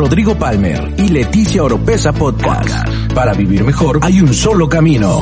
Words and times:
Rodrigo 0.00 0.34
Palmer 0.34 0.94
y 0.96 1.08
Leticia 1.08 1.62
Oropesa 1.62 2.10
Podcast. 2.10 2.88
Para 3.14 3.34
vivir 3.34 3.62
mejor 3.64 4.00
hay 4.00 4.22
un 4.22 4.32
solo 4.32 4.66
camino. 4.66 5.20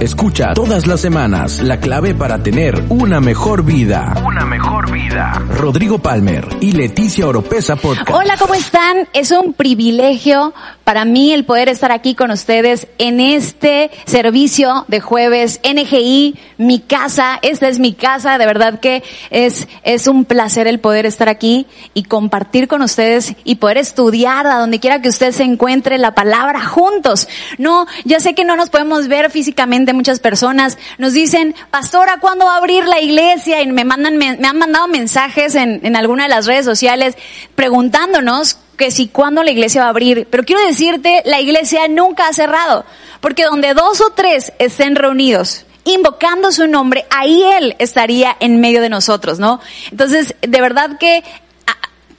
Escucha 0.00 0.54
todas 0.54 0.86
las 0.86 1.00
semanas 1.00 1.60
la 1.60 1.80
clave 1.80 2.14
para 2.14 2.42
tener 2.42 2.84
una 2.90 3.20
mejor 3.20 3.62
vida. 3.62 4.14
Una 4.26 4.44
mejor 4.46 4.90
vida. 4.90 5.32
Rodrigo 5.50 5.98
Palmer 5.98 6.46
y 6.60 6.72
Leticia 6.72 7.26
Oropesa 7.26 7.76
Podcast. 7.76 8.10
Hola, 8.10 8.36
¿cómo 8.38 8.54
están? 8.54 9.08
Es 9.14 9.30
un 9.30 9.54
privilegio 9.54 10.52
para 10.86 11.04
mí 11.04 11.32
el 11.32 11.44
poder 11.44 11.68
estar 11.68 11.90
aquí 11.90 12.14
con 12.14 12.30
ustedes 12.30 12.86
en 12.98 13.18
este 13.18 13.90
servicio 14.04 14.84
de 14.86 15.00
jueves 15.00 15.58
NGI, 15.64 16.38
mi 16.58 16.78
casa. 16.78 17.40
Esta 17.42 17.66
es 17.66 17.80
mi 17.80 17.92
casa. 17.92 18.38
De 18.38 18.46
verdad 18.46 18.78
que 18.78 19.02
es, 19.30 19.66
es 19.82 20.06
un 20.06 20.24
placer 20.24 20.68
el 20.68 20.78
poder 20.78 21.04
estar 21.04 21.28
aquí 21.28 21.66
y 21.92 22.04
compartir 22.04 22.68
con 22.68 22.82
ustedes 22.82 23.34
y 23.42 23.56
poder 23.56 23.78
estudiar 23.78 24.46
a 24.46 24.60
donde 24.60 24.78
quiera 24.78 25.02
que 25.02 25.08
usted 25.08 25.32
se 25.32 25.42
encuentre 25.42 25.98
la 25.98 26.14
palabra 26.14 26.64
juntos. 26.64 27.26
No, 27.58 27.88
ya 28.04 28.20
sé 28.20 28.36
que 28.36 28.44
no 28.44 28.54
nos 28.54 28.70
podemos 28.70 29.08
ver 29.08 29.32
físicamente 29.32 29.92
muchas 29.92 30.20
personas. 30.20 30.78
Nos 30.98 31.14
dicen, 31.14 31.56
pastora, 31.72 32.18
¿cuándo 32.20 32.44
va 32.44 32.54
a 32.54 32.58
abrir 32.58 32.86
la 32.86 33.00
iglesia? 33.00 33.60
Y 33.60 33.66
me 33.66 33.84
mandan, 33.84 34.18
me, 34.18 34.36
me 34.36 34.46
han 34.46 34.56
mandado 34.56 34.86
mensajes 34.86 35.56
en, 35.56 35.80
en 35.82 35.96
alguna 35.96 36.22
de 36.22 36.28
las 36.28 36.46
redes 36.46 36.64
sociales 36.64 37.16
preguntándonos 37.56 38.58
que 38.76 38.90
si 38.90 39.08
cuándo 39.08 39.42
la 39.42 39.50
iglesia 39.50 39.82
va 39.82 39.86
a 39.86 39.90
abrir. 39.90 40.28
Pero 40.30 40.44
quiero 40.44 40.64
decirte, 40.66 41.22
la 41.24 41.40
iglesia 41.40 41.88
nunca 41.88 42.28
ha 42.28 42.32
cerrado. 42.32 42.84
Porque 43.20 43.44
donde 43.44 43.74
dos 43.74 44.00
o 44.00 44.10
tres 44.10 44.52
estén 44.58 44.96
reunidos, 44.96 45.66
invocando 45.84 46.52
su 46.52 46.66
nombre, 46.66 47.06
ahí 47.10 47.42
Él 47.42 47.76
estaría 47.78 48.36
en 48.40 48.60
medio 48.60 48.80
de 48.80 48.88
nosotros, 48.88 49.38
¿no? 49.38 49.60
Entonces, 49.90 50.34
de 50.40 50.60
verdad 50.60 50.98
que 50.98 51.22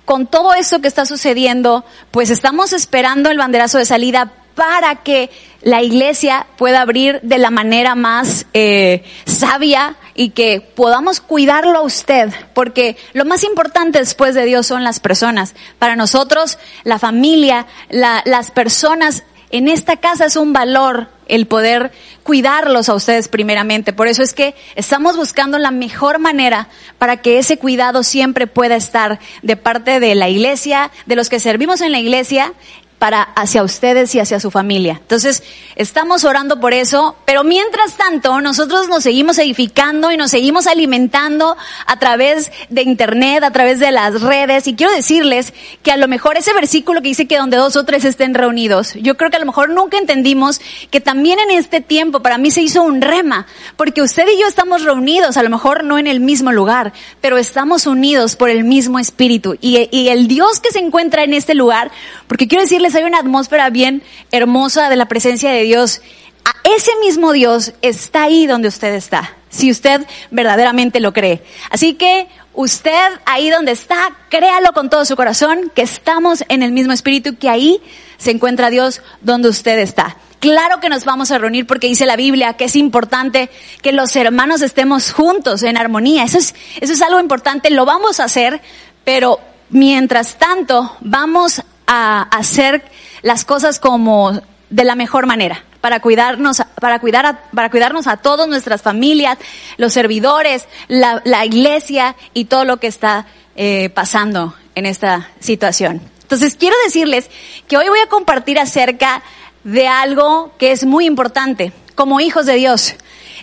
con 0.08 0.26
todo 0.26 0.54
esto 0.54 0.80
que 0.80 0.88
está 0.88 1.06
sucediendo, 1.06 1.84
pues 2.12 2.30
estamos 2.30 2.72
esperando 2.72 3.30
el 3.30 3.38
banderazo 3.38 3.78
de 3.78 3.84
salida 3.84 4.32
para 4.56 4.96
que 5.04 5.30
la 5.62 5.84
iglesia 5.84 6.48
pueda 6.58 6.80
abrir 6.80 7.20
de 7.24 7.38
la 7.38 7.52
manera 7.52 7.94
más 7.94 8.46
eh, 8.54 9.04
sabia 9.26 9.98
y 10.18 10.32
que 10.32 10.60
podamos 10.60 11.22
cuidarlo 11.22 11.78
a 11.78 11.84
usted, 11.84 12.34
porque 12.54 12.98
lo 13.14 13.24
más 13.24 13.44
importante 13.46 14.00
después 14.00 14.36
de 14.36 14.46
Dios 14.46 14.68
son 14.68 14.84
las 14.84 15.00
personas. 15.00 15.54
Para 15.80 15.96
nosotros, 15.96 16.58
la 16.84 17.00
familia, 17.00 17.68
la, 17.90 18.24
las 18.26 18.52
personas 18.52 19.24
en 19.52 19.70
esta 19.70 19.98
casa 19.98 20.26
es 20.26 20.36
un 20.36 20.52
valor 20.52 21.08
el 21.28 21.46
poder 21.46 21.92
cuidarlos 22.24 22.90
a 22.90 22.96
ustedes 22.96 23.28
primeramente. 23.28 23.94
Por 23.94 24.08
eso 24.08 24.24
es 24.24 24.34
que 24.34 24.56
estamos 24.76 25.16
buscando 25.18 25.60
la 25.60 25.72
mejor 25.72 26.20
manera 26.20 26.68
para 26.98 27.18
que 27.18 27.38
ese 27.38 27.58
cuidado 27.58 28.04
siempre 28.04 28.48
pueda 28.48 28.76
estar 28.76 29.20
de 29.44 29.56
parte 29.56 30.00
de 30.00 30.16
la 30.16 30.30
iglesia, 30.30 30.92
de 31.06 31.16
los 31.16 31.30
que 31.30 31.40
servimos 31.40 31.82
en 31.82 31.92
la 31.92 32.00
iglesia 32.00 32.54
para 33.00 33.22
hacia 33.22 33.64
ustedes 33.64 34.14
y 34.16 34.20
hacia 34.20 34.40
su 34.40 34.52
familia. 34.52 34.98
Entonces, 35.00 35.44
estamos 35.76 36.24
orando 36.24 36.60
por 36.60 36.74
eso, 36.74 37.16
pero 37.26 37.44
mientras 37.44 37.96
tanto, 37.96 38.42
nosotros 38.42 38.90
nos 38.90 39.04
seguimos 39.04 39.38
edificando 39.38 40.12
y 40.12 40.18
nos 40.18 40.32
seguimos 40.32 40.68
alimentando 40.68 41.56
a 41.86 42.00
través 42.00 42.52
de 42.70 42.82
internet, 42.82 43.44
a 43.44 43.52
través 43.52 43.80
de 43.80 43.92
las 43.92 44.22
redes, 44.22 44.68
y 44.68 44.76
quiero 44.76 44.92
decirles 44.94 45.54
que 45.84 45.92
a 45.92 45.98
lo 45.98 46.08
mejor 46.08 46.38
ese 46.38 46.54
versículo 46.54 47.02
que 47.02 47.10
dice 47.10 47.28
que 47.28 47.38
donde 47.38 47.58
dos 47.58 47.76
o 47.76 47.84
tres 47.84 48.06
estén 48.06 48.34
reunidos, 48.34 48.94
yo 48.96 49.18
creo 49.18 49.30
que 49.30 49.38
a 49.38 49.40
lo 49.40 49.46
mejor 49.46 49.70
nunca 49.70 49.98
entendimos 49.98 50.60
que 50.90 51.02
también 51.02 51.40
en 51.40 51.52
este 51.52 51.82
tiempo 51.82 52.22
para 52.22 52.38
mí 52.38 52.52
se 52.52 52.62
hizo 52.62 52.84
un 52.84 53.02
rema, 53.02 53.46
porque 53.76 54.02
usted 54.02 54.26
y 54.28 54.42
yo 54.42 54.48
estamos 54.48 54.84
reunidos, 54.84 55.38
a 55.38 55.44
lo 55.44 55.50
mejor 55.50 55.84
no 55.84 55.98
en 55.98 56.08
el 56.08 56.20
mismo 56.20 56.52
lugar, 56.52 56.94
pero 57.22 57.38
estamos 57.38 57.86
unidos 57.86 58.36
por 58.36 58.50
el 58.50 58.64
mismo 58.64 59.00
espíritu, 59.00 59.58
y, 59.62 59.78
el 60.08 60.28
Dios 60.28 60.60
que 60.60 60.72
se 60.72 60.80
encuentra 60.80 61.24
en 61.24 61.34
este 61.34 61.54
lugar, 61.54 61.92
porque 62.28 62.48
quiero 62.48 62.64
decirles 62.64 62.87
hay 62.96 63.04
una 63.04 63.20
atmósfera 63.20 63.70
bien 63.70 64.04
hermosa 64.32 64.90
de 64.90 64.96
la 64.96 65.08
presencia 65.08 65.52
de 65.52 65.64
Dios. 65.64 66.02
A 66.46 66.54
ese 66.76 66.92
mismo 67.02 67.34
Dios 67.34 67.74
está 67.82 68.24
ahí 68.24 68.48
donde 68.48 68.68
usted 68.68 68.94
está, 68.94 69.36
si 69.50 69.72
usted 69.72 70.06
verdaderamente 70.32 71.00
lo 71.00 71.14
cree. 71.14 71.44
Así 71.70 71.96
que 71.96 72.28
usted 72.54 73.08
ahí 73.26 73.50
donde 73.50 73.72
está, 73.72 74.18
créalo 74.30 74.74
con 74.74 74.90
todo 74.90 75.06
su 75.06 75.16
corazón, 75.16 75.72
que 75.76 75.82
estamos 75.82 76.44
en 76.50 76.64
el 76.64 76.72
mismo 76.72 76.94
espíritu, 76.94 77.38
que 77.38 77.50
ahí 77.50 77.82
se 78.18 78.32
encuentra 78.32 78.70
Dios 78.70 79.02
donde 79.22 79.50
usted 79.50 79.78
está. 79.80 80.18
Claro 80.40 80.80
que 80.80 80.90
nos 80.90 81.04
vamos 81.04 81.32
a 81.32 81.38
reunir 81.40 81.66
porque 81.66 81.88
dice 81.88 82.06
la 82.06 82.16
Biblia 82.16 82.54
que 82.54 82.66
es 82.66 82.76
importante 82.76 83.50
que 83.82 83.92
los 83.92 84.16
hermanos 84.16 84.62
estemos 84.62 85.12
juntos 85.12 85.64
en 85.64 85.78
armonía. 85.78 86.24
Eso 86.24 86.38
es, 86.38 86.54
eso 86.80 86.94
es 86.94 87.02
algo 87.02 87.20
importante, 87.20 87.70
lo 87.72 87.86
vamos 87.86 88.20
a 88.20 88.26
hacer, 88.26 88.62
pero 89.04 89.40
mientras 89.70 90.38
tanto 90.38 90.96
vamos 91.02 91.64
a 91.88 92.22
hacer 92.22 92.84
las 93.22 93.46
cosas 93.46 93.80
como 93.80 94.40
de 94.70 94.84
la 94.84 94.96
mejor 94.96 95.26
manera 95.26 95.64
para 95.82 96.02
cuidarnos, 96.02 96.62
para 96.82 97.00
cuidar 97.00 97.26
a, 97.26 97.42
para 97.54 97.70
cuidarnos 97.70 98.08
a 98.08 98.18
todas 98.18 98.48
nuestras 98.48 98.82
familias, 98.82 99.38
los 99.78 99.94
servidores, 99.94 100.68
la, 100.88 101.22
la 101.24 101.46
iglesia 101.46 102.16
y 102.34 102.46
todo 102.46 102.66
lo 102.66 102.78
que 102.78 102.88
está 102.88 103.26
eh, 103.56 103.90
pasando 103.94 104.54
en 104.76 104.86
esta 104.86 105.30
situación. 105.40 106.02
Entonces 106.22 106.56
quiero 106.56 106.76
decirles 106.84 107.30
que 107.68 107.78
hoy 107.78 107.88
voy 107.88 108.00
a 108.00 108.10
compartir 108.10 108.60
acerca 108.60 109.24
de 109.64 109.88
algo 109.88 110.52
que 110.58 110.72
es 110.72 110.86
muy 110.86 111.06
importante 111.06 111.72
como 111.96 112.20
hijos 112.20 112.46
de 112.46 112.56
Dios. 112.56 112.96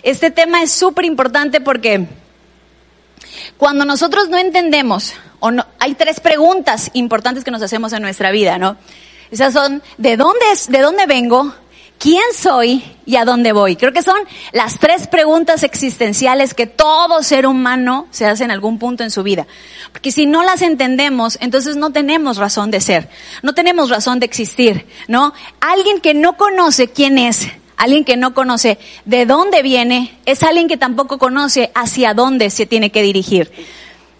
Este 0.03 0.29
tema 0.29 0.61
es 0.61 0.71
súper 0.71 1.05
importante 1.05 1.61
porque 1.61 2.07
cuando 3.57 3.85
nosotros 3.85 4.29
no 4.29 4.37
entendemos, 4.37 5.13
o 5.39 5.51
no, 5.51 5.65
hay 5.79 5.95
tres 5.95 6.19
preguntas 6.19 6.91
importantes 6.93 7.43
que 7.43 7.51
nos 7.51 7.61
hacemos 7.61 7.93
en 7.93 8.01
nuestra 8.01 8.31
vida, 8.31 8.57
¿no? 8.57 8.77
Esas 9.31 9.53
son, 9.53 9.81
¿de 9.97 10.17
dónde 10.17 10.45
es, 10.51 10.69
de 10.69 10.79
dónde 10.79 11.05
vengo? 11.05 11.53
¿Quién 11.97 12.23
soy 12.37 12.83
y 13.05 13.15
a 13.15 13.25
dónde 13.25 13.53
voy? 13.53 13.75
Creo 13.75 13.93
que 13.93 14.03
son 14.03 14.17
las 14.51 14.79
tres 14.79 15.07
preguntas 15.07 15.63
existenciales 15.63 16.53
que 16.53 16.67
todo 16.67 17.23
ser 17.23 17.47
humano 17.47 18.07
se 18.11 18.25
hace 18.25 18.43
en 18.43 18.51
algún 18.51 18.79
punto 18.79 19.03
en 19.03 19.11
su 19.11 19.23
vida. 19.23 19.47
Porque 19.91 20.11
si 20.11 20.25
no 20.25 20.43
las 20.43 20.61
entendemos, 20.61 21.37
entonces 21.41 21.77
no 21.77 21.91
tenemos 21.91 22.37
razón 22.37 22.69
de 22.69 22.81
ser, 22.81 23.09
no 23.43 23.53
tenemos 23.53 23.89
razón 23.89 24.19
de 24.19 24.25
existir, 24.25 24.85
¿no? 25.07 25.33
Alguien 25.61 26.01
que 26.01 26.13
no 26.13 26.37
conoce 26.37 26.89
quién 26.89 27.17
es, 27.17 27.47
alguien 27.77 28.05
que 28.05 28.17
no 28.17 28.33
conoce 28.33 28.77
de 29.05 29.25
dónde 29.25 29.61
viene, 29.61 30.17
es 30.25 30.43
alguien 30.43 30.67
que 30.67 30.77
tampoco 30.77 31.17
conoce 31.17 31.71
hacia 31.75 32.13
dónde 32.13 32.49
se 32.49 32.65
tiene 32.65 32.91
que 32.91 33.01
dirigir. 33.01 33.51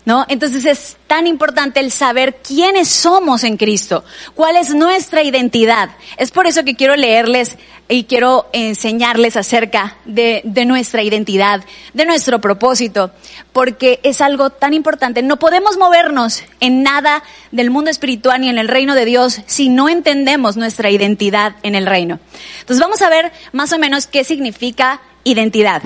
¿No? 0.05 0.23
Entonces 0.27 0.65
es 0.65 0.97
tan 1.07 1.25
importante 1.25 1.79
el 1.79 1.91
saber 1.91 2.35
quiénes 2.35 2.89
somos 2.89 3.43
en 3.43 3.57
Cristo, 3.57 4.03
cuál 4.35 4.55
es 4.55 4.75
nuestra 4.75 5.23
identidad. 5.23 5.89
Es 6.17 6.29
por 6.29 6.45
eso 6.45 6.63
que 6.63 6.75
quiero 6.75 6.95
leerles 6.95 7.57
y 7.87 8.05
quiero 8.05 8.47
enseñarles 8.53 9.35
acerca 9.35 9.97
de, 10.05 10.41
de, 10.43 10.65
nuestra 10.65 11.03
identidad, 11.03 11.63
de 11.93 12.05
nuestro 12.05 12.41
propósito, 12.41 13.11
porque 13.53 13.99
es 14.03 14.21
algo 14.21 14.49
tan 14.49 14.73
importante. 14.73 15.21
No 15.21 15.37
podemos 15.37 15.77
movernos 15.77 16.43
en 16.59 16.83
nada 16.83 17.23
del 17.51 17.69
mundo 17.69 17.91
espiritual 17.91 18.41
ni 18.41 18.49
en 18.49 18.57
el 18.57 18.67
reino 18.67 18.95
de 18.95 19.05
Dios 19.05 19.41
si 19.45 19.69
no 19.69 19.89
entendemos 19.89 20.57
nuestra 20.57 20.89
identidad 20.89 21.55
en 21.63 21.75
el 21.75 21.85
reino. 21.85 22.19
Entonces 22.59 22.81
vamos 22.81 23.01
a 23.01 23.09
ver 23.09 23.31
más 23.53 23.71
o 23.71 23.79
menos 23.79 24.07
qué 24.07 24.23
significa 24.23 25.01
identidad, 25.23 25.83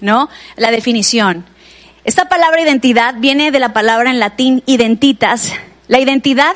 ¿no? 0.00 0.28
La 0.56 0.70
definición. 0.70 1.44
Esta 2.04 2.28
palabra 2.28 2.60
identidad 2.60 3.14
viene 3.18 3.52
de 3.52 3.60
la 3.60 3.72
palabra 3.72 4.10
en 4.10 4.18
latín 4.18 4.64
identitas. 4.66 5.52
La 5.86 6.00
identidad 6.00 6.54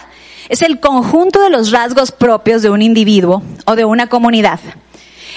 es 0.49 0.61
el 0.63 0.81
conjunto 0.81 1.41
de 1.41 1.51
los 1.51 1.71
rasgos 1.71 2.11
propios 2.11 2.63
de 2.63 2.71
un 2.71 2.83
individuo 2.83 3.45
o 3.65 3.77
de 3.77 3.85
una 3.85 4.09
comunidad. 4.09 4.59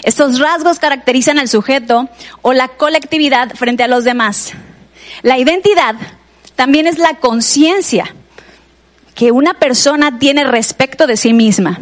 Estos 0.01 0.39
rasgos 0.39 0.79
caracterizan 0.79 1.37
al 1.37 1.47
sujeto 1.47 2.09
o 2.41 2.53
la 2.53 2.69
colectividad 2.69 3.53
frente 3.55 3.83
a 3.83 3.87
los 3.87 4.03
demás. 4.03 4.53
La 5.21 5.37
identidad 5.37 5.95
también 6.55 6.87
es 6.87 6.97
la 6.97 7.15
conciencia 7.15 8.15
que 9.13 9.31
una 9.31 9.55
persona 9.55 10.17
tiene 10.17 10.43
respecto 10.43 11.05
de 11.05 11.17
sí 11.17 11.33
misma 11.33 11.81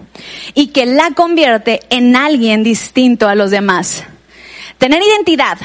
y 0.54 0.68
que 0.68 0.86
la 0.86 1.12
convierte 1.12 1.82
en 1.90 2.16
alguien 2.16 2.64
distinto 2.64 3.30
a 3.30 3.36
los 3.36 3.52
demás. 3.52 4.04
Tener 4.80 5.02
identidad 5.02 5.60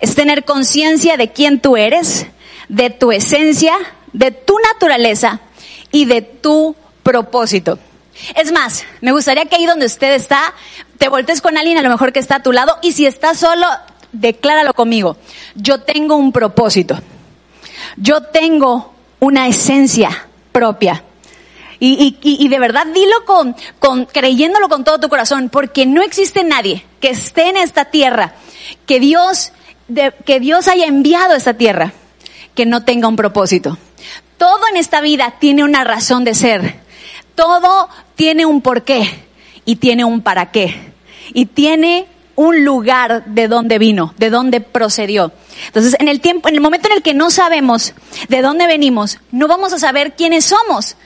es 0.00 0.14
tener 0.14 0.44
conciencia 0.44 1.16
de 1.16 1.32
quién 1.32 1.60
tú 1.60 1.76
eres, 1.76 2.26
de 2.68 2.90
tu 2.90 3.12
esencia, 3.12 3.74
de 4.12 4.30
tu 4.30 4.58
naturaleza 4.58 5.40
y 5.92 6.04
de 6.04 6.22
tu 6.22 6.74
propósito. 7.02 7.78
Es 8.34 8.50
más, 8.50 8.84
me 9.00 9.12
gustaría 9.12 9.44
que 9.44 9.56
ahí 9.56 9.66
donde 9.66 9.86
usted 9.86 10.12
está, 10.12 10.54
te 10.98 11.08
voltees 11.08 11.40
con 11.40 11.58
alguien 11.58 11.78
a 11.78 11.82
lo 11.82 11.90
mejor 11.90 12.12
que 12.12 12.18
está 12.18 12.36
a 12.36 12.42
tu 12.42 12.52
lado 12.52 12.78
y 12.82 12.92
si 12.92 13.06
estás 13.06 13.38
solo, 13.38 13.66
decláralo 14.12 14.72
conmigo. 14.74 15.16
Yo 15.54 15.80
tengo 15.82 16.16
un 16.16 16.32
propósito. 16.32 16.98
Yo 17.96 18.22
tengo 18.22 18.94
una 19.20 19.48
esencia 19.48 20.28
propia. 20.52 21.02
Y, 21.78 22.18
y, 22.22 22.42
y, 22.42 22.48
de 22.48 22.58
verdad 22.58 22.86
dilo 22.86 23.26
con, 23.26 23.54
con, 23.78 24.06
creyéndolo 24.06 24.70
con 24.70 24.82
todo 24.82 24.98
tu 24.98 25.10
corazón, 25.10 25.50
porque 25.50 25.84
no 25.84 26.00
existe 26.02 26.42
nadie 26.42 26.86
que 27.00 27.10
esté 27.10 27.50
en 27.50 27.58
esta 27.58 27.84
tierra 27.86 28.32
que 28.86 28.98
Dios, 28.98 29.52
que 30.24 30.40
Dios 30.40 30.68
haya 30.68 30.86
enviado 30.86 31.34
a 31.34 31.36
esta 31.36 31.54
tierra 31.54 31.92
que 32.54 32.66
no 32.66 32.84
tenga 32.84 33.08
un 33.08 33.16
propósito. 33.16 33.78
Todo 34.38 34.60
en 34.70 34.76
esta 34.76 35.00
vida 35.00 35.34
tiene 35.38 35.64
una 35.64 35.84
razón 35.84 36.24
de 36.24 36.34
ser. 36.34 36.80
Todo 37.34 37.88
tiene 38.14 38.46
un 38.46 38.62
porqué 38.62 39.08
y 39.64 39.76
tiene 39.76 40.04
un 40.04 40.22
para 40.22 40.50
qué. 40.50 40.92
Y 41.32 41.46
tiene 41.46 42.06
un 42.34 42.64
lugar 42.64 43.24
de 43.26 43.48
dónde 43.48 43.78
vino, 43.78 44.14
de 44.18 44.30
dónde 44.30 44.60
procedió. 44.60 45.32
Entonces, 45.66 45.96
en 45.98 46.08
el 46.08 46.20
tiempo, 46.20 46.48
en 46.48 46.54
el 46.54 46.60
momento 46.60 46.88
en 46.88 46.96
el 46.96 47.02
que 47.02 47.14
no 47.14 47.30
sabemos 47.30 47.94
de 48.28 48.42
dónde 48.42 48.66
venimos, 48.66 49.18
no 49.32 49.48
vamos 49.48 49.72
a 49.72 49.78
saber 49.78 50.14
quiénes 50.16 50.44
somos. 50.44 50.96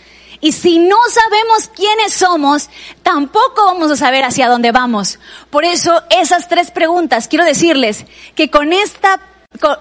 Y 0.40 0.52
si 0.52 0.78
no 0.78 0.96
sabemos 1.10 1.69
quiénes 1.75 2.14
somos, 2.14 2.70
tampoco 3.02 3.66
vamos 3.66 3.90
a 3.90 3.96
saber 3.96 4.25
hacia 4.25 4.48
dónde 4.48 4.72
vamos. 4.72 5.19
Por 5.50 5.64
eso, 5.64 6.02
esas 6.10 6.48
tres 6.48 6.70
preguntas, 6.70 7.28
quiero 7.28 7.44
decirles 7.44 8.06
que 8.34 8.50
con 8.50 8.72
esta 8.72 9.20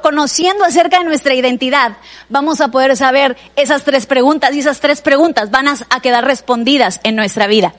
conociendo 0.02 0.66
acerca 0.66 0.98
de 0.98 1.06
nuestra 1.06 1.36
identidad, 1.36 1.98
vamos 2.28 2.60
a 2.60 2.70
poder 2.70 2.98
saber 2.98 3.38
esas 3.56 3.84
tres 3.84 4.08
preguntas 4.08 4.54
y 4.54 4.60
esas 4.60 4.80
tres 4.80 5.02
preguntas 5.02 5.52
van 5.52 5.68
a, 5.68 5.78
quedar 6.02 6.26
respondidas 6.26 7.00
en 7.04 7.16
nuestra 7.16 7.46
vida. 7.46 7.74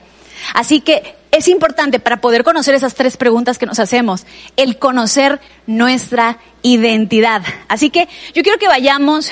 Así 0.53 0.79
que 0.79 1.15
es 1.31 1.47
importante 1.47 1.99
para 1.99 2.21
poder 2.21 2.43
conocer 2.43 2.75
esas 2.75 2.95
tres 2.95 3.17
preguntas 3.17 3.57
que 3.57 3.65
nos 3.65 3.79
hacemos, 3.79 4.25
el 4.55 4.79
conocer 4.79 5.41
nuestra 5.67 6.39
identidad. 6.61 7.41
Así 7.67 7.89
que 7.89 8.07
yo 8.33 8.41
quiero 8.41 8.57
que 8.57 8.67
vayamos 8.67 9.29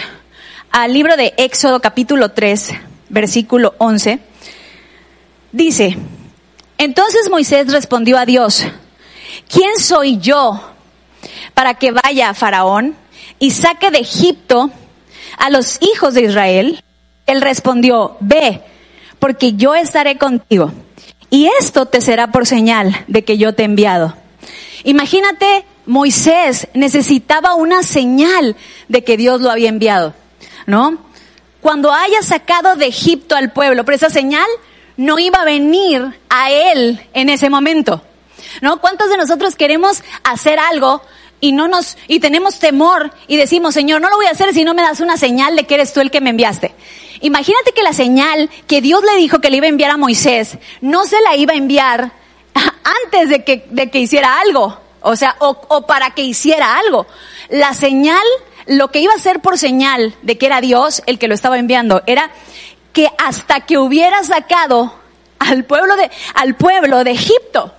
al 0.70 0.94
libro 0.94 1.16
de 1.16 1.34
Éxodo 1.38 1.82
capítulo 1.82 2.30
3, 2.30 2.74
versículo 3.10 3.76
11. 3.78 4.20
Dice, 5.52 5.98
entonces 6.78 7.30
Moisés 7.30 7.72
respondió 7.72 8.18
a 8.18 8.26
Dios, 8.26 8.64
¿quién 9.50 9.78
soy 9.78 10.18
yo 10.18 10.62
para 11.54 11.74
que 11.74 11.92
vaya 11.92 12.30
a 12.30 12.34
Faraón 12.34 12.96
y 13.40 13.52
saque 13.52 13.92
de 13.92 14.00
Egipto 14.00 14.72
a 15.38 15.50
los 15.50 15.80
hijos 15.82 16.14
de 16.14 16.24
Israel? 16.24 16.84
Él 17.26 17.42
respondió, 17.42 18.18
ve, 18.22 18.62
porque 19.20 19.54
yo 19.54 19.76
estaré 19.76 20.18
contigo. 20.18 20.72
Y 21.30 21.50
esto 21.60 21.86
te 21.86 22.02
será 22.02 22.32
por 22.32 22.48
señal 22.48 23.06
de 23.08 23.24
que 23.24 23.38
yo 23.38 23.54
te 23.54 23.64
he 23.64 23.66
enviado. 23.66 24.16
Imagínate, 24.84 25.66
Moisés 25.86 26.68
necesitaba 26.74 27.56
una 27.56 27.84
señal 27.84 28.56
de 28.88 29.04
que 29.04 29.18
Dios 29.18 29.42
lo 29.42 29.52
había 29.52 29.70
enviado, 29.70 30.14
¿no? 30.66 31.09
Cuando 31.62 31.92
haya 31.92 32.22
sacado 32.22 32.76
de 32.76 32.88
Egipto 32.88 33.36
al 33.36 33.52
pueblo, 33.52 33.84
pero 33.84 33.96
esa 33.96 34.10
señal 34.10 34.48
no 34.98 35.20
iba 35.20 35.42
a 35.42 35.46
venir 35.46 36.20
a 36.30 36.52
él 36.52 37.06
en 37.14 37.30
ese 37.30 37.50
momento, 37.50 38.02
¿no? 38.62 38.80
¿Cuántos 38.82 39.10
de 39.10 39.18
nosotros 39.18 39.56
queremos 39.56 40.04
hacer 40.24 40.60
algo 40.60 41.02
y 41.42 41.52
no 41.52 41.68
nos, 41.68 41.98
y 42.08 42.20
tenemos 42.20 42.60
temor 42.60 43.12
y 43.28 43.38
decimos, 43.38 43.74
Señor, 43.74 44.02
no 44.02 44.10
lo 44.10 44.18
voy 44.18 44.26
a 44.26 44.32
hacer 44.32 44.54
si 44.54 44.64
no 44.64 44.74
me 44.74 44.82
das 44.82 45.00
una 45.00 45.18
señal 45.18 45.56
de 45.56 45.64
que 45.66 45.76
eres 45.76 45.94
tú 45.94 46.02
el 46.02 46.12
que 46.12 46.22
me 46.22 46.32
enviaste. 46.32 46.74
Imagínate 47.22 47.72
que 47.72 47.84
la 47.84 47.94
señal 47.94 48.50
que 48.68 48.82
Dios 48.82 49.04
le 49.04 49.18
dijo 49.18 49.40
que 49.40 49.50
le 49.50 49.58
iba 49.58 49.66
a 49.66 49.70
enviar 49.70 49.92
a 49.92 49.98
Moisés, 49.98 50.58
no 50.82 51.06
se 51.06 51.22
la 51.22 51.36
iba 51.36 51.54
a 51.54 51.58
enviar 51.58 52.12
antes 53.06 53.30
de 53.30 53.44
que, 53.44 53.68
de 53.70 53.90
que 53.90 54.00
hiciera 54.00 54.40
algo. 54.40 54.80
O 55.02 55.16
sea, 55.16 55.36
o, 55.40 55.62
o 55.70 55.88
para 55.88 56.12
que 56.12 56.24
hiciera 56.24 56.78
algo. 56.78 57.08
La 57.50 57.74
señal, 57.74 58.26
lo 58.70 58.92
que 58.92 59.00
iba 59.00 59.14
a 59.14 59.20
ser 59.20 59.40
por 59.40 59.58
señal 59.58 60.16
de 60.22 60.38
que 60.38 60.46
era 60.46 60.62
Dios 60.62 61.02
el 61.08 61.18
que 61.18 61.28
lo 61.28 61.34
estaba 61.34 61.58
enviando, 61.58 62.04
era 62.06 62.30
que 62.94 63.10
hasta 63.18 63.62
que 63.62 63.80
hubiera 63.80 64.24
sacado 64.24 64.94
al 65.40 65.66
pueblo 65.66 65.96
de, 65.96 66.12
al 66.36 66.56
pueblo 66.56 67.04
de 67.04 67.12
Egipto. 67.12 67.74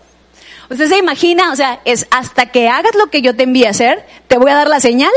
Usted 0.68 0.88
se 0.88 0.98
imagina, 0.98 1.52
o 1.52 1.56
sea, 1.56 1.80
es 1.84 2.08
hasta 2.10 2.46
que 2.46 2.68
hagas 2.68 2.94
lo 2.96 3.06
que 3.06 3.22
yo 3.22 3.36
te 3.36 3.44
envíe 3.44 3.66
a 3.66 3.70
hacer, 3.70 4.04
te 4.26 4.36
voy 4.36 4.50
a 4.50 4.56
dar 4.56 4.68
la 4.68 4.80
señal 4.80 5.12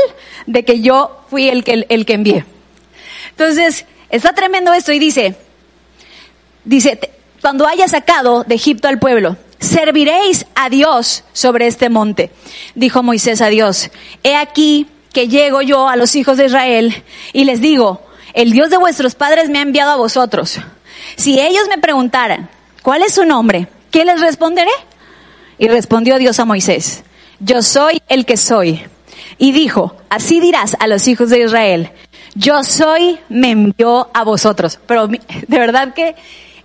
de 0.46 0.64
que 0.64 0.80
yo 0.80 1.24
fui 1.28 1.48
el 1.48 1.64
que, 1.64 1.86
el 1.88 2.06
que 2.06 2.12
envié. 2.12 2.44
Entonces, 3.30 3.84
está 4.10 4.32
tremendo 4.32 4.72
esto 4.72 4.92
y 4.92 5.00
dice, 5.00 5.34
dice, 6.64 7.00
cuando 7.40 7.66
haya 7.66 7.88
sacado 7.88 8.44
de 8.44 8.54
Egipto 8.54 8.86
al 8.86 9.00
pueblo, 9.00 9.36
serviréis 9.58 10.46
a 10.54 10.68
Dios 10.68 11.24
sobre 11.32 11.66
este 11.66 11.88
monte. 11.88 12.30
Dijo 12.76 13.02
Moisés 13.02 13.40
a 13.40 13.48
Dios, 13.48 13.90
he 14.22 14.36
aquí 14.36 14.86
que 15.14 15.28
llego 15.28 15.62
yo 15.62 15.88
a 15.88 15.96
los 15.96 16.14
hijos 16.16 16.36
de 16.36 16.46
Israel 16.46 17.02
y 17.32 17.44
les 17.44 17.62
digo, 17.62 18.02
el 18.34 18.50
Dios 18.50 18.68
de 18.68 18.76
vuestros 18.76 19.14
padres 19.14 19.48
me 19.48 19.60
ha 19.60 19.62
enviado 19.62 19.92
a 19.92 19.96
vosotros. 19.96 20.58
Si 21.16 21.40
ellos 21.40 21.62
me 21.70 21.78
preguntaran, 21.78 22.50
¿cuál 22.82 23.02
es 23.02 23.14
su 23.14 23.24
nombre? 23.24 23.68
¿Qué 23.90 24.04
les 24.04 24.20
responderé? 24.20 24.72
Y 25.56 25.68
respondió 25.68 26.18
Dios 26.18 26.40
a 26.40 26.44
Moisés, 26.44 27.04
yo 27.38 27.62
soy 27.62 28.02
el 28.08 28.26
que 28.26 28.36
soy. 28.36 28.84
Y 29.38 29.52
dijo, 29.52 29.96
así 30.10 30.40
dirás 30.40 30.76
a 30.80 30.86
los 30.86 31.08
hijos 31.08 31.30
de 31.30 31.44
Israel, 31.44 31.90
yo 32.34 32.64
soy, 32.64 33.18
me 33.28 33.52
envió 33.52 34.10
a 34.12 34.24
vosotros. 34.24 34.80
Pero 34.86 35.06
de 35.06 35.58
verdad 35.58 35.94
que, 35.94 36.16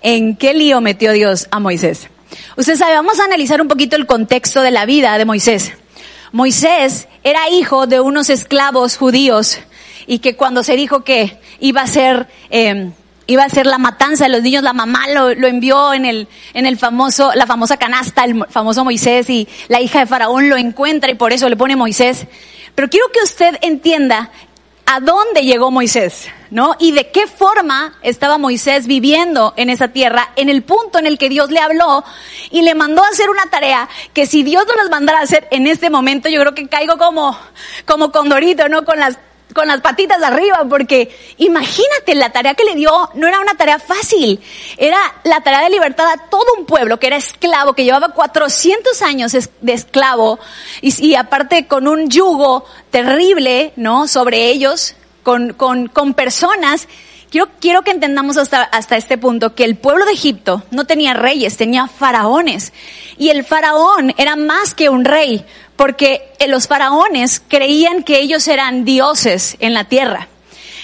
¿en 0.01 0.35
qué 0.35 0.53
lío 0.53 0.81
metió 0.81 1.11
Dios 1.11 1.47
a 1.51 1.59
Moisés? 1.59 2.09
Usted 2.57 2.75
sabe, 2.75 2.95
vamos 2.95 3.19
a 3.19 3.25
analizar 3.25 3.61
un 3.61 3.67
poquito 3.67 3.95
el 3.95 4.07
contexto 4.07 4.61
de 4.61 4.71
la 4.71 4.85
vida 4.85 5.17
de 5.17 5.25
Moisés. 5.25 5.73
Moisés 6.31 7.07
era 7.23 7.49
hijo 7.49 7.87
de 7.87 7.99
unos 7.99 8.29
esclavos 8.29 8.97
judíos 8.97 9.59
y 10.07 10.19
que 10.19 10.35
cuando 10.35 10.63
se 10.63 10.75
dijo 10.75 11.03
que 11.03 11.39
iba 11.59 11.81
a 11.81 11.87
ser 11.87 12.27
eh, 12.49 12.91
iba 13.29 13.43
a 13.43 13.49
ser 13.49 13.67
la 13.67 13.77
matanza 13.77 14.23
de 14.23 14.31
los 14.31 14.41
niños, 14.41 14.63
la 14.63 14.73
mamá 14.73 15.07
lo, 15.07 15.35
lo, 15.35 15.47
envió 15.47 15.93
en 15.93 16.05
el, 16.05 16.27
en 16.55 16.65
el 16.65 16.79
famoso, 16.79 17.31
la 17.35 17.45
famosa 17.45 17.77
canasta, 17.77 18.23
el 18.23 18.43
famoso 18.49 18.83
Moisés 18.83 19.29
y 19.29 19.47
la 19.67 19.79
hija 19.79 19.99
de 19.99 20.07
Faraón 20.07 20.49
lo 20.49 20.57
encuentra 20.57 21.11
y 21.11 21.15
por 21.15 21.31
eso 21.31 21.47
le 21.47 21.55
pone 21.55 21.75
Moisés. 21.75 22.25
Pero 22.73 22.89
quiero 22.89 23.05
que 23.11 23.19
usted 23.23 23.57
entienda 23.61 24.31
a 24.91 24.99
dónde 25.01 25.43
llegó 25.43 25.69
Moisés, 25.69 26.29
¿no? 26.49 26.75
Y 26.79 26.93
de 26.93 27.11
qué 27.11 27.27
forma 27.27 27.99
estaba 28.01 28.39
Moisés 28.39 28.87
viviendo 28.87 29.53
en 29.55 29.69
esa 29.69 29.89
tierra, 29.89 30.31
en 30.35 30.49
el 30.49 30.63
punto 30.63 30.97
en 30.97 31.05
el 31.05 31.19
que 31.19 31.29
Dios 31.29 31.51
le 31.51 31.59
habló 31.59 32.03
y 32.49 32.63
le 32.63 32.73
mandó 32.73 33.03
a 33.03 33.09
hacer 33.09 33.29
una 33.29 33.45
tarea 33.51 33.87
que 34.13 34.25
si 34.25 34.41
Dios 34.41 34.65
no 34.65 34.73
las 34.73 34.89
mandara 34.89 35.19
a 35.19 35.23
hacer 35.23 35.47
en 35.51 35.67
este 35.67 35.91
momento, 35.91 36.27
yo 36.27 36.41
creo 36.41 36.55
que 36.55 36.67
caigo 36.67 36.97
como, 36.97 37.37
como 37.85 38.11
condorito, 38.11 38.67
¿no? 38.67 38.83
Con 38.83 38.97
las 38.97 39.19
con 39.53 39.67
las 39.67 39.81
patitas 39.81 40.21
arriba, 40.21 40.65
porque 40.69 41.15
imagínate, 41.37 42.15
la 42.15 42.31
tarea 42.31 42.53
que 42.53 42.63
le 42.63 42.75
dio 42.75 43.09
no 43.15 43.27
era 43.27 43.39
una 43.39 43.55
tarea 43.55 43.79
fácil, 43.79 44.39
era 44.77 44.97
la 45.23 45.41
tarea 45.41 45.61
de 45.61 45.69
libertad 45.69 46.07
a 46.07 46.29
todo 46.29 46.45
un 46.57 46.65
pueblo 46.65 46.99
que 46.99 47.07
era 47.07 47.17
esclavo, 47.17 47.73
que 47.73 47.83
llevaba 47.83 48.09
400 48.09 49.01
años 49.01 49.31
de 49.31 49.73
esclavo, 49.73 50.39
y, 50.81 51.15
aparte 51.15 51.67
con 51.67 51.87
un 51.87 52.09
yugo 52.09 52.65
terrible, 52.91 53.73
¿no? 53.75 54.07
Sobre 54.07 54.49
ellos, 54.49 54.95
con, 55.23 55.53
con, 55.53 55.87
con 55.87 56.13
personas. 56.13 56.87
Quiero, 57.29 57.49
quiero 57.59 57.83
que 57.83 57.91
entendamos 57.91 58.37
hasta, 58.37 58.63
hasta 58.63 58.97
este 58.97 59.17
punto 59.17 59.53
que 59.53 59.63
el 59.63 59.75
pueblo 59.75 60.05
de 60.05 60.13
Egipto 60.13 60.63
no 60.71 60.85
tenía 60.85 61.13
reyes, 61.13 61.57
tenía 61.57 61.87
faraones. 61.87 62.73
Y 63.17 63.29
el 63.29 63.43
faraón 63.43 64.15
era 64.17 64.35
más 64.35 64.73
que 64.73 64.89
un 64.89 65.05
rey, 65.05 65.45
porque 65.75 66.31
los 66.47 66.67
faraones 66.67 67.41
creían 67.47 68.03
que 68.03 68.19
ellos 68.19 68.47
eran 68.47 68.83
dioses 68.83 69.57
en 69.59 69.75
la 69.75 69.83
tierra. 69.83 70.27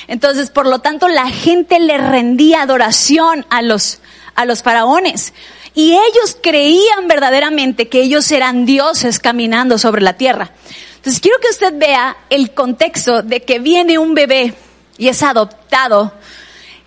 Entonces, 0.07 0.51
por 0.51 0.67
lo 0.67 0.79
tanto, 0.79 1.07
la 1.07 1.29
gente 1.29 1.79
le 1.79 1.97
rendía 1.97 2.61
adoración 2.61 3.45
a 3.49 3.61
los, 3.61 3.99
a 4.35 4.45
los 4.45 4.61
faraones. 4.61 5.33
Y 5.73 5.93
ellos 5.93 6.37
creían 6.41 7.07
verdaderamente 7.07 7.89
que 7.89 8.01
ellos 8.01 8.31
eran 8.31 8.65
dioses 8.65 9.19
caminando 9.19 9.77
sobre 9.77 10.01
la 10.01 10.13
tierra. 10.13 10.51
Entonces, 10.95 11.19
quiero 11.19 11.39
que 11.39 11.49
usted 11.49 11.73
vea 11.75 12.15
el 12.29 12.53
contexto 12.53 13.23
de 13.23 13.41
que 13.41 13.59
viene 13.59 13.97
un 13.97 14.13
bebé 14.13 14.53
y 14.97 15.07
es 15.07 15.23
adoptado, 15.23 16.13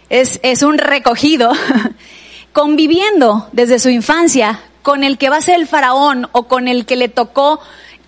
es, 0.09 0.41
es 0.43 0.63
un 0.63 0.79
recogido, 0.79 1.53
conviviendo 2.53 3.49
desde 3.53 3.79
su 3.79 3.91
infancia 3.91 4.61
con 4.83 5.05
el 5.05 5.19
que 5.19 5.29
va 5.29 5.37
a 5.37 5.43
ser 5.43 5.57
el 5.57 5.67
faraón 5.67 6.29
o 6.33 6.49
con 6.49 6.67
el 6.67 6.87
que 6.87 6.97
le 6.97 7.09
tocó 7.09 7.61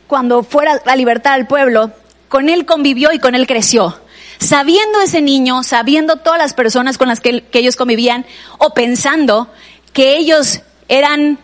cuando 0.06 0.42
fuera 0.42 0.80
a 0.86 0.96
libertar 0.96 1.34
al 1.34 1.46
pueblo, 1.46 1.92
con 2.28 2.48
él 2.48 2.66
convivió 2.66 3.12
y 3.12 3.18
con 3.18 3.34
él 3.34 3.46
creció. 3.46 4.00
Sabiendo 4.38 5.00
ese 5.02 5.20
niño, 5.20 5.62
sabiendo 5.62 6.16
todas 6.16 6.38
las 6.38 6.54
personas 6.54 6.96
con 6.96 7.08
las 7.08 7.20
que, 7.20 7.44
ellos 7.52 7.76
convivían, 7.76 8.24
o 8.58 8.72
pensando 8.72 9.48
que 9.92 10.16
ellos 10.16 10.62
eran 10.88 11.38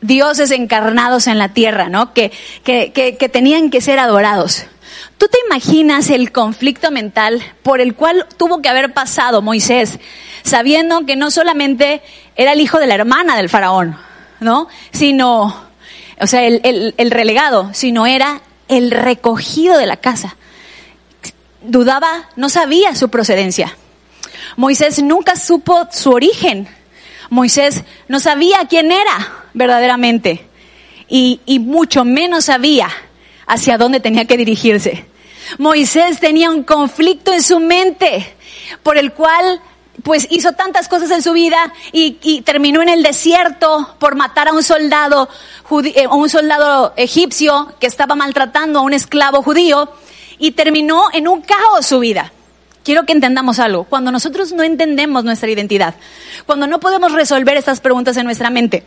dioses 0.00 0.50
encarnados 0.52 1.26
en 1.26 1.38
la 1.38 1.48
tierra, 1.52 1.88
¿no? 1.88 2.14
Que, 2.14 2.30
que, 2.62 2.92
que, 2.92 3.28
tenían 3.28 3.70
que 3.70 3.80
ser 3.80 3.98
adorados. 3.98 4.66
¿Tú 5.18 5.28
te 5.28 5.38
imaginas 5.46 6.10
el 6.10 6.30
conflicto 6.30 6.90
mental 6.90 7.42
por 7.62 7.80
el 7.80 7.94
cual 7.94 8.26
tuvo 8.36 8.60
que 8.60 8.68
haber 8.68 8.92
pasado 8.92 9.40
Moisés, 9.40 9.98
sabiendo 10.42 11.06
que 11.06 11.16
no 11.16 11.30
solamente 11.30 12.02
era 12.36 12.52
el 12.52 12.60
hijo 12.60 12.78
de 12.78 12.86
la 12.86 12.94
hermana 12.96 13.36
del 13.36 13.48
faraón, 13.48 13.96
¿no? 14.40 14.68
Sino 14.92 15.66
o 16.20 16.26
sea, 16.26 16.44
el, 16.44 16.94
el, 16.96 17.10
relegado, 17.10 17.70
sino 17.74 18.06
era 18.06 18.40
el 18.68 18.90
recogido 18.90 19.76
de 19.78 19.86
la 19.86 19.98
casa. 19.98 20.36
Dudaba, 21.62 22.28
no 22.36 22.48
sabía 22.48 22.94
su 22.94 23.10
procedencia. 23.10 23.76
Moisés 24.56 25.02
nunca 25.02 25.36
supo 25.36 25.86
su 25.92 26.10
origen. 26.10 26.68
Moisés 27.28 27.84
no 28.08 28.20
sabía 28.20 28.66
quién 28.68 28.92
era 28.92 29.44
verdaderamente. 29.52 30.46
Y, 31.08 31.40
y 31.44 31.58
mucho 31.58 32.04
menos 32.04 32.46
sabía 32.46 32.88
hacia 33.46 33.78
dónde 33.78 34.00
tenía 34.00 34.24
que 34.24 34.36
dirigirse. 34.36 35.06
Moisés 35.58 36.18
tenía 36.18 36.50
un 36.50 36.64
conflicto 36.64 37.32
en 37.32 37.42
su 37.42 37.60
mente 37.60 38.36
por 38.82 38.98
el 38.98 39.12
cual 39.12 39.60
pues 40.02 40.26
hizo 40.30 40.52
tantas 40.52 40.88
cosas 40.88 41.10
en 41.10 41.22
su 41.22 41.32
vida 41.32 41.72
y, 41.92 42.42
terminó 42.42 42.82
en 42.82 42.88
el 42.88 43.02
desierto 43.02 43.96
por 43.98 44.14
matar 44.14 44.48
a 44.48 44.52
un 44.52 44.62
soldado, 44.62 45.28
eh, 45.84 46.06
un 46.06 46.28
soldado 46.28 46.92
egipcio 46.96 47.74
que 47.80 47.86
estaba 47.86 48.14
maltratando 48.14 48.80
a 48.80 48.82
un 48.82 48.92
esclavo 48.92 49.42
judío 49.42 49.88
y 50.38 50.52
terminó 50.52 51.06
en 51.12 51.28
un 51.28 51.40
caos 51.40 51.86
su 51.86 51.98
vida. 51.98 52.32
Quiero 52.86 53.04
que 53.04 53.12
entendamos 53.12 53.58
algo. 53.58 53.82
Cuando 53.82 54.12
nosotros 54.12 54.52
no 54.52 54.62
entendemos 54.62 55.24
nuestra 55.24 55.50
identidad, 55.50 55.96
cuando 56.46 56.68
no 56.68 56.78
podemos 56.78 57.10
resolver 57.10 57.56
estas 57.56 57.80
preguntas 57.80 58.16
en 58.16 58.26
nuestra 58.26 58.48
mente, 58.48 58.84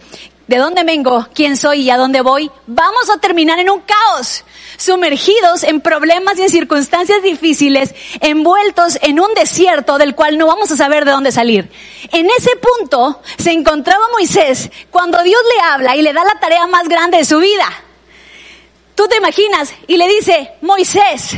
¿de 0.48 0.56
dónde 0.56 0.86
vengo? 0.86 1.28
¿Quién 1.34 1.58
soy 1.58 1.82
y 1.82 1.90
a 1.90 1.98
dónde 1.98 2.22
voy? 2.22 2.50
Vamos 2.66 3.10
a 3.10 3.20
terminar 3.20 3.60
en 3.60 3.70
un 3.70 3.82
caos, 3.82 4.46
sumergidos 4.78 5.64
en 5.66 5.82
problemas 5.82 6.40
y 6.40 6.44
en 6.44 6.50
circunstancias 6.50 7.22
difíciles, 7.24 7.94
envueltos 8.22 8.98
en 9.02 9.20
un 9.20 9.34
desierto 9.34 9.98
del 9.98 10.16
cual 10.16 10.38
no 10.38 10.48
vamos 10.48 10.72
a 10.72 10.78
saber 10.78 11.04
de 11.04 11.12
dónde 11.12 11.34
salir. 11.34 11.70
En 12.14 12.26
ese 12.38 12.52
punto 12.56 13.22
se 13.38 13.52
encontraba 13.52 14.06
Moisés 14.14 14.72
cuando 14.92 15.22
Dios 15.24 15.42
le 15.56 15.62
habla 15.62 15.98
y 15.98 16.04
le 16.04 16.14
da 16.14 16.24
la 16.24 16.40
tarea 16.40 16.68
más 16.68 16.88
grande 16.88 17.18
de 17.18 17.26
su 17.26 17.40
vida. 17.40 17.68
Tú 18.96 19.10
te 19.10 19.18
imaginas 19.18 19.74
y 19.88 19.98
le 19.98 20.08
dice, 20.08 20.52
Moisés, 20.62 21.36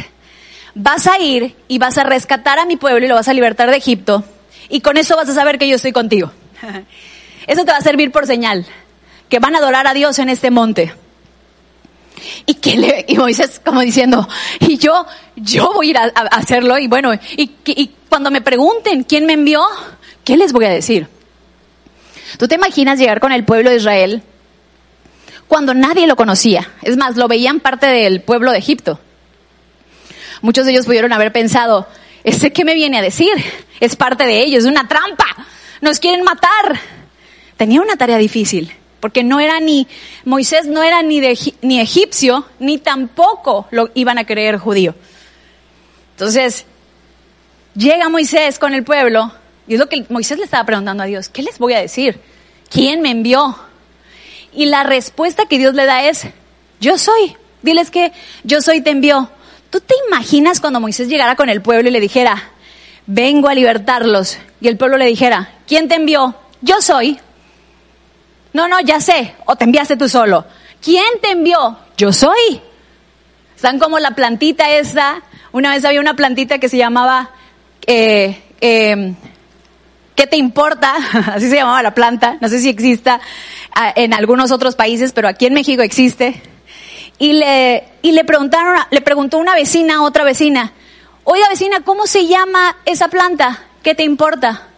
vas 0.76 1.08
a 1.08 1.20
ir 1.20 1.56
y 1.68 1.78
vas 1.78 1.98
a 1.98 2.04
rescatar 2.04 2.60
a 2.60 2.66
mi 2.66 2.78
pueblo 2.78 3.06
y 3.06 3.10
lo 3.10 3.16
vas 3.16 3.28
a 3.28 3.34
libertar 3.34 3.70
de 3.70 3.78
Egipto. 3.78 4.24
Y 4.70 4.82
con 4.82 4.98
eso 4.98 5.16
vas 5.16 5.30
a 5.30 5.34
saber 5.34 5.58
que 5.58 5.68
yo 5.68 5.76
estoy 5.76 5.92
contigo. 5.92 6.32
Eso 7.48 7.66
te 7.66 7.72
va 7.72 7.78
a 7.78 7.82
servir 7.82 8.12
por 8.12 8.28
señal, 8.28 8.66
que 9.28 9.40
van 9.40 9.56
a 9.56 9.58
adorar 9.58 9.88
a 9.88 9.94
Dios 9.94 10.20
en 10.20 10.30
este 10.30 10.52
monte. 10.52 10.94
Y 12.46 12.54
que 12.54 12.78
le, 12.78 13.06
y 13.08 13.18
Moisés 13.18 13.60
como 13.66 13.82
diciendo, 13.82 14.28
y 14.60 14.78
yo, 14.78 15.06
yo 15.36 15.74
voy 15.74 15.88
a 15.88 15.90
ir 15.90 15.98
a, 15.98 16.04
hacerlo, 16.32 16.78
y 16.78 16.88
bueno, 16.88 17.14
y, 17.14 17.52
y 17.66 17.96
cuando 18.08 18.30
me 18.30 18.42
pregunten 18.42 19.04
quién 19.04 19.26
me 19.26 19.34
envió, 19.34 19.64
¿qué 20.24 20.38
les 20.38 20.54
voy 20.54 20.66
a 20.66 20.70
decir? 20.70 21.08
¿Tú 22.38 22.48
te 22.48 22.56
imaginas 22.56 23.00
llegar 23.00 23.20
con 23.20 23.32
el 23.32 23.44
pueblo 23.44 23.72
de 23.72 23.78
Israel 23.78 24.24
cuando 25.48 25.74
nadie 25.74 26.08
lo 26.08 26.16
conocía? 26.16 26.70
Es 26.84 26.96
más, 26.96 27.18
lo 27.18 27.28
veían 27.28 27.60
parte 27.60 27.88
del 27.88 28.22
pueblo 28.22 28.52
de 28.52 28.60
Egipto. 28.60 29.00
Muchos 30.42 30.66
de 30.66 30.72
ellos 30.72 30.86
pudieron 30.86 31.14
haber 31.14 31.32
pensado, 31.32 31.88
¿ese 32.24 32.52
qué 32.52 32.66
me 32.66 32.74
viene 32.74 32.98
a 32.98 33.02
decir? 33.02 33.32
Es 33.80 33.96
parte 33.96 34.26
de 34.26 34.42
ellos, 34.42 34.64
es 34.64 34.70
una 34.70 34.88
trampa, 34.88 35.26
nos 35.82 36.00
quieren 36.00 36.24
matar. 36.24 36.80
Tenía 37.58 37.82
una 37.82 37.96
tarea 37.96 38.18
difícil, 38.18 38.72
porque 39.00 39.24
no 39.24 39.40
era 39.40 39.60
ni, 39.60 39.88
Moisés 40.26 40.66
no 40.66 40.82
era 40.82 41.04
ni, 41.04 41.20
de, 41.20 41.38
ni 41.62 41.80
egipcio, 41.80 42.46
ni 42.60 42.80
tampoco 42.80 43.68
lo 43.72 43.92
iban 43.94 44.18
a 44.18 44.26
creer 44.26 44.58
judío. 44.58 44.96
Entonces, 46.12 46.66
llega 47.76 48.10
Moisés 48.10 48.58
con 48.58 48.74
el 48.74 48.84
pueblo, 48.84 49.32
y 49.68 49.76
es 49.76 49.80
lo 49.80 49.88
que 49.88 50.06
Moisés 50.10 50.40
le 50.40 50.46
estaba 50.46 50.66
preguntando 50.66 51.04
a 51.04 51.06
Dios, 51.06 51.30
¿qué 51.30 51.44
les 51.44 51.60
voy 51.60 51.74
a 51.74 51.82
decir? 51.82 52.20
¿Quién 52.70 53.02
me 53.02 53.12
envió? 53.12 53.58
Y 54.54 54.66
la 54.66 54.84
respuesta 54.84 55.46
que 55.46 55.58
Dios 55.58 55.76
le 55.76 55.86
da 55.86 56.08
es, 56.08 56.28
yo 56.80 56.98
soy. 56.98 57.38
Diles 57.62 57.92
que 57.92 58.12
yo 58.44 58.62
soy 58.62 58.82
te 58.82 58.90
envió. 58.90 59.30
¿Tú 59.72 59.80
te 59.80 59.96
imaginas 60.08 60.60
cuando 60.60 60.82
Moisés 60.82 61.08
llegara 61.08 61.38
con 61.38 61.50
el 61.50 61.62
pueblo 61.62 61.88
y 61.88 61.94
le 61.94 62.02
dijera, 62.02 62.52
vengo 63.08 63.48
a 63.48 63.56
libertarlos? 63.56 64.38
Y 64.60 64.68
el 64.68 64.78
pueblo 64.78 64.98
le 64.98 65.06
dijera, 65.06 65.54
¿quién 65.66 65.88
te 65.88 65.96
envió? 65.96 66.36
Yo 66.60 66.82
soy. 66.82 67.18
No, 68.52 68.68
no, 68.68 68.82
ya 68.82 69.00
sé. 69.00 69.34
O 69.46 69.56
te 69.56 69.64
enviaste 69.64 69.96
tú 69.96 70.10
solo. 70.10 70.46
¿Quién 70.84 71.06
te 71.22 71.32
envió? 71.32 71.78
Yo 71.96 72.12
soy. 72.12 72.62
Están 73.56 73.80
como 73.80 73.98
la 73.98 74.12
plantita 74.12 74.70
esa. 74.72 75.24
Una 75.54 75.74
vez 75.74 75.86
había 75.86 76.02
una 76.02 76.16
plantita 76.16 76.60
que 76.60 76.68
se 76.68 76.76
llamaba, 76.78 77.32
eh, 77.88 78.44
eh, 78.60 79.14
¿qué 80.16 80.28
te 80.28 80.36
importa? 80.36 80.96
Así 81.34 81.50
se 81.50 81.56
llamaba 81.56 81.82
la 81.82 81.94
planta. 81.94 82.38
No 82.42 82.50
sé 82.50 82.60
si 82.60 82.68
exista 82.68 83.22
ah, 83.74 83.94
en 83.96 84.14
algunos 84.14 84.52
otros 84.52 84.76
países, 84.76 85.14
pero 85.14 85.30
aquí 85.30 85.46
en 85.46 85.54
México 85.54 85.82
existe 85.82 86.51
y 87.22 87.34
le, 87.34 87.84
y 88.02 88.14
le 88.14 88.26
preguntaron, 88.26 88.82
le 88.90 89.00
preguntó 89.00 89.38
una 89.38 89.54
vecina 89.54 89.98
a 89.98 90.02
otra 90.02 90.24
vecina, 90.24 90.74
oiga 91.24 91.48
vecina, 91.50 91.82
¿cómo 91.82 92.08
se 92.08 92.26
llama 92.26 92.78
esa 92.84 93.10
planta? 93.10 93.64
¿Qué 93.84 93.94
te 93.94 94.02
importa? 94.02 94.70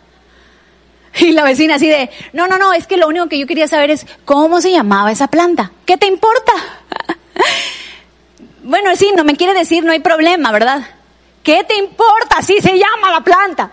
Y 1.20 1.32
la 1.32 1.46
vecina 1.46 1.76
así 1.76 1.88
de, 1.88 2.10
no, 2.34 2.48
no, 2.48 2.58
no, 2.58 2.74
es 2.74 2.86
que 2.86 2.98
lo 2.98 3.08
único 3.08 3.30
que 3.30 3.40
yo 3.40 3.48
quería 3.48 3.70
saber 3.70 3.92
es 3.92 4.06
cómo 4.26 4.60
se 4.60 4.72
llamaba 4.72 5.10
esa 5.10 5.28
planta. 5.28 5.72
¿Qué 5.86 5.96
te 5.96 6.06
importa? 6.06 6.52
bueno, 8.64 8.94
sí, 8.98 9.14
no 9.16 9.24
me 9.24 9.38
quiere 9.38 9.54
decir, 9.54 9.86
no 9.86 9.94
hay 9.94 10.02
problema, 10.02 10.52
¿verdad? 10.52 10.82
¿Qué 11.44 11.64
te 11.64 11.78
importa 11.78 12.42
si 12.42 12.60
se 12.60 12.78
llama 12.78 13.10
la 13.10 13.22
planta? 13.22 13.72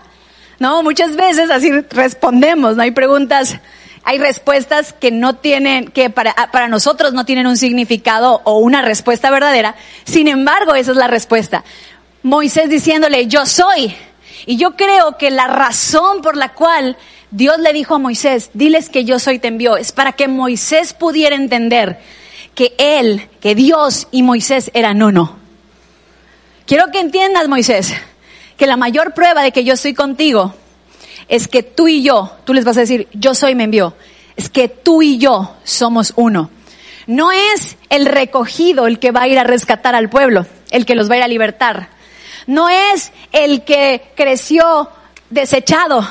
No, 0.59 0.81
muchas 0.81 1.17
veces 1.17 1.49
así 1.49 1.71
respondemos, 1.89 2.77
no 2.77 2.83
hay 2.83 2.91
preguntas 2.91 3.57
hay 4.03 4.17
respuestas 4.17 4.93
que 4.93 5.11
no 5.11 5.35
tienen, 5.35 5.89
que 5.89 6.09
para, 6.09 6.33
para 6.51 6.67
nosotros 6.67 7.13
no 7.13 7.25
tienen 7.25 7.47
un 7.47 7.57
significado 7.57 8.41
o 8.45 8.57
una 8.57 8.81
respuesta 8.81 9.29
verdadera. 9.29 9.75
Sin 10.05 10.27
embargo, 10.27 10.73
esa 10.73 10.91
es 10.91 10.97
la 10.97 11.07
respuesta. 11.07 11.63
Moisés 12.23 12.69
diciéndole, 12.69 13.27
yo 13.27 13.45
soy. 13.45 13.95
Y 14.45 14.57
yo 14.57 14.75
creo 14.75 15.17
que 15.17 15.29
la 15.29 15.47
razón 15.47 16.21
por 16.21 16.35
la 16.35 16.53
cual 16.53 16.97
Dios 17.29 17.59
le 17.59 17.73
dijo 17.73 17.95
a 17.95 17.99
Moisés, 17.99 18.49
diles 18.53 18.89
que 18.89 19.05
yo 19.05 19.19
soy 19.19 19.39
te 19.39 19.47
envió, 19.47 19.77
es 19.77 19.91
para 19.91 20.13
que 20.13 20.27
Moisés 20.27 20.93
pudiera 20.93 21.35
entender 21.35 21.99
que 22.55 22.73
él, 22.77 23.29
que 23.39 23.55
Dios 23.55 24.07
y 24.11 24.23
Moisés 24.23 24.71
eran 24.73 25.03
uno. 25.03 25.37
Quiero 26.65 26.87
que 26.91 26.99
entiendas, 26.99 27.47
Moisés, 27.47 27.93
que 28.57 28.65
la 28.65 28.77
mayor 28.77 29.13
prueba 29.13 29.43
de 29.43 29.51
que 29.51 29.63
yo 29.63 29.73
estoy 29.73 29.93
contigo 29.93 30.55
es 31.31 31.47
que 31.47 31.63
tú 31.63 31.87
y 31.87 32.03
yo, 32.03 32.29
tú 32.43 32.53
les 32.53 32.65
vas 32.65 32.75
a 32.75 32.81
decir, 32.81 33.07
yo 33.13 33.33
soy 33.33 33.55
me 33.55 33.63
envió, 33.63 33.95
es 34.35 34.49
que 34.49 34.67
tú 34.67 35.01
y 35.01 35.17
yo 35.17 35.55
somos 35.63 36.11
uno. 36.17 36.51
No 37.07 37.31
es 37.31 37.77
el 37.89 38.05
recogido 38.05 38.85
el 38.85 38.99
que 38.99 39.11
va 39.11 39.21
a 39.21 39.27
ir 39.29 39.39
a 39.39 39.45
rescatar 39.45 39.95
al 39.95 40.09
pueblo, 40.09 40.45
el 40.71 40.85
que 40.85 40.93
los 40.93 41.09
va 41.09 41.15
a 41.15 41.17
ir 41.19 41.23
a 41.23 41.29
libertar. 41.29 41.87
No 42.47 42.67
es 42.67 43.13
el 43.31 43.63
que 43.63 44.11
creció 44.13 44.89
desechado. 45.29 46.05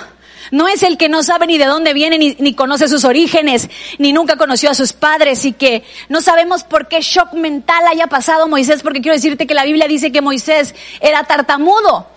No 0.52 0.68
es 0.68 0.82
el 0.82 0.96
que 0.96 1.10
no 1.10 1.22
sabe 1.22 1.46
ni 1.46 1.58
de 1.58 1.66
dónde 1.66 1.92
viene, 1.92 2.18
ni, 2.18 2.34
ni, 2.40 2.54
conoce 2.54 2.88
sus 2.88 3.04
orígenes, 3.04 3.68
ni 3.98 4.12
nunca 4.12 4.36
conoció 4.36 4.70
a 4.70 4.74
sus 4.74 4.94
padres 4.94 5.44
y 5.44 5.52
que 5.52 5.84
no 6.08 6.22
sabemos 6.22 6.64
por 6.64 6.88
qué 6.88 7.02
shock 7.02 7.34
mental 7.34 7.84
haya 7.86 8.08
pasado 8.08 8.48
Moisés, 8.48 8.82
porque 8.82 9.00
quiero 9.00 9.14
decirte 9.14 9.46
que 9.46 9.54
la 9.54 9.64
Biblia 9.64 9.86
dice 9.86 10.10
que 10.10 10.22
Moisés 10.22 10.74
era 11.00 11.22
tartamudo. 11.24 12.08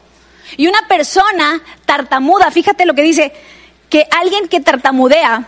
Y 0.57 0.67
una 0.67 0.87
persona 0.87 1.61
tartamuda, 1.85 2.51
fíjate 2.51 2.85
lo 2.85 2.93
que 2.93 3.01
dice, 3.01 3.33
que 3.89 4.07
alguien 4.11 4.47
que 4.47 4.59
tartamudea, 4.59 5.47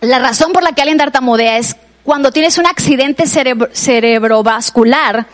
la 0.00 0.18
razón 0.18 0.52
por 0.52 0.62
la 0.62 0.72
que 0.72 0.82
alguien 0.82 0.98
tartamudea 0.98 1.58
es 1.58 1.76
cuando 2.04 2.30
tienes 2.30 2.58
un 2.58 2.66
accidente 2.66 3.24
cerebrovascular, 3.26 5.26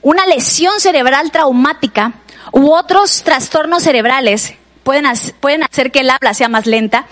una 0.00 0.26
lesión 0.26 0.80
cerebral 0.80 1.30
traumática 1.30 2.14
u 2.52 2.72
otros 2.72 3.22
trastornos 3.22 3.82
cerebrales 3.82 4.54
pueden, 4.82 5.04
pueden 5.40 5.62
hacer 5.62 5.92
que 5.92 6.00
el 6.00 6.08
habla 6.08 6.32
sea 6.32 6.48
más 6.48 6.64
lenta 6.64 7.04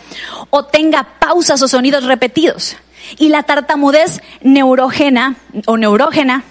o 0.48 0.64
tenga 0.64 1.04
pausas 1.18 1.60
o 1.60 1.68
sonidos 1.68 2.04
repetidos. 2.04 2.76
Y 3.18 3.28
la 3.28 3.42
tartamudez 3.42 4.22
neurógena 4.40 5.36
o 5.66 5.76
neurógena 5.76 6.44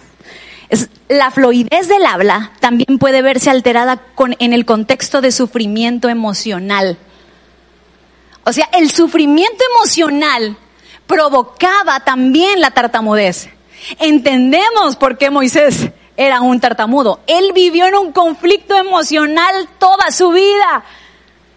la 1.08 1.32
fluidez 1.32 1.88
del 1.88 2.06
habla 2.06 2.52
también 2.60 2.98
puede 2.98 3.22
verse 3.22 3.50
alterada 3.50 4.02
en 4.40 4.54
el 4.54 4.66
contexto 4.66 5.22
de 5.22 5.32
sufrimiento 5.32 6.10
emocional. 6.10 6.98
O 8.44 8.54
sea, 8.54 8.70
el 8.74 8.92
sufrimiento 8.92 9.64
emocional 9.76 10.58
provocaba 11.08 12.00
también 12.02 12.62
la 12.62 12.72
tartamudez. 12.72 13.50
Entendemos 14.00 14.96
por 14.96 15.18
qué 15.18 15.30
Moisés 15.30 15.90
era 16.18 16.42
un 16.42 16.60
tartamudo. 16.60 17.20
Él 17.28 17.52
vivió 17.54 17.88
en 17.88 17.96
un 17.96 18.12
conflicto 18.12 18.76
emocional 18.76 19.70
toda 19.80 20.12
su 20.12 20.32
vida. 20.32 20.84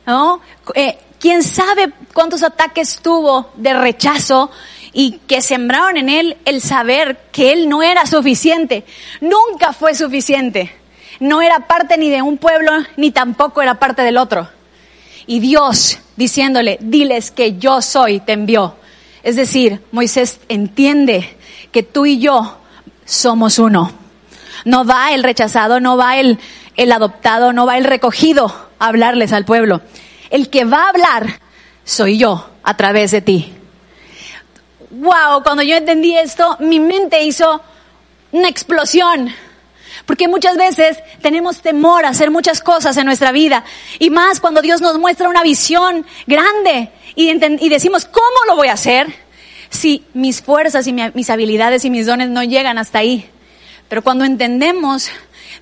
¿no? 0.06 0.40
Eh, 0.75 0.98
¿Quién 1.20 1.42
sabe 1.42 1.92
cuántos 2.12 2.42
ataques 2.42 3.00
tuvo 3.02 3.50
de 3.56 3.75
rechazo 3.75 4.50
y 4.92 5.21
que 5.26 5.42
sembraron 5.42 5.97
en 5.97 6.09
él 6.09 6.37
el 6.45 6.61
saber 6.61 7.18
que 7.33 7.52
él 7.52 7.68
no 7.68 7.83
era 7.83 8.07
suficiente. 8.07 8.85
Nunca 9.21 9.73
fue 9.73 9.95
suficiente. 9.95 10.73
No 11.21 11.42
era 11.42 11.66
parte 11.66 11.99
ni 11.99 12.11
de 12.11 12.23
un 12.23 12.38
pueblo, 12.38 12.73
ni 12.97 13.11
tampoco 13.11 13.61
era 13.61 13.75
parte 13.75 14.02
del 14.02 14.16
otro. 14.16 14.49
Y 15.26 15.40
Dios 15.40 15.99
diciéndole, 16.16 16.78
diles 16.80 17.30
que 17.30 17.59
yo 17.59 17.83
soy, 17.83 18.21
te 18.21 18.33
envió. 18.33 18.76
Es 19.23 19.37
decir, 19.37 19.80
Moisés 19.92 20.40
entiende 20.49 21.37
que 21.73 21.83
tú 21.83 22.07
y 22.07 22.18
yo 22.18 22.59
somos 23.04 23.59
uno. 23.59 23.92
No 24.64 24.85
va 24.85 25.12
el 25.12 25.23
rechazado, 25.23 25.80
no 25.80 25.97
va 25.97 26.18
el, 26.18 26.38
el 26.76 26.92
adoptado, 26.92 27.52
no 27.52 27.66
va 27.66 27.78
el 27.78 27.85
recogido 27.85 28.47
a 28.78 28.87
hablarles 28.87 29.33
al 29.33 29.45
pueblo. 29.45 29.83
El 30.30 30.50
que 30.50 30.64
va 30.64 30.85
a 30.85 30.88
hablar 30.90 31.40
soy 31.85 32.18
yo 32.18 32.50
a 32.62 32.76
través 32.76 33.11
de 33.11 33.23
ti 33.23 33.57
wow, 34.90 35.42
cuando 35.42 35.62
yo 35.62 35.76
entendí 35.76 36.16
esto, 36.16 36.57
mi 36.61 36.80
mente 36.80 37.23
hizo 37.23 37.61
una 38.33 38.49
explosión. 38.49 39.33
Porque 40.07 40.28
muchas 40.28 40.57
veces 40.57 40.99
tenemos 41.23 41.61
temor 41.61 42.07
a 42.07 42.11
hacer 42.11 42.30
muchas 42.30 42.61
cosas 42.61 42.97
en 42.97 43.07
nuestra 43.07 43.33
vida. 43.33 43.64
Y 43.99 44.11
más 44.11 44.40
cuando 44.40 44.62
Dios 44.62 44.80
nos 44.80 44.99
muestra 44.99 45.28
una 45.28 45.42
visión 45.42 46.07
grande 46.26 46.90
y, 47.14 47.30
y 47.30 47.68
decimos, 47.68 48.04
¿cómo 48.04 48.37
lo 48.47 48.57
voy 48.57 48.68
a 48.68 48.75
hacer? 48.75 49.07
Si 49.71 50.04
mis 50.14 50.40
fuerzas 50.40 50.87
y 50.87 50.92
mis 50.92 51.30
habilidades 51.30 51.85
y 51.85 51.90
mis 51.90 52.07
dones 52.07 52.30
no 52.30 52.42
llegan 52.42 52.78
hasta 52.78 53.00
ahí. 53.00 53.28
Pero 53.88 54.02
cuando 54.02 54.25
entendemos, 54.25 55.11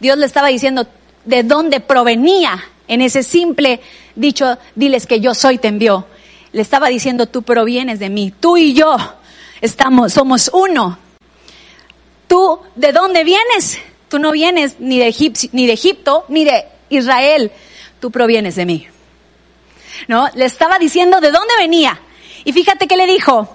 Dios 0.01 0.19
le 0.19 0.27
estaba 0.27 0.49
diciendo 0.49 0.87
de 1.25 1.43
dónde 1.43 1.81
provenía 1.81 2.65
en 2.89 3.01
ese 3.01 3.23
simple 3.23 3.81
dicho, 4.15 4.59
diles 4.75 5.07
que 5.07 5.21
yo 5.21 5.35
soy, 5.35 5.59
te 5.59 5.69
envió. 5.69 6.07
Le 6.57 6.63
estaba 6.63 6.89
diciendo, 6.89 7.27
tú 7.27 7.43
provienes 7.43 7.99
de 7.99 8.09
mí, 8.09 8.33
tú 8.41 8.57
y 8.57 8.73
yo 8.73 8.97
estamos, 9.61 10.15
somos 10.15 10.51
uno. 10.55 10.99
¿Tú 12.27 12.61
de 12.75 12.93
dónde 12.93 13.25
vienes? 13.25 13.79
Tú 14.09 14.19
no 14.19 14.33
vienes 14.33 14.77
ni 14.79 14.99
de, 14.99 15.09
Egipto, 15.09 16.25
ni 16.29 16.47
de 16.47 16.67
Israel. 16.89 17.53
Tú 18.01 18.11
provienes 18.11 18.57
de 18.57 18.65
mí. 18.65 18.89
¿No? 20.09 20.31
Le 20.35 20.47
estaba 20.47 20.79
diciendo 20.79 21.21
de 21.21 21.31
dónde 21.31 21.53
venía. 21.59 22.01
Y 22.47 22.55
fíjate 22.55 22.89
que 22.89 22.97
le 22.97 23.07
dijo, 23.07 23.47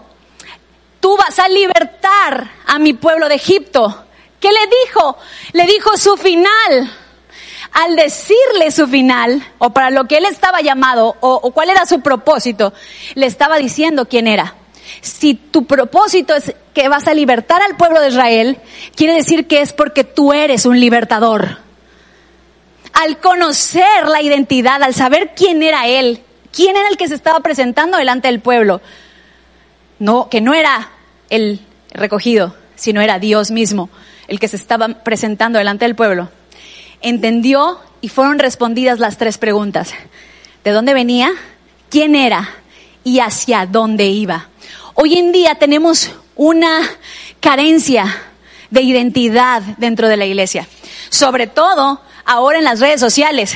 tú 0.99 1.17
vas 1.17 1.39
a 1.39 1.49
libertar 1.49 2.51
a 2.67 2.77
mi 2.77 2.93
pueblo 2.93 3.27
de 3.29 3.33
Egipto. 3.33 4.05
¿Qué 4.39 4.49
le 4.49 4.69
dijo? 4.85 5.17
Le 5.53 5.65
dijo 5.65 5.97
su 5.97 6.15
final. 6.17 6.97
Al 7.73 7.95
decirle 7.95 8.71
su 8.71 8.87
final, 8.87 9.45
o 9.57 9.69
para 9.69 9.89
lo 9.89 10.05
que 10.05 10.17
él 10.17 10.25
estaba 10.25 10.61
llamado, 10.61 11.15
o, 11.21 11.51
cuál 11.51 11.69
era 11.69 11.85
su 11.85 12.01
propósito, 12.01 12.73
le 13.15 13.25
estaba 13.25 13.57
diciendo 13.57 14.07
quién 14.07 14.27
era. 14.27 14.55
Si 14.99 15.35
tu 15.35 15.65
propósito 15.65 16.35
es 16.35 16.53
que 16.73 16.89
vas 16.89 17.07
a 17.07 17.13
libertar 17.13 17.61
al 17.61 17.77
pueblo 17.77 18.01
de 18.01 18.09
Israel, 18.09 18.57
quiere 18.95 19.13
decir 19.13 19.47
que 19.47 19.61
es 19.61 19.71
porque 19.71 20.03
tú 20.03 20.33
eres 20.33 20.65
un 20.65 20.79
libertador. 20.79 21.59
Al 22.93 23.19
conocer 23.19 24.07
la 24.07 24.21
identidad, 24.21 24.83
al 24.83 24.93
saber 24.93 25.31
quién 25.33 25.63
era 25.63 25.87
él, 25.87 26.21
quién 26.51 26.75
era 26.75 26.89
el 26.89 26.97
que 26.97 27.07
se 27.07 27.15
estaba 27.15 27.39
presentando 27.39 27.97
delante 27.97 28.27
del 28.27 28.41
pueblo, 28.41 28.81
no, 29.97 30.27
que 30.29 30.41
no 30.41 30.53
era 30.53 30.91
el 31.29 31.61
recogido, 31.93 32.55
sino 32.75 33.01
era 33.01 33.17
Dios 33.17 33.49
mismo 33.49 33.89
el 34.31 34.39
que 34.39 34.47
se 34.47 34.55
estaba 34.55 34.87
presentando 34.87 35.59
delante 35.59 35.83
del 35.83 35.95
pueblo. 35.95 36.29
Entendió 37.01 37.79
y 38.01 38.09
fueron 38.09 38.39
respondidas 38.39 38.99
las 38.99 39.17
tres 39.17 39.37
preguntas. 39.37 39.93
¿De 40.63 40.71
dónde 40.71 40.93
venía? 40.93 41.31
¿Quién 41.89 42.15
era? 42.15 42.49
¿Y 43.03 43.19
hacia 43.19 43.65
dónde 43.65 44.05
iba? 44.05 44.49
Hoy 44.93 45.17
en 45.17 45.31
día 45.31 45.55
tenemos 45.55 46.11
una 46.35 46.81
carencia 47.39 48.05
de 48.69 48.81
identidad 48.81 49.61
dentro 49.77 50.07
de 50.07 50.17
la 50.17 50.25
iglesia. 50.25 50.67
Sobre 51.09 51.47
todo 51.47 52.01
ahora 52.25 52.59
en 52.59 52.63
las 52.63 52.79
redes 52.79 52.99
sociales. 52.99 53.53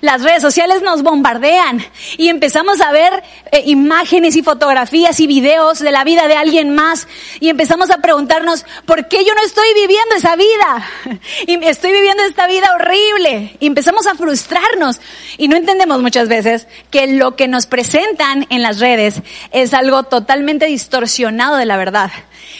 Las 0.00 0.22
redes 0.22 0.42
sociales 0.42 0.82
nos 0.82 1.02
bombardean 1.02 1.84
y 2.16 2.28
empezamos 2.28 2.80
a 2.80 2.92
ver 2.92 3.22
eh, 3.50 3.62
imágenes 3.66 4.36
y 4.36 4.42
fotografías 4.42 5.18
y 5.20 5.26
videos 5.26 5.78
de 5.78 5.90
la 5.90 6.04
vida 6.04 6.28
de 6.28 6.36
alguien 6.36 6.74
más 6.74 7.08
y 7.40 7.48
empezamos 7.48 7.90
a 7.90 7.98
preguntarnos, 7.98 8.64
¿por 8.84 9.08
qué 9.08 9.24
yo 9.24 9.34
no 9.34 9.42
estoy 9.42 9.68
viviendo 9.74 10.14
esa 10.16 10.36
vida? 10.36 10.86
Y 11.46 11.64
estoy 11.64 11.92
viviendo 11.92 12.22
esta 12.24 12.46
vida 12.46 12.74
horrible. 12.74 13.56
Y 13.60 13.66
empezamos 13.66 14.06
a 14.06 14.14
frustrarnos 14.14 15.00
y 15.38 15.48
no 15.48 15.56
entendemos 15.56 16.00
muchas 16.02 16.28
veces 16.28 16.66
que 16.90 17.06
lo 17.06 17.36
que 17.36 17.48
nos 17.48 17.66
presentan 17.66 18.46
en 18.50 18.62
las 18.62 18.80
redes 18.80 19.22
es 19.52 19.74
algo 19.74 20.04
totalmente 20.04 20.66
distorsionado 20.66 21.56
de 21.56 21.66
la 21.66 21.76
verdad. 21.76 22.10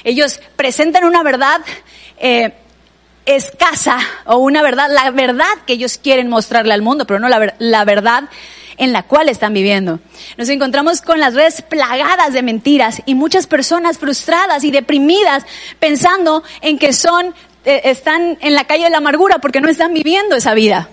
Ellos 0.05 0.40
presentan 0.57 1.05
una 1.05 1.23
verdad 1.23 1.61
eh, 2.19 2.55
escasa 3.26 3.99
o 4.25 4.37
una 4.37 4.62
verdad, 4.62 4.88
la 4.90 5.11
verdad 5.11 5.45
que 5.66 5.75
ellos 5.75 5.99
quieren 5.99 6.28
mostrarle 6.28 6.73
al 6.73 6.83
mundo, 6.83 7.07
pero 7.07 7.18
no 7.18 7.29
la, 7.29 7.85
verdad 7.85 8.24
en 8.79 8.92
la 8.92 9.03
cual 9.03 9.29
están 9.29 9.53
viviendo. 9.53 9.98
Nos 10.37 10.48
encontramos 10.48 11.03
con 11.03 11.18
las 11.18 11.35
redes 11.35 11.62
plagadas 11.62 12.33
de 12.33 12.42
mentiras 12.42 13.03
y 13.05 13.14
muchas 13.14 13.46
personas 13.46 13.98
frustradas 13.98 14.64
y 14.64 14.70
deprimidas 14.70 15.44
pensando 15.81 16.44
en 16.61 16.79
que 16.79 16.92
son, 16.92 17.35
eh, 17.64 17.83
están 17.85 18.38
en 18.40 18.55
la 18.55 18.64
calle 18.64 18.85
de 18.85 18.90
la 18.90 18.98
amargura 18.98 19.38
porque 19.38 19.61
no 19.61 19.68
están 19.68 19.92
viviendo 19.92 20.37
esa 20.37 20.55
vida. 20.55 20.88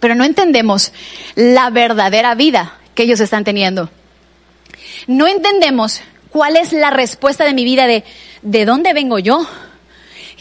Pero 0.00 0.14
no 0.14 0.24
entendemos 0.24 0.92
la 1.36 1.70
verdadera 1.70 2.34
vida 2.34 2.78
que 2.94 3.04
ellos 3.04 3.20
están 3.20 3.44
teniendo. 3.44 3.90
No 5.06 5.26
entendemos 5.28 6.02
cuál 6.30 6.56
es 6.56 6.72
la 6.72 6.90
respuesta 6.90 7.44
de 7.44 7.54
mi 7.54 7.64
vida 7.64 7.86
de, 7.86 8.04
¿de 8.42 8.64
dónde 8.64 8.94
vengo 8.94 9.18
yo? 9.18 9.46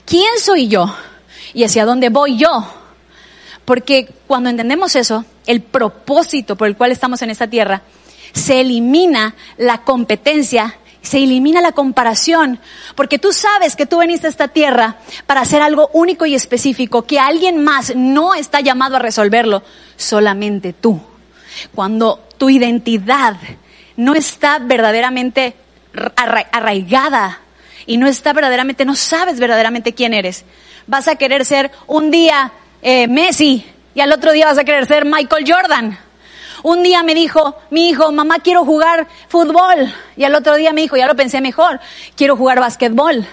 ¿Quién 0.09 0.39
soy 0.39 0.67
yo? 0.67 0.93
¿Y 1.53 1.63
hacia 1.63 1.85
dónde 1.85 2.09
voy 2.09 2.37
yo? 2.37 2.67
Porque 3.63 4.11
cuando 4.25 4.49
entendemos 4.49 4.95
eso, 4.95 5.23
el 5.45 5.61
propósito 5.61 6.55
por 6.55 6.67
el 6.67 6.75
cual 6.75 6.91
estamos 6.91 7.21
en 7.21 7.29
esta 7.29 7.47
tierra, 7.47 7.83
se 8.33 8.61
elimina 8.61 9.35
la 9.57 9.83
competencia, 9.83 10.77
se 11.01 11.19
elimina 11.19 11.61
la 11.61 11.71
comparación, 11.71 12.59
porque 12.95 13.19
tú 13.19 13.31
sabes 13.31 13.75
que 13.75 13.85
tú 13.85 13.99
veniste 13.99 14.27
a 14.27 14.31
esta 14.31 14.47
tierra 14.47 14.97
para 15.27 15.41
hacer 15.41 15.61
algo 15.61 15.89
único 15.93 16.25
y 16.25 16.35
específico, 16.35 17.03
que 17.03 17.19
alguien 17.19 17.63
más 17.63 17.95
no 17.95 18.33
está 18.33 18.59
llamado 18.61 18.95
a 18.95 18.99
resolverlo, 18.99 19.63
solamente 19.95 20.73
tú. 20.73 20.99
Cuando 21.73 22.27
tu 22.37 22.49
identidad 22.49 23.35
no 23.97 24.15
está 24.15 24.59
verdaderamente 24.59 25.55
arraigada 26.15 27.41
y 27.89 27.97
no 27.97 28.05
está 28.05 28.33
verdaderamente, 28.33 28.85
no 28.85 28.95
sabes 28.95 29.39
verdaderamente 29.39 29.95
quién 29.95 30.13
eres. 30.13 30.45
Vas 30.85 31.07
a 31.07 31.15
querer 31.15 31.43
ser 31.43 31.71
un 31.87 32.11
día 32.11 32.51
eh, 32.83 33.07
Messi 33.07 33.65
y 33.95 33.99
al 33.99 34.11
otro 34.11 34.31
día 34.31 34.45
vas 34.45 34.59
a 34.59 34.63
querer 34.63 34.85
ser 34.85 35.05
Michael 35.05 35.43
Jordan. 35.51 35.97
Un 36.61 36.83
día 36.83 37.01
me 37.01 37.15
dijo 37.15 37.57
mi 37.71 37.89
hijo, 37.89 38.11
mamá, 38.11 38.41
quiero 38.43 38.63
jugar 38.63 39.07
fútbol. 39.27 39.91
Y 40.15 40.23
al 40.23 40.35
otro 40.35 40.55
día 40.55 40.71
me 40.71 40.81
dijo, 40.81 40.97
ya 40.97 41.07
lo 41.07 41.15
pensé 41.15 41.41
mejor, 41.41 41.79
quiero 42.15 42.37
jugar 42.37 42.59
básquetbol. 42.59 43.25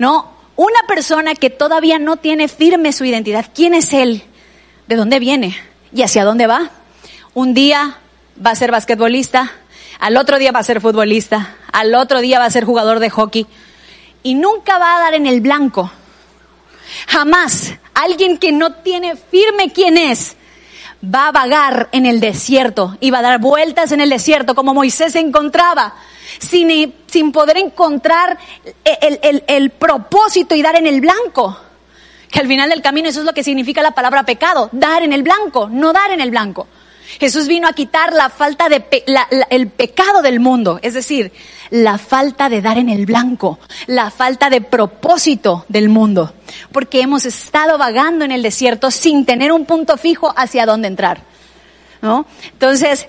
¿No? 0.00 0.28
Una 0.56 0.80
persona 0.88 1.36
que 1.36 1.50
todavía 1.50 2.00
no 2.00 2.16
tiene 2.16 2.48
firme 2.48 2.92
su 2.92 3.04
identidad, 3.04 3.46
¿quién 3.54 3.74
es 3.74 3.92
él? 3.92 4.24
¿De 4.88 4.96
dónde 4.96 5.20
viene? 5.20 5.56
¿Y 5.92 6.02
hacia 6.02 6.24
dónde 6.24 6.48
va? 6.48 6.70
Un 7.32 7.54
día 7.54 7.98
va 8.44 8.50
a 8.50 8.56
ser 8.56 8.72
basquetbolista, 8.72 9.52
al 10.00 10.16
otro 10.16 10.40
día 10.40 10.50
va 10.50 10.58
a 10.58 10.64
ser 10.64 10.80
futbolista, 10.80 11.54
al 11.72 11.94
otro 11.94 12.20
día 12.20 12.40
va 12.40 12.46
a 12.46 12.50
ser 12.50 12.64
jugador 12.64 12.98
de 12.98 13.10
hockey, 13.10 13.46
y 14.24 14.34
nunca 14.34 14.78
va 14.78 14.96
a 14.96 15.00
dar 15.00 15.14
en 15.14 15.26
el 15.26 15.40
blanco. 15.40 15.92
Jamás. 17.06 17.74
Alguien 17.94 18.38
que 18.38 18.50
no 18.50 18.72
tiene 18.72 19.14
firme 19.14 19.72
quién 19.72 19.96
es, 19.96 20.34
va 21.02 21.28
a 21.28 21.32
vagar 21.32 21.88
en 21.92 22.06
el 22.06 22.18
desierto 22.18 22.96
y 22.98 23.12
va 23.12 23.18
a 23.18 23.22
dar 23.22 23.40
vueltas 23.40 23.92
en 23.92 24.00
el 24.00 24.10
desierto 24.10 24.56
como 24.56 24.74
Moisés 24.74 25.12
se 25.12 25.20
encontraba, 25.20 25.94
sin, 26.40 26.92
sin 27.06 27.30
poder 27.30 27.58
encontrar 27.58 28.36
el, 28.84 29.20
el, 29.22 29.44
el 29.46 29.70
propósito 29.70 30.56
y 30.56 30.62
dar 30.62 30.74
en 30.74 30.88
el 30.88 31.00
blanco. 31.00 31.56
Que 32.28 32.40
al 32.40 32.48
final 32.48 32.68
del 32.68 32.82
camino 32.82 33.08
eso 33.08 33.20
es 33.20 33.26
lo 33.26 33.32
que 33.32 33.44
significa 33.44 33.80
la 33.80 33.92
palabra 33.92 34.24
pecado, 34.24 34.68
dar 34.72 35.04
en 35.04 35.12
el 35.12 35.22
blanco, 35.22 35.68
no 35.70 35.92
dar 35.92 36.10
en 36.10 36.20
el 36.20 36.30
blanco. 36.30 36.66
Jesús 37.18 37.46
vino 37.46 37.68
a 37.68 37.72
quitar 37.72 38.12
la 38.12 38.28
falta 38.30 38.68
de 38.68 38.84
el 39.50 39.68
pecado 39.68 40.22
del 40.22 40.40
mundo, 40.40 40.78
es 40.82 40.94
decir, 40.94 41.32
la 41.70 41.98
falta 41.98 42.48
de 42.48 42.60
dar 42.60 42.78
en 42.78 42.88
el 42.88 43.06
blanco, 43.06 43.58
la 43.86 44.10
falta 44.10 44.50
de 44.50 44.60
propósito 44.60 45.64
del 45.68 45.88
mundo, 45.88 46.34
porque 46.72 47.00
hemos 47.00 47.24
estado 47.26 47.78
vagando 47.78 48.24
en 48.24 48.32
el 48.32 48.42
desierto 48.42 48.90
sin 48.90 49.24
tener 49.24 49.52
un 49.52 49.64
punto 49.64 49.96
fijo 49.96 50.32
hacia 50.36 50.66
dónde 50.66 50.88
entrar. 50.88 51.22
¿no? 52.02 52.26
Entonces, 52.52 53.06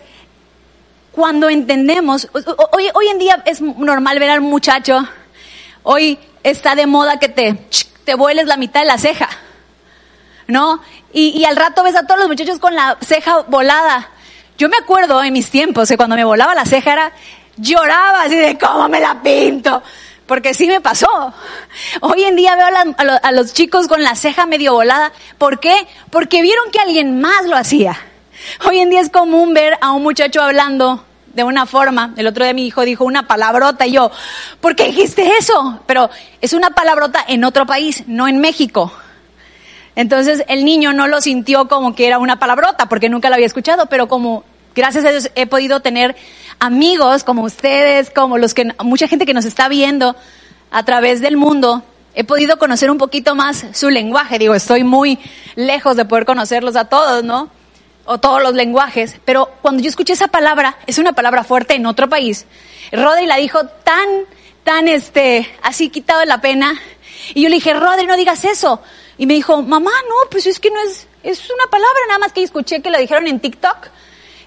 cuando 1.11 1.49
entendemos, 1.49 2.29
hoy, 2.71 2.89
hoy 2.93 3.07
en 3.07 3.19
día 3.19 3.43
es 3.45 3.61
normal 3.61 4.19
ver 4.19 4.29
al 4.29 4.41
muchacho, 4.41 5.07
hoy 5.83 6.17
está 6.43 6.75
de 6.75 6.87
moda 6.87 7.19
que 7.19 7.29
te, 7.29 7.67
te 8.03 8.15
vueles 8.15 8.47
la 8.47 8.57
mitad 8.57 8.81
de 8.81 8.87
la 8.87 8.97
ceja. 8.97 9.29
¿No? 10.47 10.81
Y, 11.13 11.29
y 11.29 11.45
al 11.45 11.55
rato 11.55 11.83
ves 11.83 11.95
a 11.95 12.05
todos 12.05 12.19
los 12.19 12.27
muchachos 12.29 12.59
con 12.59 12.75
la 12.75 12.97
ceja 13.01 13.41
volada. 13.47 14.09
Yo 14.57 14.69
me 14.69 14.77
acuerdo 14.77 15.23
en 15.23 15.33
mis 15.33 15.49
tiempos 15.49 15.89
que 15.89 15.97
cuando 15.97 16.15
me 16.15 16.23
volaba 16.23 16.55
la 16.55 16.65
ceja 16.65 16.93
era, 16.93 17.11
lloraba 17.57 18.23
así 18.23 18.35
de 18.35 18.57
cómo 18.57 18.87
me 18.87 18.99
la 18.99 19.21
pinto. 19.21 19.81
Porque 20.25 20.53
sí 20.55 20.65
me 20.65 20.81
pasó. 20.81 21.33
Hoy 22.01 22.23
en 22.23 22.35
día 22.35 22.55
veo 22.55 22.65
a, 22.65 23.17
a, 23.17 23.31
los 23.31 23.53
chicos 23.53 23.87
con 23.87 24.01
la 24.01 24.15
ceja 24.15 24.47
medio 24.47 24.73
volada. 24.73 25.11
¿Por 25.37 25.59
qué? 25.59 25.87
Porque 26.09 26.41
vieron 26.41 26.71
que 26.71 26.79
alguien 26.79 27.21
más 27.21 27.45
lo 27.45 27.55
hacía. 27.55 27.95
Hoy 28.67 28.79
en 28.79 28.89
día 28.89 29.01
es 29.01 29.09
común 29.09 29.53
ver 29.53 29.77
a 29.81 29.91
un 29.91 30.01
muchacho 30.01 30.41
hablando 30.41 31.03
de 31.35 31.43
una 31.43 31.65
forma. 31.65 32.13
El 32.17 32.25
otro 32.27 32.43
día 32.43 32.53
mi 32.53 32.65
hijo 32.65 32.81
dijo 32.81 33.03
una 33.03 33.27
palabrota 33.27 33.85
y 33.85 33.91
yo, 33.91 34.09
¿por 34.61 34.75
qué 34.75 34.85
dijiste 34.85 35.29
eso? 35.37 35.81
Pero 35.85 36.09
es 36.41 36.53
una 36.53 36.71
palabrota 36.71 37.23
en 37.27 37.43
otro 37.43 37.65
país, 37.65 38.03
no 38.07 38.27
en 38.27 38.39
México. 38.39 38.91
Entonces 39.95 40.43
el 40.47 40.65
niño 40.65 40.93
no 40.93 41.07
lo 41.07 41.21
sintió 41.21 41.67
como 41.67 41.95
que 41.95 42.07
era 42.07 42.19
una 42.19 42.39
palabrota, 42.39 42.87
porque 42.89 43.09
nunca 43.09 43.29
lo 43.29 43.35
había 43.35 43.47
escuchado, 43.47 43.87
pero 43.87 44.07
como 44.07 44.43
gracias 44.75 45.05
a 45.05 45.11
Dios 45.11 45.31
he 45.35 45.47
podido 45.47 45.79
tener 45.79 46.15
amigos 46.59 47.23
como 47.23 47.43
ustedes, 47.43 48.09
como 48.09 48.37
los 48.37 48.53
que, 48.53 48.67
mucha 48.83 49.07
gente 49.07 49.25
que 49.25 49.33
nos 49.33 49.45
está 49.45 49.69
viendo 49.69 50.15
a 50.71 50.83
través 50.83 51.21
del 51.21 51.37
mundo, 51.37 51.83
he 52.13 52.23
podido 52.23 52.57
conocer 52.57 52.91
un 52.91 52.97
poquito 52.97 53.35
más 53.35 53.65
su 53.73 53.89
lenguaje. 53.89 54.39
Digo, 54.39 54.53
estoy 54.53 54.83
muy 54.83 55.19
lejos 55.55 55.95
de 55.95 56.05
poder 56.05 56.25
conocerlos 56.25 56.75
a 56.75 56.85
todos, 56.85 57.23
¿no? 57.23 57.49
O 58.05 58.17
todos 58.17 58.41
los 58.41 58.53
lenguajes. 58.53 59.15
Pero 59.25 59.51
cuando 59.61 59.81
yo 59.81 59.89
escuché 59.89 60.13
esa 60.13 60.27
palabra, 60.27 60.77
es 60.87 60.97
una 60.97 61.13
palabra 61.13 61.43
fuerte 61.43 61.75
en 61.75 61.85
otro 61.85 62.09
país. 62.09 62.45
Rodri 62.91 63.25
la 63.25 63.37
dijo 63.37 63.65
tan, 63.65 64.07
tan, 64.63 64.87
este, 64.87 65.49
así 65.61 65.89
quitado 65.89 66.21
de 66.21 66.25
la 66.25 66.41
pena. 66.41 66.79
Y 67.33 67.41
yo 67.41 67.49
le 67.49 67.55
dije, 67.55 67.73
Rodri, 67.73 68.05
no 68.05 68.15
digas 68.15 68.45
eso. 68.45 68.81
Y 69.17 69.25
me 69.25 69.33
dijo, 69.33 69.61
mamá, 69.61 69.91
no, 70.09 70.29
pues 70.29 70.45
es 70.45 70.59
que 70.59 70.69
no 70.69 70.79
es, 70.81 71.07
es 71.23 71.49
una 71.49 71.69
palabra 71.69 71.99
nada 72.07 72.19
más 72.19 72.33
que 72.33 72.43
escuché 72.43 72.81
que 72.81 72.91
la 72.91 72.99
dijeron 72.99 73.27
en 73.27 73.39
TikTok. 73.39 73.87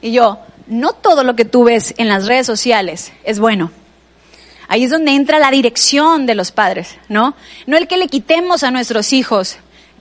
Y 0.00 0.12
yo, 0.12 0.38
no 0.66 0.92
todo 0.92 1.24
lo 1.24 1.34
que 1.34 1.44
tú 1.44 1.64
ves 1.64 1.94
en 1.96 2.08
las 2.08 2.26
redes 2.26 2.46
sociales 2.46 3.12
es 3.24 3.38
bueno. 3.38 3.70
Ahí 4.68 4.84
es 4.84 4.90
donde 4.90 5.12
entra 5.12 5.38
la 5.38 5.50
dirección 5.50 6.26
de 6.26 6.34
los 6.34 6.52
padres, 6.52 6.96
¿no? 7.08 7.34
No 7.66 7.76
el 7.78 7.88
que 7.88 7.96
le 7.96 8.06
quitemos 8.06 8.62
a 8.62 8.70
nuestros 8.70 9.14
hijos 9.14 9.56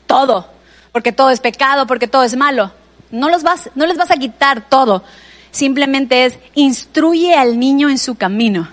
todo, 0.05 0.49
porque 0.91 1.13
todo 1.13 1.29
es 1.29 1.39
pecado, 1.39 1.87
porque 1.87 2.09
todo 2.09 2.23
es 2.23 2.35
malo. 2.35 2.73
No, 3.09 3.29
los 3.29 3.43
vas, 3.43 3.69
no 3.75 3.85
les 3.85 3.97
vas 3.97 4.11
a 4.11 4.17
quitar 4.17 4.67
todo. 4.67 5.03
Simplemente 5.51 6.25
es 6.25 6.37
instruye 6.53 7.33
al 7.35 7.57
niño 7.57 7.89
en 7.89 7.97
su 7.97 8.15
camino. 8.15 8.67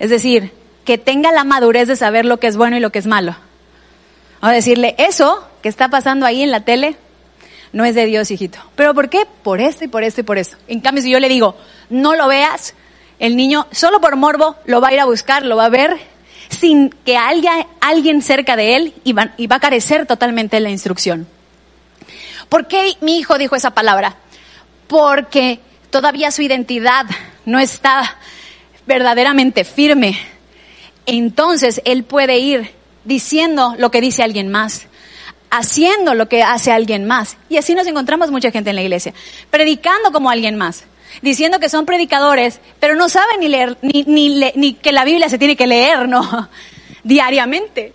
Es 0.00 0.10
decir, 0.10 0.52
que 0.84 0.98
tenga 0.98 1.30
la 1.30 1.44
madurez 1.44 1.86
de 1.86 1.94
saber 1.94 2.24
lo 2.24 2.38
que 2.38 2.48
es 2.48 2.56
bueno 2.56 2.76
y 2.76 2.80
lo 2.80 2.90
que 2.90 2.98
es 2.98 3.06
malo. 3.06 3.36
O 4.46 4.48
decirle, 4.48 4.94
eso 4.96 5.44
que 5.60 5.68
está 5.68 5.88
pasando 5.88 6.24
ahí 6.24 6.40
en 6.40 6.52
la 6.52 6.60
tele 6.60 6.96
no 7.72 7.84
es 7.84 7.96
de 7.96 8.06
Dios, 8.06 8.30
hijito. 8.30 8.60
¿Pero 8.76 8.94
por 8.94 9.10
qué? 9.10 9.26
Por 9.42 9.60
esto 9.60 9.84
y 9.84 9.88
por 9.88 10.04
esto 10.04 10.20
y 10.20 10.24
por 10.24 10.38
esto. 10.38 10.56
En 10.68 10.80
cambio, 10.80 11.02
si 11.02 11.10
yo 11.10 11.18
le 11.18 11.28
digo, 11.28 11.56
no 11.90 12.14
lo 12.14 12.28
veas, 12.28 12.74
el 13.18 13.36
niño, 13.36 13.66
solo 13.72 14.00
por 14.00 14.14
morbo, 14.14 14.54
lo 14.66 14.80
va 14.80 14.88
a 14.88 14.92
ir 14.92 15.00
a 15.00 15.04
buscar, 15.04 15.44
lo 15.44 15.56
va 15.56 15.64
a 15.64 15.68
ver, 15.68 15.98
sin 16.48 16.90
que 17.04 17.16
haya 17.16 17.66
alguien 17.80 18.22
cerca 18.22 18.54
de 18.54 18.76
él 18.76 18.94
y 19.02 19.14
va 19.14 19.56
a 19.56 19.60
carecer 19.60 20.06
totalmente 20.06 20.56
de 20.56 20.60
la 20.60 20.70
instrucción. 20.70 21.26
¿Por 22.48 22.68
qué 22.68 22.92
mi 23.00 23.18
hijo 23.18 23.38
dijo 23.38 23.56
esa 23.56 23.72
palabra? 23.72 24.14
Porque 24.86 25.58
todavía 25.90 26.30
su 26.30 26.42
identidad 26.42 27.06
no 27.46 27.58
está 27.58 28.16
verdaderamente 28.86 29.64
firme. 29.64 30.16
Entonces 31.04 31.82
él 31.84 32.04
puede 32.04 32.38
ir 32.38 32.75
diciendo 33.06 33.74
lo 33.78 33.90
que 33.90 34.02
dice 34.02 34.22
alguien 34.22 34.50
más, 34.50 34.86
haciendo 35.50 36.14
lo 36.14 36.28
que 36.28 36.42
hace 36.42 36.72
alguien 36.72 37.06
más. 37.06 37.38
Y 37.48 37.56
así 37.56 37.74
nos 37.74 37.86
encontramos 37.86 38.30
mucha 38.30 38.50
gente 38.50 38.70
en 38.70 38.76
la 38.76 38.82
iglesia, 38.82 39.14
predicando 39.50 40.12
como 40.12 40.28
alguien 40.28 40.56
más 40.56 40.84
diciendo 41.22 41.58
que 41.58 41.68
son 41.68 41.86
predicadores, 41.86 42.60
pero 42.80 42.94
no 42.94 43.08
saben 43.08 43.40
ni 43.40 43.48
leer, 43.48 43.78
ni, 43.82 44.04
ni, 44.06 44.52
ni 44.54 44.74
que 44.74 44.92
la 44.92 45.04
Biblia 45.04 45.28
se 45.28 45.38
tiene 45.38 45.56
que 45.56 45.66
leer, 45.66 46.08
¿no? 46.08 46.48
Diariamente. 47.04 47.92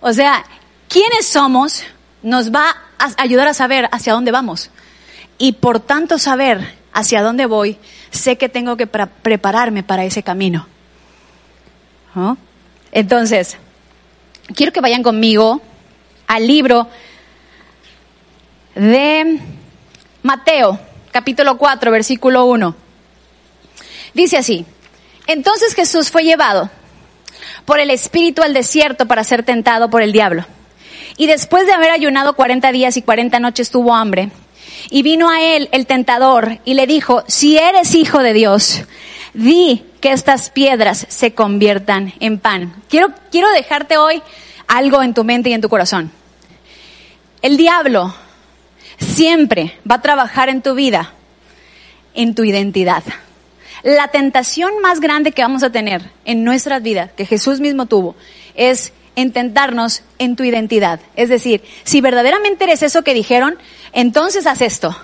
O 0.00 0.12
sea, 0.12 0.44
¿quiénes 0.88 1.26
somos? 1.26 1.84
Nos 2.22 2.52
va 2.52 2.76
a 2.98 3.10
ayudar 3.18 3.48
a 3.48 3.54
saber 3.54 3.88
hacia 3.92 4.12
dónde 4.12 4.30
vamos. 4.30 4.70
Y 5.38 5.52
por 5.52 5.80
tanto 5.80 6.18
saber 6.18 6.76
hacia 6.92 7.22
dónde 7.22 7.46
voy, 7.46 7.78
sé 8.10 8.36
que 8.36 8.48
tengo 8.48 8.76
que 8.76 8.86
prepararme 8.86 9.82
para 9.82 10.04
ese 10.04 10.22
camino. 10.22 10.66
Entonces, 12.92 13.56
quiero 14.54 14.72
que 14.72 14.80
vayan 14.80 15.02
conmigo 15.02 15.60
al 16.26 16.46
libro 16.46 16.88
de 18.74 19.38
Mateo, 20.22 20.78
capítulo 21.10 21.58
4, 21.58 21.90
versículo 21.90 22.44
1. 22.46 22.74
Dice 24.14 24.36
así, 24.36 24.66
entonces 25.26 25.74
Jesús 25.74 26.10
fue 26.10 26.24
llevado 26.24 26.70
por 27.64 27.80
el 27.80 27.90
Espíritu 27.90 28.42
al 28.42 28.54
desierto 28.54 29.06
para 29.06 29.24
ser 29.24 29.42
tentado 29.42 29.90
por 29.90 30.02
el 30.02 30.12
diablo. 30.12 30.46
Y 31.16 31.26
después 31.26 31.66
de 31.66 31.72
haber 31.72 31.90
ayunado 31.90 32.34
40 32.34 32.72
días 32.72 32.96
y 32.96 33.02
40 33.02 33.38
noches 33.40 33.70
tuvo 33.70 33.94
hambre. 33.94 34.30
Y 34.90 35.02
vino 35.02 35.30
a 35.30 35.40
él 35.40 35.68
el 35.72 35.86
tentador 35.86 36.58
y 36.64 36.74
le 36.74 36.86
dijo, 36.86 37.22
si 37.28 37.58
eres 37.58 37.94
hijo 37.94 38.22
de 38.22 38.32
Dios, 38.32 38.82
di 39.34 39.84
que 40.00 40.12
estas 40.12 40.50
piedras 40.50 41.06
se 41.08 41.34
conviertan 41.34 42.12
en 42.20 42.38
pan. 42.38 42.74
Quiero, 42.88 43.08
quiero 43.30 43.50
dejarte 43.52 43.96
hoy 43.96 44.22
algo 44.66 45.02
en 45.02 45.14
tu 45.14 45.24
mente 45.24 45.50
y 45.50 45.52
en 45.52 45.60
tu 45.60 45.68
corazón. 45.68 46.10
El 47.40 47.56
diablo 47.56 48.14
siempre 48.98 49.78
va 49.88 49.96
a 49.96 50.02
trabajar 50.02 50.48
en 50.48 50.62
tu 50.62 50.74
vida, 50.74 51.12
en 52.14 52.34
tu 52.34 52.44
identidad. 52.44 53.02
La 53.82 54.08
tentación 54.08 54.80
más 54.80 55.00
grande 55.00 55.32
que 55.32 55.42
vamos 55.42 55.62
a 55.62 55.70
tener 55.70 56.10
en 56.24 56.44
nuestra 56.44 56.78
vida, 56.78 57.08
que 57.08 57.26
Jesús 57.26 57.58
mismo 57.58 57.86
tuvo, 57.86 58.14
es 58.54 58.92
intentarnos 59.16 60.02
en 60.18 60.36
tu 60.36 60.44
identidad. 60.44 61.00
Es 61.16 61.28
decir, 61.28 61.62
si 61.82 62.00
verdaderamente 62.00 62.64
eres 62.64 62.82
eso 62.82 63.02
que 63.02 63.12
dijeron, 63.12 63.58
entonces 63.92 64.46
haz 64.46 64.60
esto. 64.60 64.96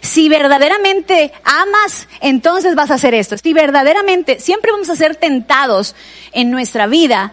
Si 0.00 0.28
verdaderamente 0.28 1.32
amas, 1.44 2.08
entonces 2.20 2.74
vas 2.74 2.90
a 2.90 2.94
hacer 2.94 3.14
esto. 3.14 3.36
Si 3.36 3.52
verdaderamente, 3.52 4.40
siempre 4.40 4.72
vamos 4.72 4.90
a 4.90 4.96
ser 4.96 5.16
tentados 5.16 5.94
en 6.32 6.50
nuestra 6.50 6.86
vida 6.86 7.32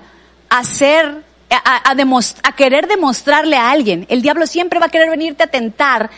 a 0.50 0.63
ser 0.63 1.24
a, 1.50 2.56
querer 2.56 2.88
demostrarle 2.88 3.56
a 3.56 3.72
alguien. 3.72 4.06
El 4.10 4.22
diablo 4.22 4.48
siempre 4.48 4.80
va 4.80 4.88
a 4.88 4.89
querer 4.89 5.10
venirte 5.10 5.43
a 5.43 5.48
tentar. 5.48 6.10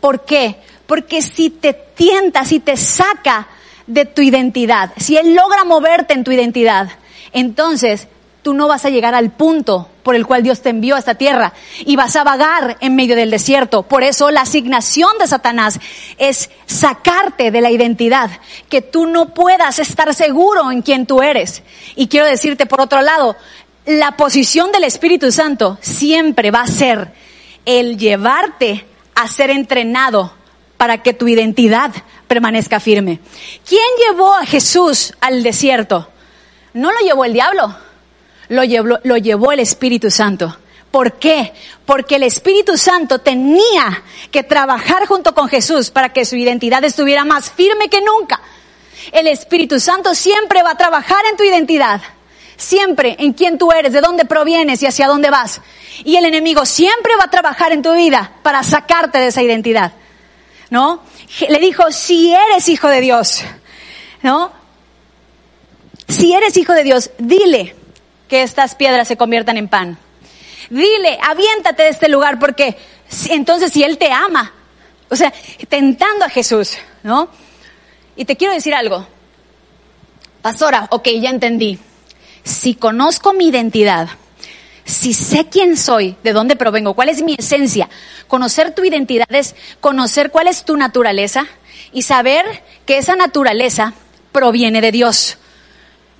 ¿Por 0.00 0.24
qué? 0.24 0.56
Porque 0.86 1.22
si 1.22 1.50
te 1.50 1.72
tienta, 1.72 2.44
si 2.44 2.60
te 2.60 2.76
saca 2.76 3.48
de 3.86 4.04
tu 4.04 4.22
identidad, 4.22 4.92
si 4.96 5.16
él 5.16 5.34
logra 5.34 5.64
moverte 5.64 6.14
en 6.14 6.24
tu 6.24 6.30
identidad, 6.32 6.88
entonces 7.32 8.08
tú 8.42 8.54
no 8.54 8.68
vas 8.68 8.84
a 8.84 8.90
llegar 8.90 9.14
al 9.14 9.30
punto 9.30 9.88
por 10.02 10.16
el 10.16 10.26
cual 10.26 10.42
Dios 10.42 10.60
te 10.60 10.70
envió 10.70 10.96
a 10.96 10.98
esta 10.98 11.14
tierra 11.14 11.52
y 11.86 11.96
vas 11.96 12.16
a 12.16 12.24
vagar 12.24 12.76
en 12.80 12.96
medio 12.96 13.14
del 13.14 13.30
desierto. 13.30 13.84
Por 13.84 14.02
eso 14.02 14.30
la 14.30 14.42
asignación 14.42 15.16
de 15.18 15.28
Satanás 15.28 15.78
es 16.18 16.50
sacarte 16.66 17.50
de 17.50 17.60
la 17.60 17.70
identidad, 17.70 18.30
que 18.68 18.82
tú 18.82 19.06
no 19.06 19.32
puedas 19.32 19.78
estar 19.78 20.12
seguro 20.14 20.70
en 20.70 20.82
quién 20.82 21.06
tú 21.06 21.22
eres. 21.22 21.62
Y 21.94 22.08
quiero 22.08 22.26
decirte 22.26 22.66
por 22.66 22.80
otro 22.80 23.00
lado, 23.00 23.36
la 23.86 24.16
posición 24.16 24.72
del 24.72 24.84
Espíritu 24.84 25.30
Santo 25.30 25.78
siempre 25.80 26.50
va 26.50 26.62
a 26.62 26.66
ser 26.66 27.12
el 27.64 27.96
llevarte 27.96 28.86
a 29.14 29.28
ser 29.28 29.50
entrenado 29.50 30.32
para 30.76 31.02
que 31.02 31.14
tu 31.14 31.28
identidad 31.28 31.92
permanezca 32.26 32.80
firme. 32.80 33.20
¿Quién 33.64 33.84
llevó 34.08 34.34
a 34.34 34.46
Jesús 34.46 35.14
al 35.20 35.44
desierto? 35.44 36.08
No 36.74 36.90
lo 36.90 36.98
llevó 37.00 37.24
el 37.24 37.34
diablo, 37.34 37.76
lo 38.52 38.64
llevó, 38.64 38.98
lo 39.02 39.16
llevó 39.16 39.52
el 39.52 39.60
Espíritu 39.60 40.10
Santo. 40.10 40.56
¿Por 40.90 41.14
qué? 41.14 41.52
Porque 41.86 42.16
el 42.16 42.22
Espíritu 42.22 42.76
Santo 42.76 43.18
tenía 43.18 44.02
que 44.30 44.42
trabajar 44.42 45.06
junto 45.06 45.34
con 45.34 45.48
Jesús 45.48 45.90
para 45.90 46.12
que 46.12 46.24
su 46.24 46.36
identidad 46.36 46.84
estuviera 46.84 47.24
más 47.24 47.50
firme 47.50 47.88
que 47.88 48.02
nunca. 48.02 48.40
El 49.10 49.26
Espíritu 49.26 49.80
Santo 49.80 50.14
siempre 50.14 50.62
va 50.62 50.72
a 50.72 50.76
trabajar 50.76 51.24
en 51.30 51.36
tu 51.36 51.44
identidad 51.44 52.00
siempre 52.62 53.16
en 53.18 53.32
quién 53.32 53.58
tú 53.58 53.72
eres, 53.72 53.92
de 53.92 54.00
dónde 54.00 54.24
provienes 54.24 54.82
y 54.82 54.86
hacia 54.86 55.08
dónde 55.08 55.30
vas. 55.30 55.60
Y 56.04 56.16
el 56.16 56.24
enemigo 56.24 56.64
siempre 56.64 57.16
va 57.16 57.24
a 57.24 57.30
trabajar 57.30 57.72
en 57.72 57.82
tu 57.82 57.92
vida 57.92 58.32
para 58.42 58.62
sacarte 58.62 59.18
de 59.18 59.28
esa 59.28 59.42
identidad. 59.42 59.92
¿No? 60.70 61.02
Le 61.48 61.58
dijo, 61.58 61.90
si 61.90 62.32
eres 62.32 62.68
hijo 62.68 62.88
de 62.88 63.00
Dios, 63.00 63.42
¿no? 64.22 64.52
Si 66.08 66.32
eres 66.32 66.56
hijo 66.56 66.72
de 66.72 66.84
Dios, 66.84 67.10
dile 67.18 67.76
que 68.32 68.42
estas 68.42 68.74
piedras 68.74 69.08
se 69.08 69.18
conviertan 69.18 69.58
en 69.58 69.68
pan. 69.68 69.98
Dile, 70.70 71.18
aviéntate 71.22 71.82
de 71.82 71.90
este 71.90 72.08
lugar 72.08 72.38
porque 72.38 72.78
entonces 73.28 73.70
si 73.70 73.82
Él 73.82 73.98
te 73.98 74.10
ama, 74.10 74.54
o 75.10 75.16
sea, 75.16 75.30
tentando 75.68 76.24
a 76.24 76.30
Jesús, 76.30 76.78
¿no? 77.02 77.28
Y 78.16 78.24
te 78.24 78.38
quiero 78.38 78.54
decir 78.54 78.74
algo. 78.74 79.06
Pastora, 80.40 80.86
ok, 80.88 81.08
ya 81.20 81.28
entendí 81.28 81.78
si 82.42 82.74
conozco 82.74 83.34
mi 83.34 83.48
identidad, 83.48 84.08
si 84.86 85.12
sé 85.12 85.50
quién 85.50 85.76
soy, 85.76 86.16
de 86.22 86.32
dónde 86.32 86.56
provengo, 86.56 86.94
cuál 86.94 87.10
es 87.10 87.22
mi 87.22 87.36
esencia, 87.38 87.90
conocer 88.28 88.74
tu 88.74 88.82
identidad 88.82 89.26
es 89.28 89.54
conocer 89.80 90.30
cuál 90.30 90.48
es 90.48 90.64
tu 90.64 90.78
naturaleza 90.78 91.46
y 91.92 92.00
saber 92.00 92.46
que 92.86 92.96
esa 92.96 93.14
naturaleza 93.14 93.92
proviene 94.32 94.80
de 94.80 94.90
Dios. 94.90 95.36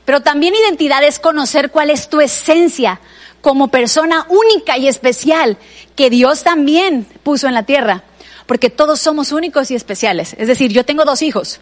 Pero 0.04 0.20
también 0.20 0.54
identidad 0.54 1.04
es 1.04 1.18
conocer 1.18 1.70
cuál 1.70 1.90
es 1.90 2.08
tu 2.08 2.20
esencia 2.20 3.00
como 3.40 3.68
persona 3.68 4.26
única 4.28 4.78
y 4.78 4.88
especial 4.88 5.58
que 5.96 6.10
Dios 6.10 6.42
también 6.42 7.06
puso 7.22 7.48
en 7.48 7.54
la 7.54 7.64
tierra. 7.64 8.02
Porque 8.46 8.70
todos 8.70 9.00
somos 9.00 9.32
únicos 9.32 9.70
y 9.70 9.74
especiales. 9.74 10.34
Es 10.38 10.48
decir, 10.48 10.72
yo 10.72 10.84
tengo 10.84 11.04
dos 11.04 11.22
hijos. 11.22 11.60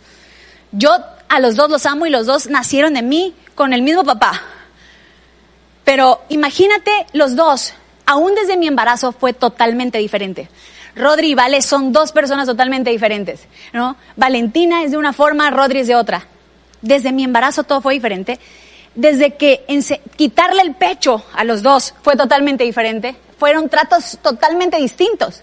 Yo 0.72 0.90
a 1.28 1.40
los 1.40 1.56
dos 1.56 1.70
los 1.70 1.86
amo 1.86 2.06
y 2.06 2.10
los 2.10 2.26
dos 2.26 2.48
nacieron 2.48 2.94
de 2.94 3.02
mí 3.02 3.34
con 3.54 3.72
el 3.72 3.82
mismo 3.82 4.04
papá. 4.04 4.42
Pero 5.84 6.22
imagínate 6.28 6.90
los 7.12 7.36
dos, 7.36 7.74
aún 8.06 8.34
desde 8.34 8.56
mi 8.56 8.66
embarazo 8.66 9.12
fue 9.12 9.32
totalmente 9.32 9.98
diferente. 9.98 10.48
Rodri 10.94 11.30
y 11.30 11.34
Vale 11.34 11.62
son 11.62 11.92
dos 11.92 12.12
personas 12.12 12.46
totalmente 12.46 12.90
diferentes, 12.90 13.46
¿no? 13.72 13.96
Valentina 14.16 14.82
es 14.82 14.90
de 14.90 14.96
una 14.96 15.12
forma, 15.12 15.50
Rodri 15.50 15.80
es 15.80 15.86
de 15.86 15.94
otra. 15.94 16.26
Desde 16.82 17.12
mi 17.12 17.24
embarazo 17.24 17.64
todo 17.64 17.80
fue 17.80 17.94
diferente. 17.94 18.38
desde 18.94 19.36
que 19.36 19.64
quitarle 20.16 20.62
el 20.62 20.74
pecho 20.74 21.24
a 21.32 21.44
los 21.44 21.62
dos 21.62 21.94
fue 22.02 22.16
totalmente 22.16 22.64
diferente. 22.64 23.14
Fueron 23.38 23.68
tratos 23.68 24.18
totalmente 24.20 24.78
distintos. 24.78 25.42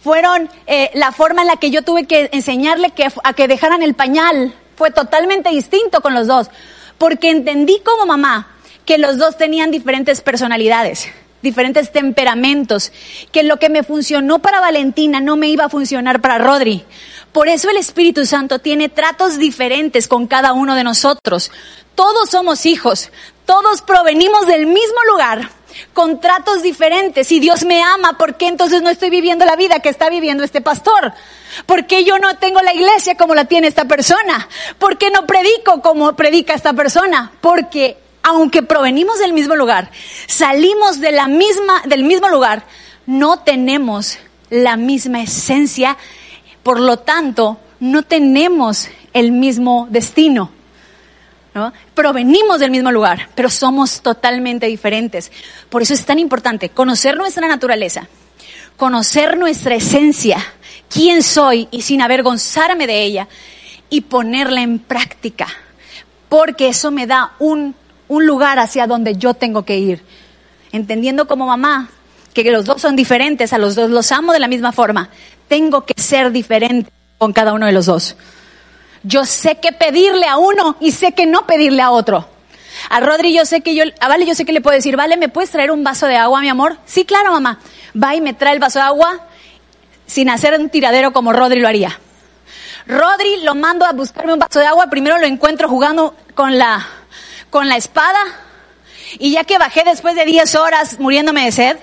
Fueron 0.00 0.48
eh, 0.66 0.90
la 0.94 1.12
forma 1.12 1.42
en 1.42 1.48
la 1.48 1.56
que 1.56 1.70
yo 1.70 1.82
tuve 1.82 2.06
que 2.06 2.28
enseñarle 2.32 2.90
que, 2.90 3.08
a 3.22 3.32
que 3.34 3.48
dejaran 3.48 3.82
el 3.82 3.94
pañal. 3.94 4.54
Fue 4.76 4.90
totalmente 4.90 5.50
distinto 5.50 6.00
con 6.00 6.12
los 6.14 6.26
dos. 6.26 6.48
Porque 6.98 7.30
entendí 7.30 7.80
como 7.84 8.04
mamá 8.04 8.48
que 8.84 8.98
los 8.98 9.16
dos 9.16 9.36
tenían 9.36 9.70
diferentes 9.70 10.20
personalidades 10.20 11.08
diferentes 11.42 11.92
temperamentos, 11.92 12.92
que 13.32 13.42
lo 13.42 13.58
que 13.58 13.68
me 13.68 13.82
funcionó 13.82 14.40
para 14.40 14.60
Valentina 14.60 15.20
no 15.20 15.36
me 15.36 15.48
iba 15.48 15.64
a 15.64 15.68
funcionar 15.68 16.20
para 16.20 16.38
Rodri. 16.38 16.84
Por 17.32 17.48
eso 17.48 17.68
el 17.68 17.76
Espíritu 17.76 18.24
Santo 18.24 18.58
tiene 18.60 18.88
tratos 18.88 19.38
diferentes 19.38 20.08
con 20.08 20.26
cada 20.26 20.52
uno 20.52 20.74
de 20.74 20.84
nosotros. 20.84 21.50
Todos 21.94 22.30
somos 22.30 22.66
hijos, 22.66 23.10
todos 23.44 23.82
provenimos 23.82 24.46
del 24.46 24.66
mismo 24.66 25.00
lugar, 25.10 25.50
con 25.92 26.20
tratos 26.20 26.62
diferentes. 26.62 27.26
Si 27.26 27.38
Dios 27.38 27.64
me 27.64 27.82
ama, 27.82 28.16
¿por 28.18 28.36
qué 28.36 28.48
entonces 28.48 28.82
no 28.82 28.90
estoy 28.90 29.10
viviendo 29.10 29.44
la 29.44 29.56
vida 29.56 29.80
que 29.80 29.88
está 29.88 30.08
viviendo 30.08 30.44
este 30.44 30.60
pastor? 30.60 31.12
¿Por 31.66 31.86
qué 31.86 32.04
yo 32.04 32.18
no 32.18 32.36
tengo 32.38 32.60
la 32.62 32.74
iglesia 32.74 33.16
como 33.16 33.34
la 33.34 33.44
tiene 33.44 33.68
esta 33.68 33.86
persona? 33.86 34.48
¿Por 34.78 34.98
qué 34.98 35.10
no 35.10 35.26
predico 35.26 35.80
como 35.82 36.14
predica 36.16 36.54
esta 36.54 36.72
persona? 36.72 37.32
Porque 37.40 37.98
aunque 38.26 38.64
provenimos 38.64 39.20
del 39.20 39.32
mismo 39.32 39.54
lugar, 39.54 39.88
salimos 40.26 40.98
del 41.00 42.04
mismo 42.04 42.28
lugar, 42.28 42.64
no 43.06 43.38
tenemos 43.38 44.18
la 44.50 44.76
misma 44.76 45.22
esencia, 45.22 45.96
por 46.64 46.80
lo 46.80 46.98
tanto, 46.98 47.60
no 47.78 48.02
tenemos 48.02 48.88
el 49.12 49.30
mismo 49.30 49.86
destino. 49.90 50.50
¿no? 51.54 51.72
Provenimos 51.94 52.58
del 52.58 52.72
mismo 52.72 52.90
lugar, 52.90 53.28
pero 53.36 53.48
somos 53.48 54.00
totalmente 54.00 54.66
diferentes. 54.66 55.30
Por 55.68 55.82
eso 55.82 55.94
es 55.94 56.04
tan 56.04 56.18
importante 56.18 56.70
conocer 56.70 57.16
nuestra 57.16 57.46
naturaleza, 57.46 58.08
conocer 58.76 59.38
nuestra 59.38 59.76
esencia, 59.76 60.44
quién 60.90 61.22
soy 61.22 61.68
y 61.70 61.82
sin 61.82 62.02
avergonzarme 62.02 62.88
de 62.88 63.04
ella 63.04 63.28
y 63.88 64.00
ponerla 64.00 64.62
en 64.62 64.80
práctica, 64.80 65.46
porque 66.28 66.70
eso 66.70 66.90
me 66.90 67.06
da 67.06 67.34
un 67.38 67.76
un 68.08 68.26
lugar 68.26 68.58
hacia 68.58 68.86
donde 68.86 69.16
yo 69.16 69.34
tengo 69.34 69.64
que 69.64 69.78
ir. 69.78 70.02
Entendiendo 70.72 71.26
como 71.26 71.46
mamá 71.46 71.90
que 72.32 72.50
los 72.50 72.66
dos 72.66 72.82
son 72.82 72.96
diferentes, 72.96 73.52
a 73.52 73.58
los 73.58 73.74
dos 73.74 73.90
los 73.90 74.12
amo 74.12 74.32
de 74.32 74.38
la 74.38 74.48
misma 74.48 74.72
forma. 74.72 75.08
Tengo 75.48 75.84
que 75.84 76.00
ser 76.00 76.30
diferente 76.32 76.90
con 77.18 77.32
cada 77.32 77.52
uno 77.52 77.66
de 77.66 77.72
los 77.72 77.86
dos. 77.86 78.16
Yo 79.02 79.24
sé 79.24 79.56
que 79.56 79.72
pedirle 79.72 80.26
a 80.26 80.36
uno 80.36 80.76
y 80.80 80.92
sé 80.92 81.12
que 81.12 81.26
no 81.26 81.46
pedirle 81.46 81.82
a 81.82 81.90
otro. 81.90 82.28
A 82.90 83.00
Rodri 83.00 83.32
yo 83.32 83.46
sé 83.46 83.62
que 83.62 83.74
yo, 83.74 83.84
Vale 84.00 84.26
yo 84.26 84.34
sé 84.34 84.44
que 84.44 84.52
le 84.52 84.60
puedo 84.60 84.74
decir, 84.74 84.96
Vale, 84.96 85.16
¿me 85.16 85.28
puedes 85.28 85.50
traer 85.50 85.70
un 85.70 85.82
vaso 85.82 86.06
de 86.06 86.16
agua, 86.16 86.40
mi 86.40 86.48
amor? 86.48 86.76
Sí, 86.84 87.04
claro, 87.04 87.32
mamá. 87.32 87.58
Va 88.00 88.14
y 88.14 88.20
me 88.20 88.34
trae 88.34 88.52
el 88.52 88.58
vaso 88.58 88.78
de 88.80 88.84
agua 88.84 89.20
sin 90.06 90.28
hacer 90.28 90.58
un 90.58 90.68
tiradero 90.68 91.12
como 91.12 91.32
Rodri 91.32 91.60
lo 91.60 91.68
haría. 91.68 91.98
Rodri 92.86 93.42
lo 93.42 93.54
mando 93.54 93.84
a 93.84 93.92
buscarme 93.92 94.32
un 94.32 94.38
vaso 94.38 94.60
de 94.60 94.66
agua, 94.66 94.88
primero 94.88 95.18
lo 95.18 95.26
encuentro 95.26 95.68
jugando 95.68 96.14
con 96.34 96.56
la, 96.56 96.86
con 97.56 97.70
la 97.70 97.78
espada. 97.78 98.20
Y 99.18 99.32
ya 99.32 99.44
que 99.44 99.56
bajé 99.56 99.82
después 99.82 100.14
de 100.14 100.26
10 100.26 100.56
horas 100.56 101.00
muriéndome 101.00 101.46
de 101.46 101.52
sed, 101.52 101.78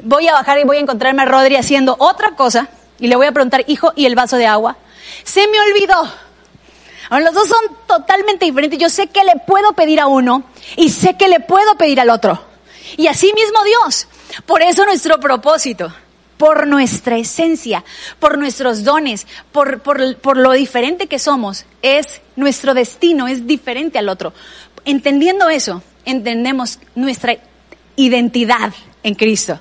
voy 0.00 0.26
a 0.26 0.32
bajar 0.32 0.58
y 0.58 0.64
voy 0.64 0.78
a 0.78 0.80
encontrarme 0.80 1.22
a 1.22 1.26
Rodri 1.26 1.54
haciendo 1.54 1.94
otra 2.00 2.32
cosa. 2.32 2.66
Y 2.98 3.06
le 3.06 3.14
voy 3.14 3.28
a 3.28 3.30
preguntar, 3.30 3.62
hijo, 3.68 3.92
¿y 3.94 4.06
el 4.06 4.16
vaso 4.16 4.36
de 4.36 4.48
agua? 4.48 4.78
Se 5.22 5.46
me 5.46 5.60
olvidó. 5.60 6.12
Los 7.20 7.34
dos 7.34 7.46
son 7.46 7.76
totalmente 7.86 8.46
diferentes. 8.46 8.80
Yo 8.80 8.90
sé 8.90 9.06
que 9.06 9.22
le 9.22 9.34
puedo 9.46 9.74
pedir 9.74 10.00
a 10.00 10.08
uno 10.08 10.42
y 10.74 10.88
sé 10.88 11.16
que 11.16 11.28
le 11.28 11.38
puedo 11.38 11.76
pedir 11.76 12.00
al 12.00 12.10
otro. 12.10 12.44
Y 12.96 13.06
así 13.06 13.32
mismo 13.32 13.62
Dios. 13.62 14.08
Por 14.44 14.60
eso 14.60 14.84
nuestro 14.86 15.20
propósito, 15.20 15.94
por 16.36 16.66
nuestra 16.66 17.16
esencia, 17.16 17.84
por 18.18 18.38
nuestros 18.38 18.82
dones, 18.82 19.28
por, 19.52 19.82
por, 19.82 20.16
por 20.16 20.36
lo 20.36 20.50
diferente 20.50 21.06
que 21.06 21.20
somos, 21.20 21.64
es 21.80 22.22
nuestro 22.34 22.74
destino, 22.74 23.28
es 23.28 23.46
diferente 23.46 23.98
al 23.98 24.08
otro 24.08 24.32
entendiendo 24.84 25.48
eso, 25.48 25.82
entendemos 26.04 26.78
nuestra 26.94 27.36
identidad 27.96 28.72
en 29.02 29.14
Cristo. 29.14 29.60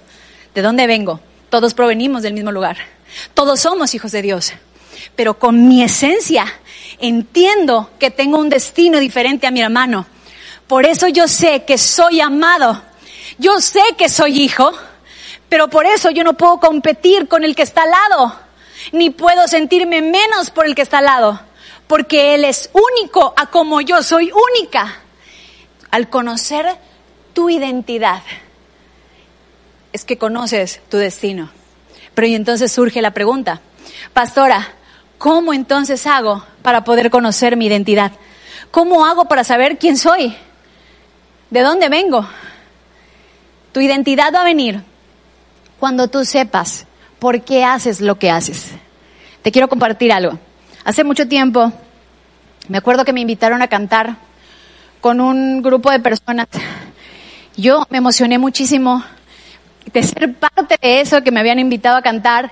¿De 0.53 0.61
dónde 0.61 0.87
vengo? 0.87 1.19
Todos 1.49 1.73
provenimos 1.73 2.23
del 2.23 2.33
mismo 2.33 2.51
lugar. 2.51 2.77
Todos 3.33 3.59
somos 3.59 3.93
hijos 3.95 4.11
de 4.11 4.21
Dios. 4.21 4.53
Pero 5.15 5.39
con 5.39 5.67
mi 5.67 5.83
esencia 5.83 6.45
entiendo 6.99 7.91
que 7.99 8.11
tengo 8.11 8.37
un 8.37 8.49
destino 8.49 8.99
diferente 8.99 9.47
a 9.47 9.51
mi 9.51 9.61
hermano. 9.61 10.05
Por 10.67 10.85
eso 10.85 11.07
yo 11.07 11.27
sé 11.27 11.63
que 11.63 11.77
soy 11.77 12.21
amado. 12.21 12.81
Yo 13.37 13.61
sé 13.61 13.81
que 13.97 14.09
soy 14.09 14.41
hijo, 14.41 14.71
pero 15.47 15.69
por 15.69 15.85
eso 15.85 16.09
yo 16.11 16.23
no 16.23 16.33
puedo 16.33 16.59
competir 16.59 17.27
con 17.27 17.43
el 17.43 17.55
que 17.55 17.63
está 17.63 17.83
al 17.83 17.91
lado, 17.91 18.35
ni 18.91 19.09
puedo 19.09 19.47
sentirme 19.47 20.01
menos 20.01 20.49
por 20.49 20.65
el 20.65 20.75
que 20.75 20.81
está 20.81 20.97
al 20.99 21.05
lado, 21.05 21.39
porque 21.87 22.35
Él 22.35 22.43
es 22.43 22.69
único 22.73 23.33
a 23.37 23.47
como 23.47 23.81
yo 23.81 24.03
soy 24.03 24.31
única 24.31 25.03
al 25.91 26.09
conocer 26.09 26.65
tu 27.33 27.49
identidad, 27.49 28.21
es 29.91 30.05
que 30.05 30.17
conoces 30.17 30.81
tu 30.89 30.97
destino. 30.97 31.49
Pero 32.13 32.27
y 32.27 32.35
entonces 32.35 32.71
surge 32.71 33.01
la 33.01 33.11
pregunta, 33.11 33.61
pastora, 34.13 34.67
¿cómo 35.17 35.53
entonces 35.53 36.05
hago 36.05 36.45
para 36.61 36.83
poder 36.83 37.09
conocer 37.09 37.55
mi 37.55 37.67
identidad? 37.67 38.11
¿Cómo 38.71 39.05
hago 39.05 39.25
para 39.25 39.43
saber 39.43 39.77
quién 39.77 39.97
soy? 39.97 40.35
¿De 41.49 41.61
dónde 41.61 41.89
vengo? 41.89 42.27
Tu 43.71 43.81
identidad 43.81 44.33
va 44.33 44.41
a 44.41 44.45
venir 44.45 44.83
cuando 45.79 46.07
tú 46.07 46.25
sepas 46.25 46.85
por 47.19 47.41
qué 47.41 47.63
haces 47.63 48.01
lo 48.01 48.19
que 48.19 48.29
haces. 48.29 48.71
Te 49.41 49.51
quiero 49.51 49.69
compartir 49.69 50.11
algo. 50.11 50.37
Hace 50.83 51.03
mucho 51.03 51.27
tiempo, 51.27 51.71
me 52.67 52.77
acuerdo 52.77 53.05
que 53.05 53.13
me 53.13 53.21
invitaron 53.21 53.61
a 53.61 53.67
cantar 53.67 54.17
con 55.01 55.21
un 55.21 55.61
grupo 55.61 55.91
de 55.91 55.99
personas. 55.99 56.47
Yo 57.55 57.85
me 57.89 57.97
emocioné 57.97 58.37
muchísimo 58.37 59.03
de 59.91 60.03
ser 60.03 60.33
parte 60.35 60.77
de 60.81 61.01
eso 61.01 61.23
que 61.23 61.31
me 61.31 61.39
habían 61.39 61.59
invitado 61.59 61.97
a 61.97 62.01
cantar. 62.01 62.51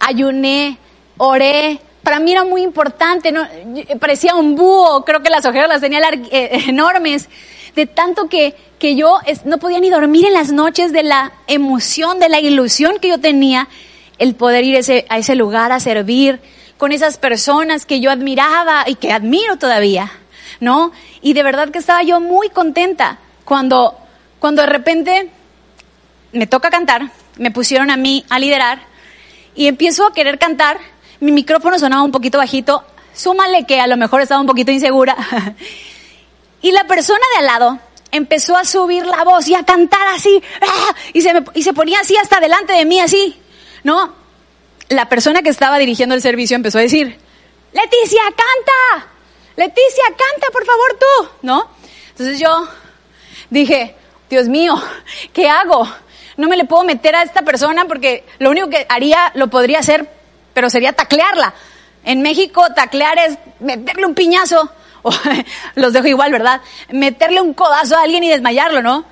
Ayuné, 0.00 0.78
oré. 1.16 1.80
Para 2.02 2.18
mí 2.18 2.32
era 2.32 2.44
muy 2.44 2.62
importante, 2.62 3.32
parecía 3.98 4.34
un 4.34 4.56
búho, 4.56 5.06
creo 5.06 5.22
que 5.22 5.30
las 5.30 5.46
ojeras 5.46 5.68
las 5.68 5.80
tenía 5.80 6.00
eh, 6.30 6.64
enormes, 6.68 7.30
de 7.74 7.86
tanto 7.86 8.28
que, 8.28 8.54
que 8.78 8.94
yo 8.94 9.20
no 9.46 9.56
podía 9.56 9.80
ni 9.80 9.88
dormir 9.88 10.26
en 10.26 10.34
las 10.34 10.52
noches 10.52 10.92
de 10.92 11.02
la 11.02 11.32
emoción, 11.46 12.18
de 12.18 12.28
la 12.28 12.40
ilusión 12.40 12.98
que 13.00 13.08
yo 13.08 13.18
tenía, 13.18 13.68
el 14.18 14.34
poder 14.34 14.64
ir 14.64 14.76
ese, 14.76 15.06
a 15.08 15.16
ese 15.16 15.34
lugar 15.34 15.72
a 15.72 15.80
servir 15.80 16.40
con 16.76 16.92
esas 16.92 17.16
personas 17.16 17.86
que 17.86 18.00
yo 18.00 18.10
admiraba 18.10 18.84
y 18.86 18.96
que 18.96 19.10
admiro 19.10 19.56
todavía. 19.56 20.12
¿No? 20.60 20.92
Y 21.22 21.32
de 21.32 21.42
verdad 21.42 21.70
que 21.70 21.78
estaba 21.78 22.02
yo 22.02 22.20
muy 22.20 22.48
contenta 22.48 23.18
cuando, 23.44 23.98
cuando 24.38 24.62
de 24.62 24.68
repente 24.68 25.30
me 26.32 26.46
toca 26.46 26.70
cantar, 26.70 27.10
me 27.36 27.50
pusieron 27.50 27.90
a 27.90 27.96
mí 27.96 28.24
a 28.28 28.38
liderar 28.38 28.82
y 29.54 29.66
empiezo 29.66 30.06
a 30.06 30.12
querer 30.12 30.38
cantar, 30.38 30.78
mi 31.20 31.32
micrófono 31.32 31.78
sonaba 31.78 32.02
un 32.02 32.12
poquito 32.12 32.38
bajito, 32.38 32.84
súmale 33.12 33.66
que 33.66 33.80
a 33.80 33.86
lo 33.86 33.96
mejor 33.96 34.20
estaba 34.20 34.40
un 34.40 34.46
poquito 34.46 34.72
insegura. 34.72 35.16
y 36.62 36.72
la 36.72 36.84
persona 36.84 37.24
de 37.32 37.38
al 37.38 37.46
lado 37.46 37.78
empezó 38.10 38.56
a 38.56 38.64
subir 38.64 39.06
la 39.06 39.24
voz 39.24 39.48
y 39.48 39.54
a 39.54 39.64
cantar 39.64 40.06
así, 40.08 40.42
¡ah! 40.60 40.94
y 41.12 41.20
se, 41.20 41.44
y 41.54 41.62
se 41.62 41.72
ponía 41.72 42.00
así 42.00 42.16
hasta 42.16 42.40
delante 42.40 42.72
de 42.72 42.84
mí, 42.84 43.00
así, 43.00 43.40
¿no? 43.82 44.14
La 44.88 45.08
persona 45.08 45.42
que 45.42 45.48
estaba 45.48 45.78
dirigiendo 45.78 46.14
el 46.14 46.22
servicio 46.22 46.56
empezó 46.56 46.78
a 46.78 46.82
decir, 46.82 47.18
Leticia, 47.72 48.22
canta, 48.26 49.08
Leticia, 49.56 50.04
canta 50.08 50.48
por 50.52 50.64
favor 50.64 50.98
tú, 50.98 51.28
¿no? 51.42 51.68
Entonces 52.10 52.38
yo 52.38 52.68
dije, 53.50 53.94
Dios 54.28 54.48
mío, 54.48 54.80
¿qué 55.32 55.48
hago? 55.48 55.88
No 56.36 56.48
me 56.48 56.56
le 56.56 56.64
puedo 56.64 56.82
meter 56.82 57.14
a 57.14 57.22
esta 57.22 57.42
persona 57.42 57.84
porque 57.84 58.24
lo 58.38 58.50
único 58.50 58.68
que 58.68 58.86
haría 58.88 59.30
lo 59.34 59.48
podría 59.48 59.78
hacer, 59.78 60.08
pero 60.52 60.70
sería 60.70 60.92
taclearla. 60.92 61.54
En 62.04 62.20
México 62.20 62.66
taclear 62.74 63.18
es 63.18 63.38
meterle 63.60 64.06
un 64.06 64.14
piñazo, 64.14 64.70
o, 65.02 65.12
los 65.76 65.92
dejo 65.92 66.06
igual, 66.08 66.32
¿verdad? 66.32 66.60
Meterle 66.90 67.40
un 67.40 67.54
codazo 67.54 67.96
a 67.96 68.02
alguien 68.02 68.24
y 68.24 68.30
desmayarlo, 68.30 68.82
¿no? 68.82 69.04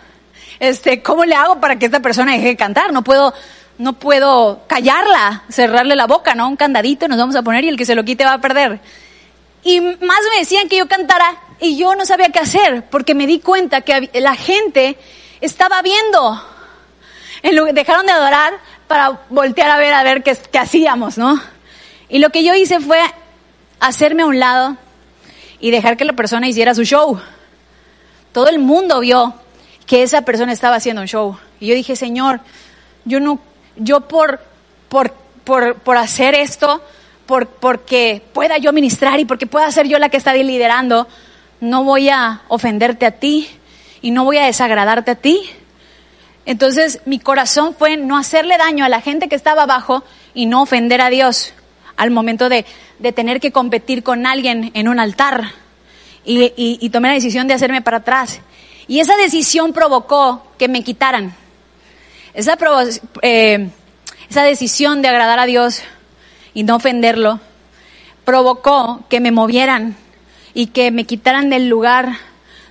Este, 0.58 1.02
¿cómo 1.02 1.24
le 1.24 1.34
hago 1.34 1.60
para 1.60 1.76
que 1.76 1.86
esta 1.86 2.00
persona 2.00 2.32
deje 2.32 2.48
de 2.48 2.56
cantar? 2.56 2.92
No 2.92 3.02
puedo, 3.02 3.32
no 3.78 3.94
puedo 3.94 4.62
callarla, 4.66 5.44
cerrarle 5.48 5.96
la 5.96 6.06
boca, 6.06 6.34
¿no? 6.34 6.48
Un 6.48 6.56
candadito 6.56 7.08
nos 7.08 7.18
vamos 7.18 7.36
a 7.36 7.42
poner 7.42 7.64
y 7.64 7.68
el 7.68 7.76
que 7.76 7.84
se 7.84 7.94
lo 7.94 8.04
quite 8.04 8.24
va 8.24 8.34
a 8.34 8.40
perder. 8.40 8.80
Y 9.64 9.80
más 9.80 10.20
me 10.32 10.38
decían 10.38 10.68
que 10.68 10.78
yo 10.78 10.88
cantara 10.88 11.40
y 11.60 11.76
yo 11.76 11.94
no 11.94 12.04
sabía 12.04 12.30
qué 12.30 12.40
hacer 12.40 12.84
porque 12.90 13.14
me 13.14 13.26
di 13.26 13.38
cuenta 13.38 13.82
que 13.82 14.10
la 14.14 14.34
gente 14.34 14.98
estaba 15.40 15.82
viendo. 15.82 16.42
Dejaron 17.72 18.06
de 18.06 18.12
adorar 18.12 18.54
para 18.88 19.20
voltear 19.30 19.70
a 19.70 19.78
ver 19.78 19.94
a 19.94 20.02
ver 20.02 20.22
qué, 20.22 20.58
hacíamos, 20.58 21.18
¿no? 21.18 21.40
Y 22.08 22.18
lo 22.18 22.30
que 22.30 22.44
yo 22.44 22.54
hice 22.54 22.80
fue 22.80 23.00
hacerme 23.80 24.22
a 24.22 24.26
un 24.26 24.38
lado 24.38 24.76
y 25.60 25.70
dejar 25.70 25.96
que 25.96 26.04
la 26.04 26.12
persona 26.12 26.48
hiciera 26.48 26.74
su 26.74 26.84
show. 26.84 27.20
todo 28.32 28.48
el 28.48 28.58
mundo 28.58 29.00
vio 29.00 29.34
que 29.86 30.02
esa 30.02 30.22
persona 30.22 30.52
estaba 30.52 30.76
haciendo 30.76 31.02
un 31.02 31.08
show. 31.08 31.38
Y 31.60 31.68
yo 31.68 31.74
dije, 31.74 31.96
Señor, 31.96 32.40
yo 33.04 33.20
no, 33.20 33.40
yo 33.76 34.00
por, 34.02 34.40
por, 34.88 35.12
por, 35.44 35.76
por 35.76 35.96
hacer 35.96 36.34
esto, 36.34 36.82
por, 37.26 37.48
porque 37.48 38.22
pueda 38.32 38.58
yo 38.58 38.72
ministrar 38.72 39.20
y 39.20 39.24
porque 39.24 39.46
pueda 39.46 39.70
ser 39.70 39.88
yo 39.88 39.98
la 39.98 40.08
que 40.08 40.16
está 40.16 40.34
liderando, 40.34 41.08
no 41.60 41.84
voy 41.84 42.08
a 42.08 42.42
ofenderte 42.48 43.06
a 43.06 43.12
ti 43.12 43.48
y 44.00 44.10
no 44.10 44.24
voy 44.24 44.38
a 44.38 44.46
desagradarte 44.46 45.12
a 45.12 45.14
ti. 45.14 45.40
Entonces 46.44 47.00
mi 47.06 47.18
corazón 47.18 47.74
fue 47.78 47.96
no 47.96 48.18
hacerle 48.18 48.58
daño 48.58 48.84
a 48.84 48.88
la 48.88 49.00
gente 49.00 49.28
que 49.28 49.36
estaba 49.36 49.62
abajo 49.62 50.02
y 50.34 50.46
no 50.46 50.62
ofender 50.62 51.00
a 51.00 51.10
Dios 51.10 51.54
al 51.96 52.10
momento 52.10 52.48
de, 52.48 52.64
de 52.98 53.12
tener 53.12 53.40
que 53.40 53.52
competir 53.52 54.02
con 54.02 54.26
alguien 54.26 54.70
en 54.74 54.88
un 54.88 54.98
altar. 54.98 55.52
Y, 56.24 56.52
y, 56.56 56.90
tomé 56.90 57.08
la 57.08 57.14
decisión 57.14 57.48
de 57.48 57.54
hacerme 57.54 57.82
para 57.82 57.96
atrás. 57.96 58.40
Y 58.86 59.00
esa 59.00 59.16
decisión 59.16 59.72
provocó 59.72 60.46
que 60.56 60.68
me 60.68 60.84
quitaran. 60.84 61.34
Esa, 62.32 62.56
eh, 63.22 63.68
esa 64.30 64.44
decisión 64.44 65.02
de 65.02 65.08
agradar 65.08 65.40
a 65.40 65.46
Dios 65.46 65.82
y 66.54 66.62
no 66.62 66.76
ofenderlo 66.76 67.40
provocó 68.24 69.04
que 69.08 69.20
me 69.20 69.30
movieran 69.30 69.96
y 70.54 70.66
que 70.68 70.90
me 70.90 71.04
quitaran 71.04 71.50
del 71.50 71.68
lugar 71.68 72.18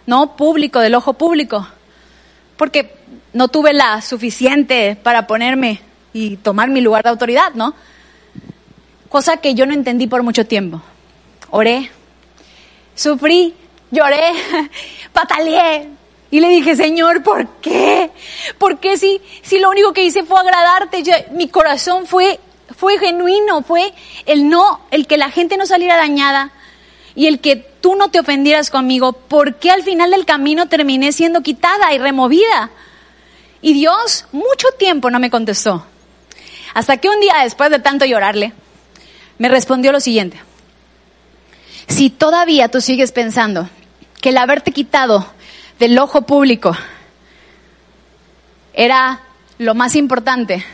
no 0.05 0.35
público, 0.35 0.79
del 0.79 0.95
ojo 0.95 1.13
público, 1.13 1.67
porque 2.57 2.95
no 3.33 3.47
tuve 3.47 3.73
la 3.73 4.01
suficiente 4.01 4.95
para 5.01 5.27
ponerme 5.27 5.81
y 6.13 6.37
tomar 6.37 6.69
mi 6.69 6.81
lugar 6.81 7.03
de 7.03 7.09
autoridad, 7.09 7.53
¿no? 7.53 7.73
Cosa 9.09 9.37
que 9.37 9.53
yo 9.53 9.65
no 9.65 9.73
entendí 9.73 10.07
por 10.07 10.23
mucho 10.23 10.45
tiempo. 10.45 10.81
Oré, 11.49 11.89
sufrí, 12.95 13.53
lloré, 13.89 14.31
pataleé 15.13 15.89
y 16.29 16.39
le 16.39 16.47
dije, 16.47 16.75
Señor, 16.75 17.23
¿por 17.23 17.47
qué? 17.61 18.09
¿Por 18.57 18.79
qué 18.79 18.97
si, 18.97 19.21
si 19.41 19.59
lo 19.59 19.69
único 19.69 19.91
que 19.91 20.05
hice 20.05 20.23
fue 20.23 20.39
agradarte? 20.39 21.03
mi 21.31 21.49
corazón 21.49 22.07
fue, 22.07 22.39
fue 22.81 22.97
genuino, 22.97 23.61
fue 23.61 23.93
el 24.25 24.49
no, 24.49 24.81
el 24.89 25.05
que 25.05 25.19
la 25.19 25.29
gente 25.29 25.55
no 25.55 25.67
saliera 25.67 25.97
dañada 25.97 26.49
y 27.13 27.27
el 27.27 27.39
que 27.39 27.55
tú 27.55 27.93
no 27.93 28.09
te 28.09 28.19
ofendieras 28.19 28.71
conmigo. 28.71 29.13
¿Por 29.13 29.57
qué 29.57 29.69
al 29.69 29.83
final 29.83 30.09
del 30.09 30.25
camino 30.25 30.67
terminé 30.67 31.11
siendo 31.11 31.41
quitada 31.41 31.93
y 31.93 31.99
removida? 31.99 32.71
Y 33.61 33.73
Dios 33.73 34.25
mucho 34.31 34.67
tiempo 34.79 35.11
no 35.11 35.19
me 35.19 35.29
contestó. 35.29 35.85
Hasta 36.73 36.97
que 36.97 37.07
un 37.07 37.19
día 37.19 37.35
después 37.43 37.69
de 37.69 37.77
tanto 37.77 38.05
llorarle, 38.05 38.51
me 39.37 39.47
respondió 39.47 39.91
lo 39.91 39.99
siguiente. 39.99 40.41
Si 41.87 42.09
todavía 42.09 42.69
tú 42.69 42.81
sigues 42.81 43.11
pensando 43.11 43.69
que 44.21 44.29
el 44.29 44.37
haberte 44.39 44.71
quitado 44.71 45.31
del 45.77 45.99
ojo 45.99 46.23
público 46.23 46.75
era 48.73 49.21
lo 49.59 49.75
más 49.75 49.95
importante 49.95 50.65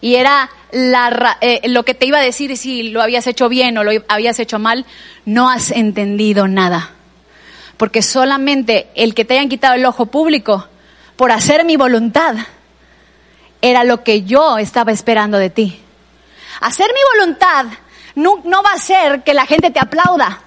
y 0.00 0.16
era 0.16 0.50
la, 0.74 1.38
eh, 1.40 1.60
lo 1.68 1.84
que 1.84 1.94
te 1.94 2.06
iba 2.06 2.18
a 2.18 2.22
decir 2.22 2.56
si 2.56 2.90
lo 2.90 3.00
habías 3.00 3.26
hecho 3.28 3.48
bien 3.48 3.78
o 3.78 3.84
lo 3.84 3.92
habías 4.08 4.40
hecho 4.40 4.58
mal, 4.58 4.84
no 5.24 5.48
has 5.48 5.70
entendido 5.70 6.48
nada. 6.48 6.90
Porque 7.76 8.02
solamente 8.02 8.88
el 8.96 9.14
que 9.14 9.24
te 9.24 9.34
hayan 9.34 9.48
quitado 9.48 9.74
el 9.74 9.86
ojo 9.86 10.06
público 10.06 10.68
por 11.16 11.30
hacer 11.30 11.64
mi 11.64 11.76
voluntad 11.76 12.34
era 13.62 13.84
lo 13.84 14.02
que 14.02 14.22
yo 14.22 14.58
estaba 14.58 14.90
esperando 14.90 15.38
de 15.38 15.50
ti. 15.50 15.80
Hacer 16.60 16.88
mi 16.92 17.18
voluntad 17.18 17.66
no, 18.16 18.42
no 18.44 18.62
va 18.62 18.72
a 18.72 18.78
ser 18.78 19.22
que 19.22 19.32
la 19.32 19.46
gente 19.46 19.70
te 19.70 19.78
aplauda. 19.78 20.40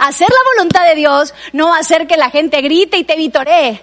Hacer 0.00 0.28
la 0.28 0.50
voluntad 0.56 0.84
de 0.88 0.96
Dios 0.96 1.32
no 1.52 1.68
va 1.68 1.78
a 1.78 1.84
ser 1.84 2.08
que 2.08 2.16
la 2.16 2.30
gente 2.30 2.60
grite 2.60 2.96
y 2.96 3.04
te 3.04 3.16
vitoree. 3.16 3.80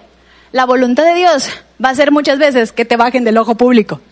La 0.52 0.66
voluntad 0.66 1.04
de 1.04 1.14
Dios 1.14 1.48
va 1.82 1.88
a 1.88 1.94
ser 1.94 2.10
muchas 2.10 2.38
veces 2.38 2.72
que 2.72 2.84
te 2.84 2.96
bajen 2.96 3.24
del 3.24 3.38
ojo 3.38 3.54
público. 3.54 4.02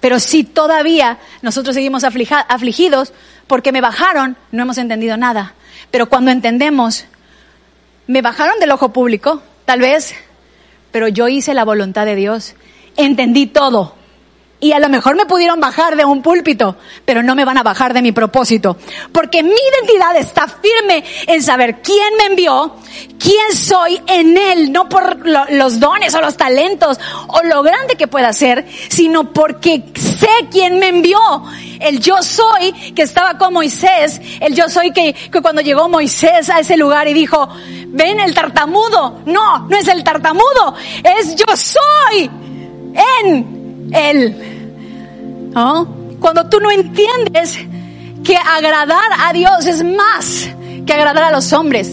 Pero 0.00 0.20
si 0.20 0.44
todavía 0.44 1.18
nosotros 1.42 1.74
seguimos 1.74 2.04
afligidos 2.04 3.12
porque 3.46 3.72
me 3.72 3.80
bajaron, 3.80 4.36
no 4.52 4.62
hemos 4.62 4.78
entendido 4.78 5.16
nada. 5.16 5.54
Pero 5.90 6.08
cuando 6.08 6.30
entendemos, 6.30 7.04
me 8.06 8.22
bajaron 8.22 8.58
del 8.60 8.70
ojo 8.70 8.92
público, 8.92 9.42
tal 9.64 9.80
vez, 9.80 10.14
pero 10.90 11.08
yo 11.08 11.28
hice 11.28 11.54
la 11.54 11.64
voluntad 11.64 12.06
de 12.06 12.14
Dios, 12.14 12.54
entendí 12.96 13.46
todo. 13.46 13.97
Y 14.60 14.72
a 14.72 14.80
lo 14.80 14.88
mejor 14.88 15.14
me 15.14 15.24
pudieron 15.24 15.60
bajar 15.60 15.94
de 15.94 16.04
un 16.04 16.20
púlpito, 16.20 16.74
pero 17.04 17.22
no 17.22 17.36
me 17.36 17.44
van 17.44 17.58
a 17.58 17.62
bajar 17.62 17.94
de 17.94 18.02
mi 18.02 18.10
propósito. 18.10 18.76
Porque 19.12 19.44
mi 19.44 19.50
identidad 19.50 20.16
está 20.16 20.48
firme 20.48 21.04
en 21.28 21.42
saber 21.44 21.80
quién 21.80 22.16
me 22.18 22.24
envió, 22.24 22.74
quién 23.20 23.56
soy 23.56 24.00
en 24.08 24.36
Él, 24.36 24.72
no 24.72 24.88
por 24.88 25.24
los 25.24 25.78
dones 25.78 26.12
o 26.14 26.20
los 26.20 26.36
talentos 26.36 26.98
o 27.28 27.44
lo 27.44 27.62
grande 27.62 27.94
que 27.94 28.08
pueda 28.08 28.32
ser, 28.32 28.66
sino 28.88 29.32
porque 29.32 29.84
sé 29.94 30.48
quién 30.50 30.80
me 30.80 30.88
envió. 30.88 31.20
El 31.78 32.00
yo 32.00 32.20
soy 32.24 32.72
que 32.96 33.02
estaba 33.02 33.38
con 33.38 33.52
Moisés, 33.52 34.20
el 34.40 34.56
yo 34.56 34.68
soy 34.68 34.90
que, 34.90 35.12
que 35.12 35.40
cuando 35.40 35.62
llegó 35.62 35.88
Moisés 35.88 36.50
a 36.50 36.58
ese 36.58 36.76
lugar 36.76 37.06
y 37.06 37.14
dijo, 37.14 37.48
ven 37.86 38.18
el 38.18 38.34
tartamudo. 38.34 39.20
No, 39.24 39.68
no 39.68 39.76
es 39.76 39.86
el 39.86 40.02
tartamudo, 40.02 40.74
es 41.04 41.36
yo 41.36 41.56
soy 41.56 42.28
en 43.22 43.57
él. 43.92 44.34
Cuando 46.20 46.48
tú 46.48 46.60
no 46.60 46.70
entiendes 46.70 47.58
que 48.24 48.36
agradar 48.36 49.10
a 49.18 49.32
Dios 49.32 49.66
es 49.66 49.84
más 49.84 50.50
que 50.86 50.92
agradar 50.92 51.24
a 51.24 51.32
los 51.32 51.52
hombres. 51.52 51.92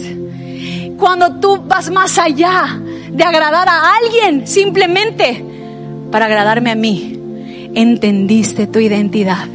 Cuando 0.98 1.40
tú 1.40 1.62
vas 1.66 1.90
más 1.90 2.18
allá 2.18 2.80
de 3.10 3.22
agradar 3.22 3.68
a 3.68 3.96
alguien 3.96 4.46
simplemente 4.46 5.44
para 6.10 6.26
agradarme 6.26 6.70
a 6.70 6.74
mí, 6.74 7.18
entendiste 7.74 8.66
tu 8.66 8.78
identidad. 8.78 9.46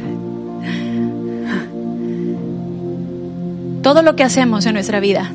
Todo 3.82 4.02
lo 4.02 4.14
que 4.14 4.22
hacemos 4.22 4.64
en 4.66 4.74
nuestra 4.74 5.00
vida, 5.00 5.32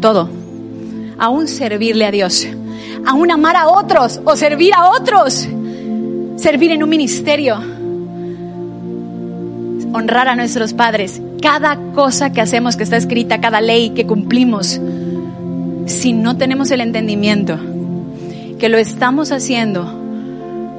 todo, 0.00 0.28
aún 1.18 1.48
servirle 1.48 2.04
a 2.04 2.10
Dios, 2.10 2.46
aún 3.06 3.30
amar 3.30 3.56
a 3.56 3.68
otros 3.68 4.20
o 4.24 4.36
servir 4.36 4.74
a 4.74 4.90
otros, 4.90 5.48
servir 6.44 6.72
en 6.72 6.82
un 6.82 6.90
ministerio, 6.90 7.56
honrar 9.94 10.28
a 10.28 10.36
nuestros 10.36 10.74
padres, 10.74 11.22
cada 11.40 11.78
cosa 11.94 12.34
que 12.34 12.42
hacemos 12.42 12.76
que 12.76 12.82
está 12.82 12.98
escrita, 12.98 13.40
cada 13.40 13.62
ley 13.62 13.94
que 13.94 14.04
cumplimos, 14.04 14.78
si 15.86 16.12
no 16.12 16.36
tenemos 16.36 16.70
el 16.70 16.82
entendimiento 16.82 17.58
que 18.58 18.68
lo 18.68 18.76
estamos 18.76 19.32
haciendo 19.32 19.90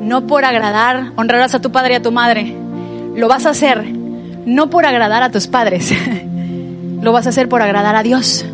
no 0.02 0.28
por 0.28 0.46
agradar, 0.46 1.14
honrarás 1.16 1.56
a 1.56 1.62
tu 1.62 1.72
padre 1.72 1.94
y 1.94 1.96
a 1.96 2.02
tu 2.04 2.12
madre, 2.12 2.56
lo 3.16 3.28
vas 3.28 3.48
a 3.48 3.50
hacer 3.50 3.86
no 4.46 4.70
por 4.70 4.86
agradar 4.86 5.24
a 5.24 5.32
tus 5.32 5.48
padres, 5.48 5.92
lo 7.02 7.12
vas 7.12 7.26
a 7.26 7.30
hacer 7.30 7.50
por 7.50 7.64
agradar 7.64 7.96
a 7.96 8.04
Dios. 8.04 8.46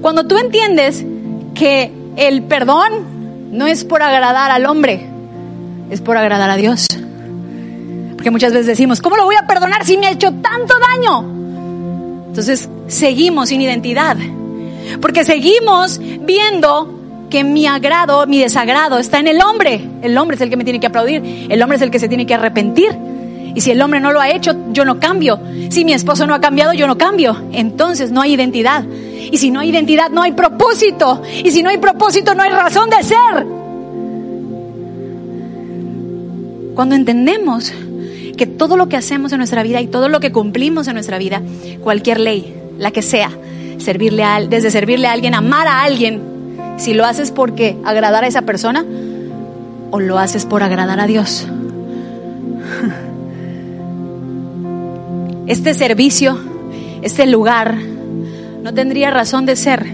Cuando 0.00 0.28
tú 0.28 0.38
entiendes 0.38 1.04
que 1.56 1.90
el 2.14 2.44
perdón 2.44 3.11
no 3.52 3.66
es 3.66 3.84
por 3.84 4.02
agradar 4.02 4.50
al 4.50 4.66
hombre, 4.66 5.06
es 5.90 6.00
por 6.00 6.16
agradar 6.16 6.50
a 6.50 6.56
Dios. 6.56 6.86
Porque 8.16 8.30
muchas 8.30 8.52
veces 8.52 8.66
decimos, 8.66 9.00
¿cómo 9.00 9.16
lo 9.16 9.24
voy 9.24 9.36
a 9.36 9.46
perdonar 9.46 9.84
si 9.84 9.96
me 9.96 10.06
ha 10.06 10.10
hecho 10.10 10.32
tanto 10.32 10.74
daño? 10.80 12.26
Entonces 12.28 12.68
seguimos 12.88 13.50
sin 13.50 13.60
identidad. 13.60 14.16
Porque 15.00 15.24
seguimos 15.24 16.00
viendo 16.00 17.26
que 17.28 17.44
mi 17.44 17.66
agrado, 17.66 18.26
mi 18.26 18.40
desagrado 18.40 18.98
está 18.98 19.18
en 19.18 19.28
el 19.28 19.40
hombre. 19.42 19.86
El 20.02 20.16
hombre 20.16 20.36
es 20.36 20.40
el 20.40 20.50
que 20.50 20.56
me 20.56 20.64
tiene 20.64 20.80
que 20.80 20.86
aplaudir. 20.86 21.22
El 21.50 21.62
hombre 21.62 21.76
es 21.76 21.82
el 21.82 21.90
que 21.90 21.98
se 21.98 22.08
tiene 22.08 22.26
que 22.26 22.34
arrepentir. 22.34 22.90
Y 23.54 23.60
si 23.60 23.70
el 23.70 23.82
hombre 23.82 24.00
no 24.00 24.12
lo 24.12 24.20
ha 24.20 24.30
hecho, 24.30 24.54
yo 24.72 24.84
no 24.84 24.98
cambio. 24.98 25.38
Si 25.70 25.84
mi 25.84 25.92
esposo 25.92 26.26
no 26.26 26.34
ha 26.34 26.40
cambiado, 26.40 26.72
yo 26.72 26.86
no 26.86 26.96
cambio. 26.96 27.36
Entonces 27.52 28.10
no 28.10 28.22
hay 28.22 28.34
identidad. 28.34 28.84
Y 28.84 29.38
si 29.38 29.50
no 29.50 29.60
hay 29.60 29.70
identidad, 29.70 30.10
no 30.10 30.22
hay 30.22 30.32
propósito. 30.32 31.22
Y 31.44 31.50
si 31.50 31.62
no 31.62 31.70
hay 31.70 31.78
propósito, 31.78 32.34
no 32.34 32.42
hay 32.42 32.50
razón 32.50 32.90
de 32.90 33.02
ser. 33.02 33.46
Cuando 36.74 36.94
entendemos 36.94 37.72
que 38.36 38.46
todo 38.46 38.76
lo 38.76 38.88
que 38.88 38.96
hacemos 38.96 39.32
en 39.32 39.38
nuestra 39.38 39.62
vida 39.62 39.80
y 39.80 39.86
todo 39.86 40.08
lo 40.08 40.20
que 40.20 40.32
cumplimos 40.32 40.88
en 40.88 40.94
nuestra 40.94 41.18
vida, 41.18 41.42
cualquier 41.82 42.18
ley, 42.18 42.54
la 42.78 42.90
que 42.90 43.02
sea, 43.02 43.30
servirle 43.78 44.24
a, 44.24 44.40
desde 44.40 44.70
servirle 44.70 45.08
a 45.08 45.12
alguien, 45.12 45.34
amar 45.34 45.68
a 45.68 45.82
alguien, 45.82 46.22
si 46.78 46.94
lo 46.94 47.04
haces 47.04 47.30
porque 47.30 47.76
agradar 47.84 48.24
a 48.24 48.26
esa 48.26 48.42
persona 48.42 48.84
o 49.90 50.00
lo 50.00 50.18
haces 50.18 50.46
por 50.46 50.62
agradar 50.62 50.98
a 50.98 51.06
Dios. 51.06 51.46
Este 55.46 55.74
servicio, 55.74 56.38
este 57.02 57.26
lugar, 57.26 57.76
no 58.62 58.72
tendría 58.72 59.10
razón 59.10 59.44
de 59.44 59.56
ser 59.56 59.86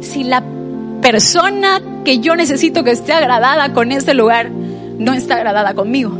si 0.00 0.24
la 0.24 0.42
persona 1.00 1.80
que 2.04 2.18
yo 2.18 2.36
necesito 2.36 2.84
que 2.84 2.92
esté 2.92 3.12
agradada 3.12 3.72
con 3.72 3.92
este 3.92 4.14
lugar 4.14 4.50
no 4.50 5.12
está 5.12 5.36
agradada 5.36 5.74
conmigo. 5.74 6.12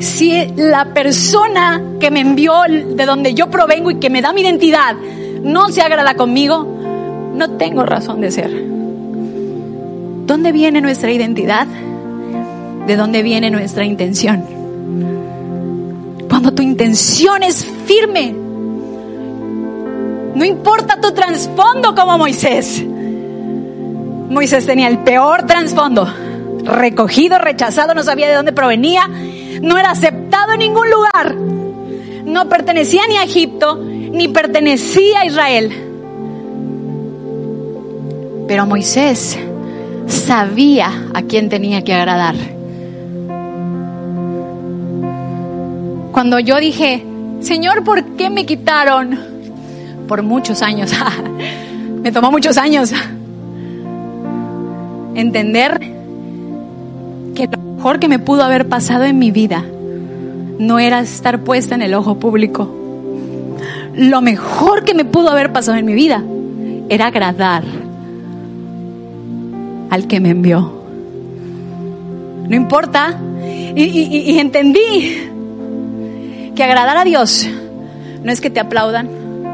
Si 0.00 0.46
la 0.56 0.86
persona 0.92 1.82
que 2.00 2.10
me 2.10 2.20
envió 2.20 2.54
de 2.68 3.06
donde 3.06 3.34
yo 3.34 3.50
provengo 3.50 3.90
y 3.90 3.96
que 3.96 4.10
me 4.10 4.20
da 4.20 4.32
mi 4.32 4.42
identidad 4.42 4.96
no 5.42 5.68
se 5.68 5.80
agrada 5.80 6.14
conmigo, 6.14 6.66
no 7.34 7.50
tengo 7.52 7.84
razón 7.84 8.20
de 8.20 8.30
ser. 8.30 8.50
¿Dónde 10.26 10.52
viene 10.52 10.80
nuestra 10.80 11.12
identidad? 11.12 11.66
¿De 12.86 12.96
dónde 12.96 13.22
viene 13.22 13.50
nuestra 13.50 13.84
intención? 13.84 14.61
Cuando 16.42 16.56
tu 16.56 16.62
intención 16.64 17.44
es 17.44 17.64
firme, 17.86 18.34
no 20.34 20.44
importa 20.44 21.00
tu 21.00 21.12
trasfondo 21.12 21.94
como 21.94 22.18
Moisés. 22.18 22.84
Moisés 24.28 24.66
tenía 24.66 24.88
el 24.88 25.04
peor 25.04 25.46
trasfondo, 25.46 26.04
recogido, 26.64 27.38
rechazado, 27.38 27.94
no 27.94 28.02
sabía 28.02 28.26
de 28.26 28.34
dónde 28.34 28.52
provenía, 28.52 29.06
no 29.06 29.78
era 29.78 29.92
aceptado 29.92 30.54
en 30.54 30.58
ningún 30.58 30.90
lugar, 30.90 31.36
no 32.24 32.48
pertenecía 32.48 33.02
ni 33.08 33.18
a 33.18 33.22
Egipto, 33.22 33.76
ni 33.76 34.26
pertenecía 34.26 35.20
a 35.20 35.26
Israel. 35.26 35.70
Pero 38.48 38.66
Moisés 38.66 39.38
sabía 40.08 41.06
a 41.14 41.22
quién 41.22 41.48
tenía 41.48 41.84
que 41.84 41.94
agradar. 41.94 42.34
Cuando 46.12 46.38
yo 46.38 46.58
dije, 46.60 47.04
Señor, 47.40 47.84
¿por 47.84 48.04
qué 48.16 48.30
me 48.30 48.46
quitaron? 48.46 49.18
Por 50.06 50.22
muchos 50.22 50.62
años, 50.62 50.92
me 52.02 52.12
tomó 52.12 52.30
muchos 52.30 52.58
años 52.58 52.92
entender 55.14 55.80
que 57.34 57.46
lo 57.46 57.58
mejor 57.58 57.98
que 57.98 58.08
me 58.08 58.18
pudo 58.18 58.42
haber 58.42 58.68
pasado 58.68 59.04
en 59.04 59.18
mi 59.18 59.30
vida 59.30 59.64
no 60.58 60.78
era 60.78 61.00
estar 61.00 61.40
puesta 61.40 61.74
en 61.74 61.82
el 61.82 61.94
ojo 61.94 62.18
público. 62.18 62.70
Lo 63.94 64.20
mejor 64.20 64.84
que 64.84 64.94
me 64.94 65.04
pudo 65.04 65.30
haber 65.30 65.52
pasado 65.52 65.78
en 65.78 65.86
mi 65.86 65.94
vida 65.94 66.22
era 66.88 67.06
agradar 67.06 67.64
al 69.90 70.06
que 70.06 70.20
me 70.20 70.30
envió. 70.30 70.72
No 72.48 72.56
importa. 72.56 73.18
Y, 73.74 74.38
entendí 74.38 75.31
que 76.54 76.64
agradar 76.64 76.96
a 76.96 77.04
Dios 77.04 77.46
no 78.22 78.32
es 78.32 78.40
que 78.40 78.50
te 78.50 78.60
aplaudan, 78.60 79.08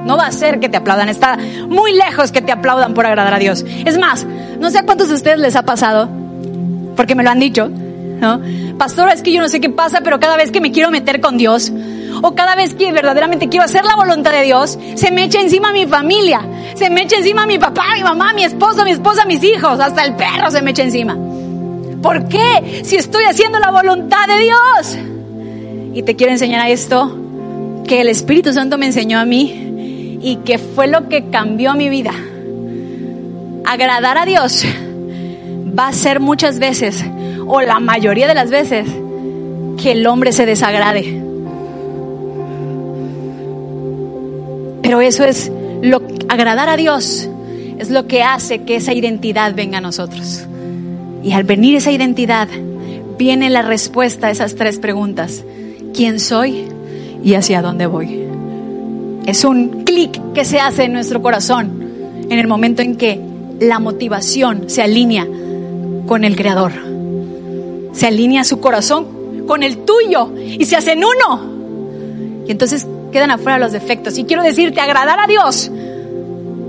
no 0.05 0.17
va 0.17 0.27
a 0.27 0.33
ser 0.33 0.61
que 0.61 0.69
te 0.69 0.77
aplaudan, 0.77 1.09
está 1.09 1.39
muy 1.69 1.93
lejos 1.93 2.33
que 2.33 2.43
te 2.43 2.53
aplaudan 2.53 2.95
por 2.95 3.07
agradar 3.07 3.35
a 3.35 3.39
Dios. 3.39 3.65
Es 3.85 3.99
más, 3.99 4.27
no 4.59 4.71
sé 4.71 4.79
a 4.79 4.83
cuántos 4.85 5.09
de 5.09 5.15
ustedes 5.15 5.39
les 5.39 5.57
ha 5.57 5.63
pasado, 5.63 6.09
porque 6.97 7.15
me 7.15 7.23
lo 7.23 7.31
han 7.31 7.41
dicho, 7.41 7.69
¿no? 7.69 8.41
Pastor, 8.79 9.11
es 9.11 9.23
que 9.23 9.33
yo 9.33 9.41
no 9.41 9.49
sé 9.49 9.61
qué 9.61 9.71
pasa, 9.71 10.01
pero 10.03 10.21
cada 10.21 10.37
vez 10.37 10.51
que 10.51 10.61
me 10.61 10.73
quiero 10.73 10.91
meter 10.91 11.21
con 11.21 11.37
Dios, 11.37 11.73
o 12.23 12.35
cada 12.35 12.57
vez 12.57 12.75
que 12.75 12.91
verdaderamente 12.93 13.49
quiero 13.49 13.65
hacer 13.65 13.85
la 13.85 13.97
voluntad 13.97 14.33
de 14.33 14.43
Dios, 14.43 14.79
se 14.95 15.11
me 15.11 15.25
echa 15.25 15.41
encima 15.41 15.73
mi 15.73 15.87
familia, 15.87 16.41
se 16.75 16.91
me 16.91 17.03
echa 17.03 17.17
encima 17.17 17.47
mi 17.47 17.59
papá, 17.59 17.85
mi 17.95 18.03
mamá, 18.03 18.33
mi 18.35 18.45
esposo, 18.45 18.85
mi 18.85 18.91
esposa, 18.91 19.25
mis 19.25 19.43
hijos, 19.43 19.81
hasta 19.81 20.05
el 20.05 20.15
perro 20.15 20.51
se 20.51 20.63
me 20.63 20.73
echa 20.73 20.83
encima. 20.83 21.17
¿Por 22.03 22.29
qué? 22.29 22.83
Si 22.85 22.97
estoy 22.97 23.25
haciendo 23.25 23.59
la 23.59 23.71
voluntad 23.71 24.27
de 24.29 24.39
Dios. 24.39 25.08
Y 25.99 26.05
te 26.05 26.15
quiero 26.15 26.33
enseñar 26.33 26.71
esto 26.71 27.13
que 27.85 28.01
el 28.01 28.09
Espíritu 28.09 28.53
Santo 28.53 28.79
me 28.79 28.87
enseñó 28.87 29.19
a 29.19 29.25
mí 29.25 30.21
y 30.23 30.37
que 30.45 30.57
fue 30.57 30.87
lo 30.87 31.09
que 31.09 31.29
cambió 31.29 31.75
mi 31.75 31.89
vida. 31.89 32.13
Agradar 33.65 34.17
a 34.17 34.25
Dios 34.25 34.65
va 35.77 35.89
a 35.89 35.93
ser 35.93 36.21
muchas 36.21 36.61
veces, 36.61 37.05
o 37.49 37.61
la 37.63 37.81
mayoría 37.81 38.29
de 38.29 38.35
las 38.37 38.49
veces, 38.49 38.87
que 39.83 39.91
el 39.91 40.07
hombre 40.07 40.31
se 40.31 40.47
desagrade. 40.47 41.21
Pero 44.83 45.01
eso 45.01 45.25
es 45.25 45.51
lo 45.83 46.01
agradar 46.29 46.69
a 46.69 46.77
Dios 46.77 47.29
es 47.77 47.91
lo 47.91 48.07
que 48.07 48.23
hace 48.23 48.63
que 48.63 48.77
esa 48.77 48.93
identidad 48.93 49.53
venga 49.53 49.79
a 49.79 49.81
nosotros. 49.81 50.47
Y 51.25 51.33
al 51.33 51.43
venir 51.43 51.75
esa 51.75 51.91
identidad, 51.91 52.47
viene 53.19 53.51
la 53.51 53.63
respuesta 53.63 54.29
a 54.29 54.31
esas 54.31 54.55
tres 54.55 54.79
preguntas. 54.79 55.43
¿Quién 55.95 56.21
soy 56.21 56.69
y 57.23 57.35
hacia 57.35 57.63
dónde 57.63 57.87
voy? 57.87 58.27
Es 59.27 59.45
un 59.45 59.85
clic 59.85 60.21
que 60.33 60.45
se 60.45 60.61
hace 60.61 60.85
en 60.85 60.93
nuestro 60.93 61.21
corazón 61.21 61.83
en 62.31 62.39
el 62.39 62.47
momento 62.47 62.83
en 62.83 62.97
que 62.97 63.21
la 63.61 63.79
motivación 63.79 64.69
se 64.69 64.83
alinea 64.83 65.27
con 66.07 66.25
el 66.25 66.37
Creador. 66.37 66.73
Se 67.93 68.07
alinea 68.07 68.45
su 68.45 68.61
corazón 68.61 69.47
con 69.47 69.63
el 69.63 69.79
tuyo 69.79 70.33
y 70.37 70.65
se 70.65 70.77
hacen 70.77 71.03
uno. 71.05 72.45
Y 72.47 72.51
entonces 72.51 72.87
quedan 73.13 73.31
afuera 73.31 73.59
los 73.59 73.73
defectos. 73.73 74.17
Y 74.19 74.25
quiero 74.25 74.43
decirte, 74.43 74.81
agradar 74.81 75.19
a 75.21 75.27
Dios 75.27 75.71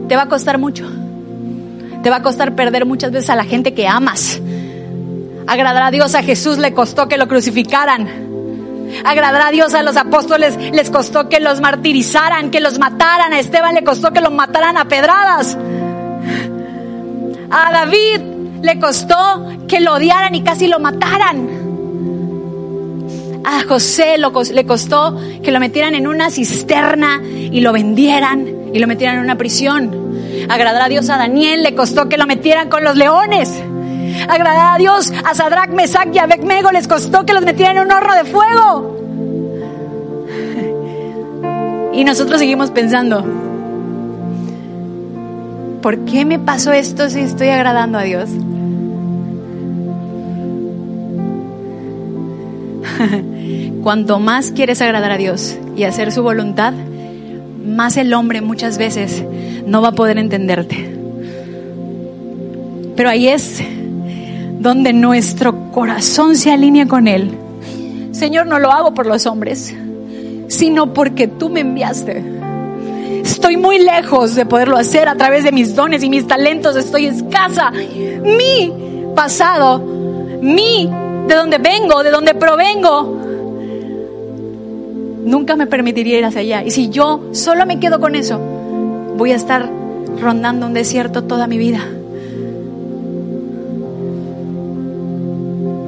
te 0.07 0.15
va 0.15 0.23
a 0.23 0.27
costar 0.27 0.57
mucho. 0.57 0.85
Te 2.03 2.09
va 2.09 2.17
a 2.17 2.21
costar 2.21 2.55
perder 2.55 2.85
muchas 2.85 3.11
veces 3.11 3.29
a 3.29 3.35
la 3.35 3.43
gente 3.43 3.73
que 3.73 3.87
amas. 3.87 4.41
Agradar 5.47 5.83
a 5.83 5.91
Dios 5.91 6.15
a 6.15 6.23
Jesús 6.23 6.57
le 6.57 6.73
costó 6.73 7.07
que 7.07 7.17
lo 7.17 7.27
crucificaran. 7.27 8.28
Agradar 9.03 9.41
a 9.41 9.51
Dios 9.51 9.73
a 9.73 9.83
los 9.83 9.97
apóstoles 9.97 10.57
les 10.57 10.89
costó 10.89 11.29
que 11.29 11.39
los 11.39 11.61
martirizaran, 11.61 12.51
que 12.51 12.59
los 12.59 12.79
mataran. 12.79 13.33
A 13.33 13.39
Esteban 13.39 13.75
le 13.75 13.83
costó 13.83 14.11
que 14.11 14.21
lo 14.21 14.31
mataran 14.31 14.77
a 14.77 14.85
pedradas. 14.85 15.57
A 17.51 17.71
David 17.71 18.21
le 18.61 18.79
costó 18.79 19.47
que 19.67 19.79
lo 19.79 19.93
odiaran 19.95 20.35
y 20.35 20.43
casi 20.43 20.67
lo 20.67 20.79
mataran. 20.79 21.59
A 23.43 23.63
José 23.63 24.17
le 24.17 24.65
costó 24.65 25.17
que 25.41 25.51
lo 25.51 25.59
metieran 25.59 25.95
en 25.95 26.07
una 26.07 26.29
cisterna 26.29 27.21
y 27.23 27.61
lo 27.61 27.71
vendieran 27.71 28.47
y 28.73 28.79
lo 28.79 28.87
metieran 28.87 29.17
en 29.17 29.23
una 29.23 29.37
prisión. 29.37 30.09
Agradar 30.49 30.83
a 30.83 30.89
Dios 30.89 31.09
a 31.09 31.17
Daniel 31.17 31.63
le 31.63 31.73
costó 31.73 32.09
que 32.09 32.17
lo 32.17 32.27
metieran 32.27 32.69
con 32.69 32.83
los 32.83 32.95
leones. 32.95 33.61
Agradar 34.27 34.75
a 34.75 34.77
Dios 34.77 35.11
a 35.25 35.33
Sadrach, 35.33 35.69
Mesach 35.69 36.07
y 36.13 36.19
Abednego 36.19 36.71
les 36.71 36.87
costó 36.87 37.25
que 37.25 37.33
los 37.33 37.43
metieran 37.43 37.77
en 37.77 37.83
un 37.83 37.91
horno 37.91 38.15
de 38.15 38.25
fuego. 38.25 38.99
Y 41.93 42.03
nosotros 42.03 42.39
seguimos 42.39 42.71
pensando, 42.71 43.25
¿por 45.81 45.99
qué 46.05 46.25
me 46.25 46.39
pasó 46.39 46.71
esto 46.71 47.09
si 47.09 47.19
estoy 47.19 47.49
agradando 47.49 47.97
a 47.97 48.03
Dios? 48.03 48.29
Cuanto 53.83 54.19
más 54.19 54.51
quieres 54.51 54.81
agradar 54.81 55.11
a 55.11 55.17
Dios 55.17 55.57
y 55.75 55.83
hacer 55.83 56.11
su 56.11 56.21
voluntad, 56.23 56.73
más 57.65 57.97
el 57.97 58.13
hombre 58.13 58.41
muchas 58.41 58.77
veces 58.77 59.23
no 59.65 59.81
va 59.81 59.89
a 59.89 59.93
poder 59.93 60.17
entenderte. 60.17 60.95
Pero 62.95 63.09
ahí 63.09 63.27
es 63.29 63.61
donde 64.59 64.91
nuestro 64.93 65.71
corazón 65.71 66.35
se 66.35 66.51
alinea 66.51 66.85
con 66.87 67.07
Él. 67.07 67.31
Señor, 68.11 68.45
no 68.45 68.59
lo 68.59 68.71
hago 68.71 68.93
por 68.93 69.05
los 69.05 69.25
hombres, 69.25 69.73
sino 70.47 70.93
porque 70.93 71.27
tú 71.27 71.49
me 71.49 71.61
enviaste. 71.61 72.23
Estoy 73.23 73.57
muy 73.57 73.79
lejos 73.79 74.35
de 74.35 74.45
poderlo 74.45 74.77
hacer 74.77 75.07
a 75.07 75.15
través 75.15 75.43
de 75.43 75.51
mis 75.51 75.75
dones 75.75 76.03
y 76.03 76.09
mis 76.09 76.27
talentos. 76.27 76.75
Estoy 76.75 77.05
escasa. 77.05 77.71
Mi 77.71 78.73
pasado, 79.15 79.79
mi 80.41 80.89
de 81.27 81.35
donde 81.35 81.57
vengo, 81.57 82.03
de 82.03 82.11
donde 82.11 82.33
provengo, 82.33 83.17
nunca 85.25 85.55
me 85.55 85.67
permitiría 85.67 86.17
ir 86.17 86.25
hacia 86.25 86.41
allá. 86.41 86.63
Y 86.63 86.71
si 86.71 86.89
yo 86.89 87.29
solo 87.31 87.65
me 87.65 87.79
quedo 87.79 87.99
con 87.99 88.15
eso, 88.15 88.39
voy 89.15 89.31
a 89.31 89.35
estar 89.35 89.69
rondando 90.21 90.65
un 90.65 90.73
desierto 90.73 91.23
toda 91.23 91.47
mi 91.47 91.57
vida. 91.57 91.81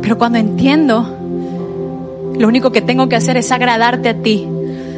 Pero 0.02 0.18
cuando 0.18 0.40
entiendo, 0.40 1.18
lo 2.38 2.48
único 2.48 2.72
que 2.72 2.82
tengo 2.82 3.08
que 3.08 3.16
hacer 3.16 3.38
es 3.38 3.52
agradarte 3.52 4.10
a 4.10 4.16
ti. 4.16 4.48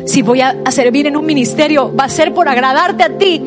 Si 0.06 0.22
voy 0.22 0.42
a, 0.42 0.56
servir 0.72 1.08
en 1.08 1.16
un 1.16 1.26
ministerio, 1.26 1.94
va 1.96 2.06
a 2.06 2.10
ser 2.10 2.34
por 2.34 2.48
agradarte 2.50 3.04
a 3.04 3.18
ti. 3.18 3.42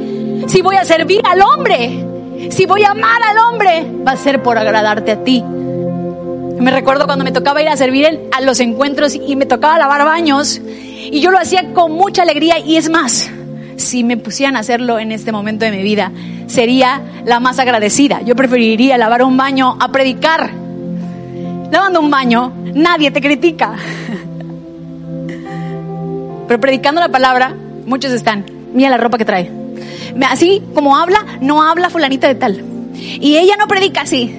Si 0.48 0.62
voy 0.62 0.76
a 0.76 0.84
servir 0.84 1.20
al 1.24 1.40
hombre, 1.42 2.04
si 2.50 2.66
voy 2.66 2.82
a 2.84 2.90
amar 2.90 3.22
al 3.22 3.38
hombre, 3.38 3.86
va 4.07 4.12
a 4.12 4.16
ser 4.16 4.42
por 4.42 4.59
agradarte 4.59 5.12
a 5.12 5.24
ti. 5.24 5.42
Me 5.42 6.70
recuerdo 6.70 7.07
cuando 7.07 7.24
me 7.24 7.32
tocaba 7.32 7.61
ir 7.61 7.68
a 7.68 7.76
servir 7.76 8.28
a 8.32 8.40
los 8.40 8.61
encuentros 8.61 9.14
y 9.14 9.36
me 9.36 9.44
tocaba 9.46 9.78
lavar 9.78 10.04
baños 10.04 10.61
y 11.11 11.20
yo 11.20 11.30
lo 11.30 11.38
hacía 11.38 11.72
con 11.74 11.92
mucha 11.92 12.22
alegría 12.22 12.59
y 12.59 12.76
es 12.76 12.88
más, 12.88 13.30
si 13.76 14.04
me 14.04 14.16
pusieran 14.16 14.57
a 14.57 14.61
hacerlo 14.61 14.98
en 14.98 15.12
este 15.12 15.32
momento 15.32 15.64
de 15.64 15.70
mi 15.70 15.82
vida, 15.82 16.12
sería 16.46 17.02
la 17.24 17.40
más 17.40 17.59
agradecida. 17.59 18.22
Yo 18.22 18.34
preferiría 18.34 18.96
lavar 18.96 19.22
un 19.22 19.36
baño 19.36 19.76
a 19.80 19.92
predicar. 19.92 20.66
Lavando 21.71 22.01
un 22.01 22.11
baño, 22.11 22.53
nadie 22.75 23.11
te 23.11 23.21
critica. 23.21 23.75
Pero 26.47 26.61
predicando 26.61 27.01
la 27.01 27.09
palabra, 27.09 27.55
muchos 27.87 28.12
están, 28.12 28.45
mira 28.73 28.91
la 28.91 28.99
ropa 28.99 29.19
que 29.19 29.25
trae. 29.25 29.51
Así 30.29 30.62
como 30.75 30.97
habla, 30.97 31.25
no 31.41 31.62
habla 31.62 31.91
fulanita 31.91 32.29
de 32.29 32.37
tal. 32.37 32.64
Y 32.95 33.37
ella 33.37 33.57
no 33.59 33.67
predica 33.67 34.03
así. 34.03 34.35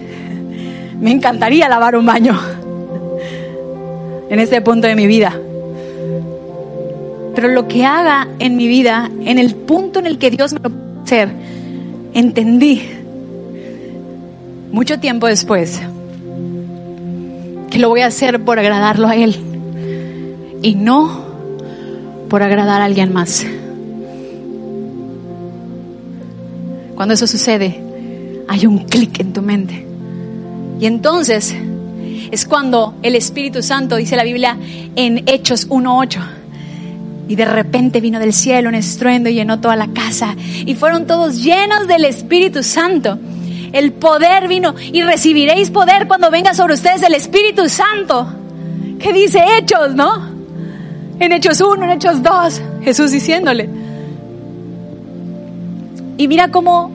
Me 1.00 1.12
encantaría 1.12 1.70
lavar 1.70 1.96
un 1.96 2.06
baño 2.06 2.40
en 4.30 4.40
este 4.40 4.62
punto 4.62 4.88
de 4.88 4.96
mi 4.96 5.06
vida. 5.06 5.38
Pero 7.36 7.50
lo 7.50 7.68
que 7.68 7.86
haga 7.86 8.28
en 8.40 8.56
mi 8.56 8.68
vida, 8.68 9.12
en 9.26 9.38
el 9.38 9.54
punto 9.56 10.00
en 10.00 10.08
el 10.08 10.18
que 10.18 10.32
Dios 10.32 10.54
me 10.54 10.60
lo 10.60 10.70
puede 10.72 11.04
hacer, 11.04 11.30
entendí 12.14 12.82
mucho 14.72 15.00
tiempo 15.00 15.28
después 15.28 15.82
que 17.70 17.80
lo 17.80 17.90
voy 17.90 18.02
a 18.02 18.08
hacer 18.08 18.44
por 18.44 18.60
agradarlo 18.60 19.08
a 19.08 19.16
Él 19.16 19.36
y 20.62 20.76
no 20.76 21.26
por 22.30 22.44
agradar 22.44 22.82
a 22.82 22.86
alguien 22.86 23.14
más. 23.14 23.46
Cuando 26.96 27.14
eso 27.14 27.28
sucede, 27.28 27.82
hay 28.48 28.66
un 28.66 28.80
clic 28.86 29.20
en 29.20 29.34
tu 29.34 29.42
mente. 29.42 29.86
Y 30.80 30.86
entonces 30.86 31.56
es 32.32 32.46
cuando 32.46 32.96
el 33.04 33.16
Espíritu 33.16 33.62
Santo, 33.62 33.96
dice 33.96 34.16
la 34.16 34.24
Biblia 34.24 34.58
en 34.96 35.24
Hechos 35.28 35.70
1.8, 35.70 36.20
y 37.30 37.36
de 37.36 37.46
repente 37.46 38.02
vino 38.02 38.20
del 38.20 38.34
cielo 38.34 38.70
un 38.70 38.76
estruendo 38.76 39.30
y 39.30 39.34
llenó 39.34 39.60
toda 39.60 39.76
la 39.76 39.88
casa. 39.88 40.36
Y 40.66 40.76
fueron 40.76 41.06
todos 41.06 41.44
llenos 41.44 41.88
del 41.88 42.06
Espíritu 42.06 42.64
Santo. 42.64 43.20
El 43.72 43.94
poder 43.94 44.48
vino 44.48 44.76
y 44.80 45.02
recibiréis 45.02 45.70
poder 45.72 46.08
cuando 46.08 46.32
venga 46.32 46.54
sobre 46.54 46.74
ustedes 46.74 47.04
el 47.04 47.14
Espíritu 47.14 47.68
Santo. 47.70 48.28
¿Qué 49.00 49.14
dice 49.14 49.44
Hechos, 49.58 49.94
no? 49.96 50.32
En 51.20 51.32
Hechos 51.32 51.62
1, 51.62 51.84
en 51.84 51.90
Hechos 51.92 52.22
2, 52.24 52.62
Jesús 52.84 53.12
diciéndole. 53.12 53.70
Y 56.18 56.28
mira 56.28 56.50
cómo, 56.50 56.92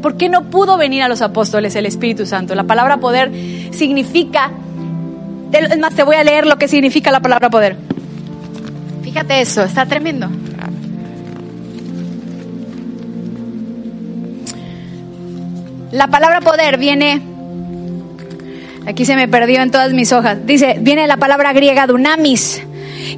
¿por 0.00 0.16
qué 0.16 0.28
no 0.28 0.44
pudo 0.44 0.76
venir 0.76 1.02
a 1.02 1.08
los 1.08 1.22
apóstoles 1.22 1.74
el 1.76 1.86
Espíritu 1.86 2.26
Santo? 2.26 2.54
La 2.54 2.64
palabra 2.64 2.98
poder 2.98 3.30
significa, 3.72 4.50
es 5.52 5.78
más, 5.78 5.94
te 5.94 6.02
voy 6.02 6.16
a 6.16 6.24
leer 6.24 6.46
lo 6.46 6.56
que 6.56 6.68
significa 6.68 7.10
la 7.10 7.20
palabra 7.20 7.50
poder. 7.50 7.76
Fíjate 9.02 9.40
eso, 9.40 9.62
está 9.62 9.84
tremendo. 9.84 10.28
La 15.92 16.06
palabra 16.06 16.40
poder 16.40 16.78
viene, 16.78 17.20
aquí 18.86 19.04
se 19.04 19.14
me 19.14 19.28
perdió 19.28 19.60
en 19.60 19.70
todas 19.70 19.92
mis 19.92 20.10
hojas, 20.14 20.38
dice, 20.46 20.78
viene 20.80 21.06
la 21.06 21.18
palabra 21.18 21.52
griega 21.52 21.86
dunamis, 21.86 22.62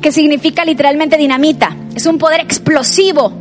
que 0.03 0.11
significa 0.11 0.65
literalmente 0.65 1.17
dinamita. 1.17 1.77
Es 1.95 2.05
un 2.07 2.19
poder 2.19 2.41
explosivo, 2.41 3.33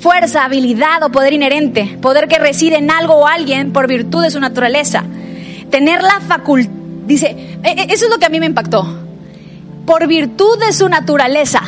fuerza, 0.00 0.44
habilidad 0.44 1.02
o 1.02 1.10
poder 1.10 1.32
inherente, 1.32 1.98
poder 2.00 2.28
que 2.28 2.38
reside 2.38 2.76
en 2.76 2.92
algo 2.92 3.14
o 3.14 3.26
alguien 3.26 3.72
por 3.72 3.88
virtud 3.88 4.22
de 4.22 4.30
su 4.30 4.38
naturaleza. 4.38 5.02
Tener 5.70 6.00
la 6.00 6.20
facultad, 6.20 6.70
dice, 7.04 7.58
e, 7.64 7.70
e, 7.70 7.92
eso 7.92 8.04
es 8.04 8.10
lo 8.12 8.18
que 8.18 8.26
a 8.26 8.30
mí 8.30 8.38
me 8.38 8.46
impactó, 8.46 8.86
por 9.86 10.06
virtud 10.06 10.56
de 10.60 10.72
su 10.72 10.88
naturaleza. 10.88 11.62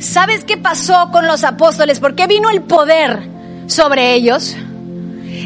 ¿Sabes 0.00 0.44
qué 0.44 0.56
pasó 0.56 1.10
con 1.12 1.28
los 1.28 1.44
apóstoles? 1.44 2.00
¿Por 2.00 2.16
qué 2.16 2.26
vino 2.26 2.50
el 2.50 2.62
poder 2.62 3.20
sobre 3.68 4.14
ellos? 4.14 4.56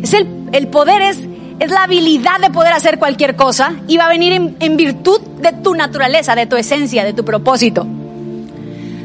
Es 0.03 0.12
el, 0.12 0.26
el 0.53 0.68
poder 0.68 1.03
es, 1.03 1.18
es 1.59 1.70
la 1.70 1.84
habilidad 1.84 2.40
de 2.40 2.51
poder 2.51 2.72
hacer 2.72 2.99
cualquier 2.99 3.36
cosa 3.36 3.74
y 3.88 3.97
va 3.97 4.07
a 4.07 4.09
venir 4.09 4.32
en, 4.32 4.57
en 4.61 4.76
virtud 4.76 5.20
de 5.40 5.53
tu 5.53 5.74
naturaleza, 5.74 6.34
de 6.34 6.47
tu 6.47 6.57
esencia, 6.57 7.05
de 7.05 7.12
tu 7.12 7.24
propósito. 7.24 7.86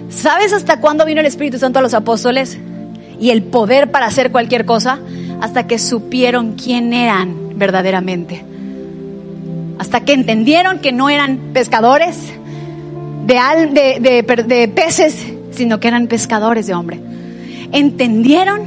¿Sabes 0.10 0.52
hasta 0.54 0.80
cuándo 0.80 1.06
vino 1.06 1.22
el 1.22 1.26
Espíritu 1.26 1.58
Santo 1.58 1.80
a 1.80 1.82
los 1.82 1.94
apóstoles? 1.94 2.58
Y 3.20 3.30
el 3.30 3.44
poder 3.44 3.92
para 3.92 4.08
hacer 4.08 4.32
cualquier 4.32 4.66
cosa, 4.66 5.00
hasta 5.40 5.68
que 5.68 5.80
supieron 5.80 6.54
quién 6.54 6.94
eran 6.94 7.58
verdaderamente. 7.58 8.44
Hasta 9.80 10.02
que 10.02 10.14
entendieron 10.14 10.80
que 10.80 10.92
no 10.92 11.10
eran 11.10 11.52
pescadores 11.54 12.18
de, 13.26 13.36
de, 13.72 14.00
de, 14.00 14.44
de 14.44 14.68
peces, 14.68 15.26
sino 15.52 15.80
que 15.80 15.88
eran 15.88 16.08
pescadores 16.08 16.68
de 16.68 16.74
hombre. 16.74 17.00
Entendieron 17.72 18.66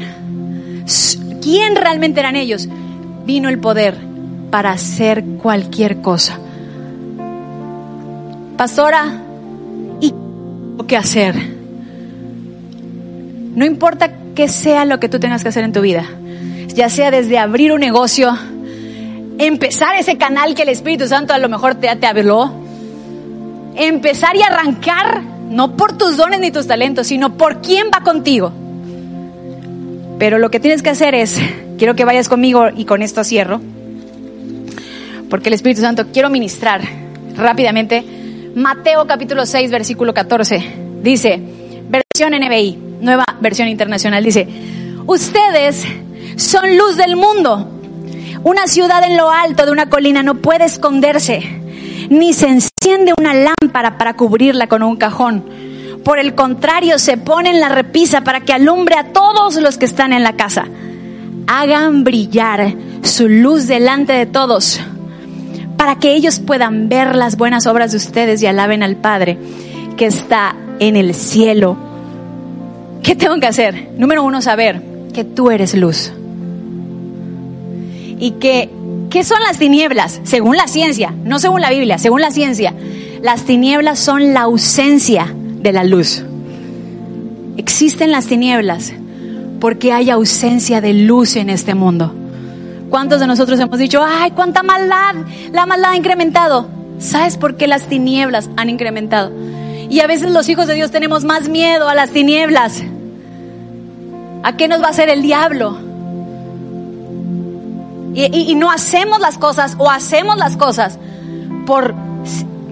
quién 1.44 1.76
realmente 1.76 2.20
eran 2.20 2.36
ellos. 2.36 2.68
Vino 3.26 3.50
el 3.50 3.58
poder 3.58 3.96
para 4.50 4.72
hacer 4.72 5.22
cualquier 5.42 6.00
cosa. 6.00 6.38
Pastora, 8.56 9.22
¿y 10.00 10.14
qué 10.88 10.96
hacer? 10.96 11.34
No 13.54 13.64
importa 13.64 14.10
qué 14.34 14.48
sea 14.48 14.84
lo 14.84 14.98
que 14.98 15.08
tú 15.08 15.20
tengas 15.20 15.42
que 15.42 15.50
hacer 15.50 15.64
en 15.64 15.72
tu 15.72 15.80
vida, 15.80 16.04
ya 16.68 16.88
sea 16.88 17.10
desde 17.10 17.38
abrir 17.38 17.72
un 17.72 17.80
negocio, 17.80 18.36
empezar 19.38 19.96
ese 19.96 20.16
canal 20.16 20.54
que 20.54 20.62
el 20.62 20.70
Espíritu 20.70 21.06
Santo 21.06 21.34
a 21.34 21.38
lo 21.38 21.48
mejor 21.48 21.74
te, 21.76 21.94
te 21.96 22.06
habló, 22.06 22.52
empezar 23.76 24.34
y 24.36 24.42
arrancar, 24.42 25.22
no 25.50 25.76
por 25.76 25.96
tus 25.98 26.16
dones 26.16 26.40
ni 26.40 26.50
tus 26.50 26.66
talentos, 26.66 27.06
sino 27.06 27.36
por 27.36 27.60
quién 27.60 27.88
va 27.94 28.02
contigo. 28.02 28.63
Pero 30.24 30.38
lo 30.38 30.50
que 30.50 30.58
tienes 30.58 30.82
que 30.82 30.88
hacer 30.88 31.14
es, 31.14 31.38
quiero 31.76 31.94
que 31.94 32.06
vayas 32.06 32.30
conmigo 32.30 32.68
y 32.74 32.86
con 32.86 33.02
esto 33.02 33.24
cierro, 33.24 33.60
porque 35.28 35.50
el 35.50 35.52
Espíritu 35.52 35.82
Santo 35.82 36.06
quiero 36.14 36.30
ministrar 36.30 36.80
rápidamente. 37.36 38.02
Mateo 38.54 39.06
capítulo 39.06 39.44
6, 39.44 39.70
versículo 39.70 40.14
14, 40.14 40.64
dice, 41.02 41.38
versión 41.90 42.32
NBI, 42.40 42.78
nueva 43.02 43.26
versión 43.42 43.68
internacional, 43.68 44.24
dice, 44.24 44.48
ustedes 45.04 45.84
son 46.36 46.78
luz 46.78 46.96
del 46.96 47.16
mundo. 47.16 47.68
Una 48.44 48.66
ciudad 48.66 49.04
en 49.04 49.18
lo 49.18 49.30
alto 49.30 49.66
de 49.66 49.72
una 49.72 49.90
colina 49.90 50.22
no 50.22 50.36
puede 50.36 50.64
esconderse, 50.64 51.42
ni 52.08 52.32
se 52.32 52.46
enciende 52.46 53.12
una 53.18 53.34
lámpara 53.34 53.98
para 53.98 54.16
cubrirla 54.16 54.68
con 54.68 54.82
un 54.82 54.96
cajón. 54.96 55.44
Por 56.04 56.18
el 56.18 56.34
contrario, 56.34 56.98
se 56.98 57.16
pone 57.16 57.48
en 57.48 57.60
la 57.60 57.70
repisa 57.70 58.20
para 58.20 58.40
que 58.40 58.52
alumbre 58.52 58.96
a 58.96 59.12
todos 59.12 59.56
los 59.56 59.78
que 59.78 59.86
están 59.86 60.12
en 60.12 60.22
la 60.22 60.34
casa. 60.34 60.66
Hagan 61.46 62.04
brillar 62.04 62.74
su 63.02 63.26
luz 63.26 63.66
delante 63.66 64.12
de 64.12 64.26
todos, 64.26 64.80
para 65.78 65.96
que 65.96 66.14
ellos 66.14 66.40
puedan 66.40 66.90
ver 66.90 67.16
las 67.16 67.38
buenas 67.38 67.66
obras 67.66 67.92
de 67.92 67.96
ustedes 67.96 68.42
y 68.42 68.46
alaben 68.46 68.82
al 68.82 68.96
Padre 68.96 69.38
que 69.96 70.04
está 70.04 70.54
en 70.78 70.96
el 70.96 71.14
cielo. 71.14 71.78
¿Qué 73.02 73.16
tengo 73.16 73.40
que 73.40 73.46
hacer? 73.46 73.90
Número 73.96 74.22
uno, 74.24 74.42
saber 74.42 74.82
que 75.14 75.24
tú 75.24 75.50
eres 75.50 75.74
luz. 75.74 76.12
Y 78.18 78.32
que, 78.32 78.68
¿qué 79.08 79.24
son 79.24 79.42
las 79.42 79.58
tinieblas? 79.58 80.20
Según 80.24 80.56
la 80.56 80.68
ciencia, 80.68 81.14
no 81.24 81.38
según 81.38 81.62
la 81.62 81.70
Biblia, 81.70 81.96
según 81.96 82.20
la 82.20 82.30
ciencia. 82.30 82.74
Las 83.22 83.44
tinieblas 83.44 83.98
son 83.98 84.34
la 84.34 84.42
ausencia 84.42 85.34
de 85.64 85.72
la 85.72 85.82
luz. 85.82 86.22
Existen 87.56 88.12
las 88.12 88.26
tinieblas 88.26 88.92
porque 89.60 89.92
hay 89.92 90.10
ausencia 90.10 90.82
de 90.82 90.92
luz 90.92 91.36
en 91.36 91.48
este 91.48 91.74
mundo. 91.74 92.14
¿Cuántos 92.90 93.18
de 93.18 93.26
nosotros 93.26 93.58
hemos 93.58 93.78
dicho, 93.78 94.04
ay, 94.06 94.32
cuánta 94.32 94.62
maldad? 94.62 95.14
La 95.52 95.64
maldad 95.64 95.92
ha 95.92 95.96
incrementado. 95.96 96.68
¿Sabes 96.98 97.38
por 97.38 97.56
qué 97.56 97.66
las 97.66 97.86
tinieblas 97.88 98.50
han 98.58 98.68
incrementado? 98.68 99.32
Y 99.88 100.00
a 100.00 100.06
veces 100.06 100.30
los 100.32 100.50
hijos 100.50 100.66
de 100.66 100.74
Dios 100.74 100.90
tenemos 100.90 101.24
más 101.24 101.48
miedo 101.48 101.88
a 101.88 101.94
las 101.94 102.10
tinieblas. 102.10 102.82
¿A 104.42 104.56
qué 104.58 104.68
nos 104.68 104.82
va 104.82 104.88
a 104.88 104.90
hacer 104.90 105.08
el 105.08 105.22
diablo? 105.22 105.78
Y, 108.14 108.54
no 108.54 108.70
hacemos 108.70 109.18
las 109.18 109.38
cosas 109.38 109.76
o 109.78 109.90
hacemos 109.90 110.36
las 110.36 110.58
cosas 110.58 110.98
por... 111.66 111.94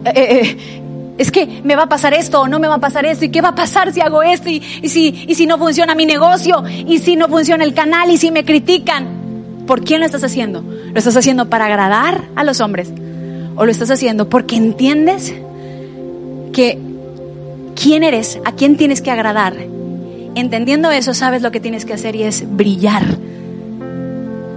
Eh, 0.04 0.12
eh, 0.14 0.81
es 1.18 1.30
que 1.30 1.60
me 1.62 1.76
va 1.76 1.84
a 1.84 1.88
pasar 1.88 2.14
esto 2.14 2.40
o 2.40 2.48
no 2.48 2.58
me 2.58 2.68
va 2.68 2.76
a 2.76 2.80
pasar 2.80 3.04
esto 3.04 3.24
y 3.24 3.28
qué 3.28 3.40
va 3.40 3.50
a 3.50 3.54
pasar 3.54 3.92
si 3.92 4.00
hago 4.00 4.22
esto 4.22 4.48
y, 4.48 4.60
si, 4.60 5.46
no 5.46 5.58
funciona 5.58 5.94
mi 5.94 6.06
negocio 6.06 6.62
y 6.66 6.98
si 6.98 7.16
no 7.16 7.28
funciona 7.28 7.64
el 7.64 7.74
canal 7.74 8.10
y 8.10 8.16
si 8.16 8.30
me 8.30 8.44
critican. 8.44 9.20
¿Por 9.66 9.84
quién 9.84 10.00
lo 10.00 10.06
estás 10.06 10.24
haciendo? 10.24 10.62
¿Lo 10.62 10.98
estás 10.98 11.16
haciendo 11.16 11.48
para 11.48 11.66
agradar 11.66 12.24
a 12.34 12.44
los 12.44 12.60
hombres? 12.60 12.90
¿O 13.56 13.64
lo 13.64 13.70
estás 13.70 13.90
haciendo 13.90 14.28
porque 14.28 14.56
entiendes 14.56 15.34
que 16.52 16.78
quién 17.80 18.02
eres, 18.02 18.38
a 18.44 18.52
quién 18.52 18.76
tienes 18.76 19.02
que 19.02 19.10
agradar? 19.10 19.54
Entendiendo 20.34 20.90
eso, 20.90 21.14
sabes 21.14 21.42
lo 21.42 21.52
que 21.52 21.60
tienes 21.60 21.84
que 21.84 21.92
hacer 21.92 22.16
y 22.16 22.22
es 22.22 22.44
brillar. 22.56 23.04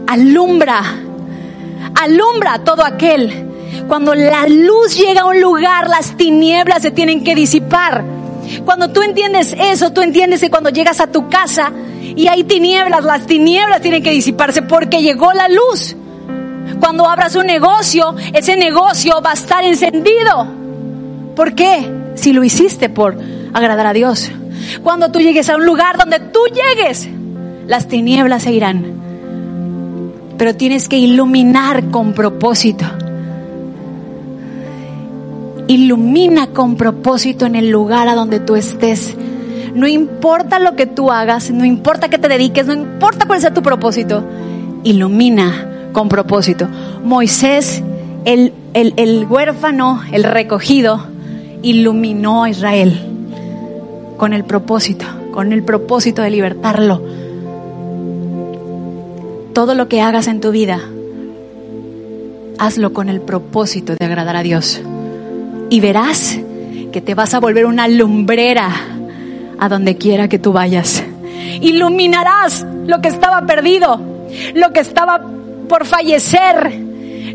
Alumbra, 0.08 0.82
alumbra 1.96 2.64
todo 2.64 2.86
aquel 2.86 3.55
cuando 3.88 4.16
la 4.16 4.48
luz 4.48 4.98
llega 4.98 5.22
a 5.22 5.26
un 5.26 5.40
lugar, 5.40 5.88
las 5.90 6.18
tinieblas 6.18 6.82
se 6.82 6.92
tienen 6.92 7.24
que 7.24 7.36
disipar. 7.36 8.04
Cuando 8.64 8.92
tú 8.92 9.02
entiendes 9.02 9.56
eso, 9.58 9.92
tú 9.92 10.02
entiendes 10.02 10.42
que 10.42 10.50
cuando 10.50 10.70
llegas 10.70 11.00
a 11.00 11.08
tu 11.08 11.30
casa 11.30 11.72
y 12.16 12.28
hay 12.28 12.44
tinieblas, 12.44 13.04
las 13.04 13.26
tinieblas 13.26 13.82
tienen 13.82 14.04
que 14.04 14.12
disiparse 14.12 14.62
porque 14.62 15.02
llegó 15.02 15.34
la 15.34 15.48
luz. 15.50 15.96
Cuando 16.80 17.08
abras 17.08 17.36
un 17.36 17.48
negocio, 17.48 18.16
ese 18.34 18.56
negocio 18.58 19.22
va 19.24 19.32
a 19.32 19.34
estar 19.34 19.64
encendido. 19.64 20.48
¿Por 21.36 21.54
qué? 21.54 21.90
Si 22.16 22.34
lo 22.34 22.44
hiciste 22.44 22.90
por 22.90 23.18
agradar 23.54 23.88
a 23.88 23.94
Dios. 23.94 24.32
Cuando 24.84 25.12
tú 25.12 25.20
llegues 25.20 25.50
a 25.50 25.58
un 25.58 25.66
lugar 25.66 25.98
donde 25.98 26.20
tú 26.20 26.40
llegues, 26.48 27.08
las 27.68 27.88
tinieblas 27.88 28.44
se 28.44 28.52
irán. 28.52 28.94
Pero 30.38 30.56
tienes 30.56 30.88
que 30.88 30.98
iluminar 30.98 31.90
con 31.92 32.14
propósito. 32.14 32.86
Ilumina 35.68 36.48
con 36.48 36.76
propósito 36.76 37.46
en 37.46 37.56
el 37.56 37.70
lugar 37.70 38.08
a 38.08 38.16
donde 38.16 38.40
tú 38.40 38.56
estés. 38.56 39.16
No 39.74 39.88
importa 39.88 40.60
lo 40.60 40.76
que 40.76 40.86
tú 40.86 41.12
hagas, 41.12 41.52
no 41.52 41.66
importa 41.66 42.10
que 42.10 42.18
te 42.18 42.28
dediques, 42.28 42.66
no 42.66 42.74
importa 42.74 43.26
cuál 43.26 43.42
sea 43.42 43.54
tu 43.54 43.62
propósito, 43.62 44.24
ilumina 44.84 45.90
con 45.92 46.08
propósito. 46.08 46.68
Moisés, 47.04 47.84
el, 48.24 48.54
el, 48.74 48.94
el 48.98 49.26
huérfano, 49.26 50.02
el 50.12 50.24
recogido, 50.24 51.08
iluminó 51.62 52.44
a 52.44 52.50
Israel 52.50 53.00
con 54.18 54.34
el 54.34 54.46
propósito, 54.46 55.06
con 55.32 55.52
el 55.52 55.64
propósito 55.64 56.22
de 56.22 56.30
libertarlo. 56.30 57.02
Todo 59.54 59.74
lo 59.74 59.88
que 59.88 60.02
hagas 60.02 60.28
en 60.28 60.42
tu 60.42 60.52
vida, 60.52 60.80
hazlo 62.60 62.94
con 62.94 63.10
el 63.10 63.20
propósito 63.20 63.96
de 64.00 64.06
agradar 64.06 64.38
a 64.38 64.44
Dios. 64.44 64.82
Y 65.70 65.80
verás 65.80 66.40
que 66.92 67.02
te 67.02 67.16
vas 67.16 67.34
a 67.34 67.40
volver 67.40 67.66
una 67.66 67.88
lumbrera 67.88 68.70
a 69.60 69.70
donde 69.70 69.98
quiera 69.98 70.28
que 70.28 70.40
tú 70.40 70.54
vayas. 70.54 71.04
Iluminarás 71.62 72.66
lo 72.86 73.02
que 73.02 73.08
estaba 73.08 73.46
perdido, 73.46 74.00
lo 74.54 74.72
que 74.72 74.80
estaba 74.80 75.22
por 75.68 75.86
fallecer, 75.86 76.72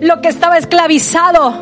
lo 0.00 0.20
que 0.20 0.28
estaba 0.28 0.58
esclavizado. 0.58 1.52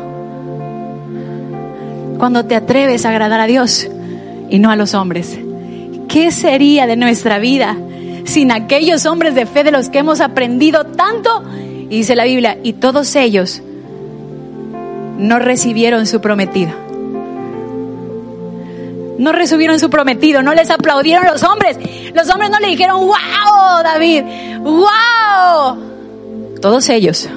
Cuando 2.17 2.45
te 2.45 2.55
atreves 2.55 3.05
a 3.05 3.09
agradar 3.09 3.39
a 3.39 3.47
Dios 3.47 3.89
y 4.49 4.59
no 4.59 4.69
a 4.69 4.75
los 4.75 4.93
hombres, 4.93 5.39
¿qué 6.07 6.31
sería 6.31 6.85
de 6.85 6.95
nuestra 6.95 7.39
vida 7.39 7.77
sin 8.25 8.51
aquellos 8.51 9.05
hombres 9.05 9.35
de 9.35 9.45
fe 9.45 9.63
de 9.63 9.71
los 9.71 9.89
que 9.89 9.99
hemos 9.99 10.19
aprendido 10.21 10.85
tanto? 10.85 11.43
Y 11.89 11.97
dice 11.97 12.15
la 12.15 12.25
Biblia, 12.25 12.57
y 12.61 12.73
todos 12.73 13.15
ellos 13.15 13.61
no 15.19 15.37
recibieron 15.37 16.07
su 16.07 16.21
prometido. 16.21 16.71
No 19.17 19.33
recibieron 19.33 19.77
su 19.77 19.89
prometido, 19.89 20.41
no 20.41 20.53
les 20.53 20.69
aplaudieron 20.71 21.25
los 21.25 21.43
hombres. 21.43 21.77
Los 22.15 22.29
hombres 22.29 22.49
no 22.49 22.59
le 22.59 22.69
dijeron, 22.69 23.01
wow, 23.01 23.83
David, 23.83 24.23
wow. 24.63 25.77
Todos 26.61 26.87
ellos, 26.89 27.29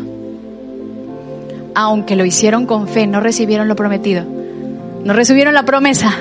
aunque 1.74 2.14
lo 2.14 2.24
hicieron 2.24 2.66
con 2.66 2.87
fe, 2.87 3.09
no 3.09 3.20
recibieron 3.20 3.66
lo 3.66 3.74
prometido. 3.74 4.24
No 5.05 5.12
recibieron 5.12 5.55
la 5.55 5.64
promesa 5.64 6.16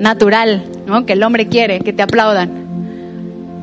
natural, 0.00 0.64
¿no? 0.86 1.06
Que 1.06 1.12
el 1.12 1.22
hombre 1.22 1.46
quiere, 1.46 1.78
que 1.80 1.92
te 1.92 2.02
aplaudan. 2.02 2.50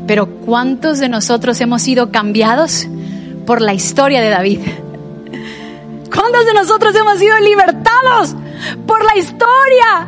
Pero 0.07 0.27
¿cuántos 0.45 0.99
de 0.99 1.09
nosotros 1.09 1.59
hemos 1.59 1.81
sido 1.81 2.09
cambiados 2.09 2.87
por 3.45 3.61
la 3.61 3.73
historia 3.73 4.21
de 4.21 4.29
David? 4.29 4.59
¿Cuántos 6.13 6.45
de 6.45 6.53
nosotros 6.53 6.95
hemos 6.95 7.19
sido 7.19 7.39
libertados 7.39 8.35
por 8.85 9.03
la 9.03 9.17
historia 9.17 10.07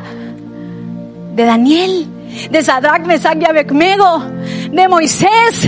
de 1.36 1.44
Daniel, 1.44 2.08
de 2.50 2.64
Sadrach, 2.64 3.06
Mesach 3.06 3.38
y 3.42 3.46
Abednego, 3.46 4.24
de 4.72 4.88
Moisés, 4.88 5.62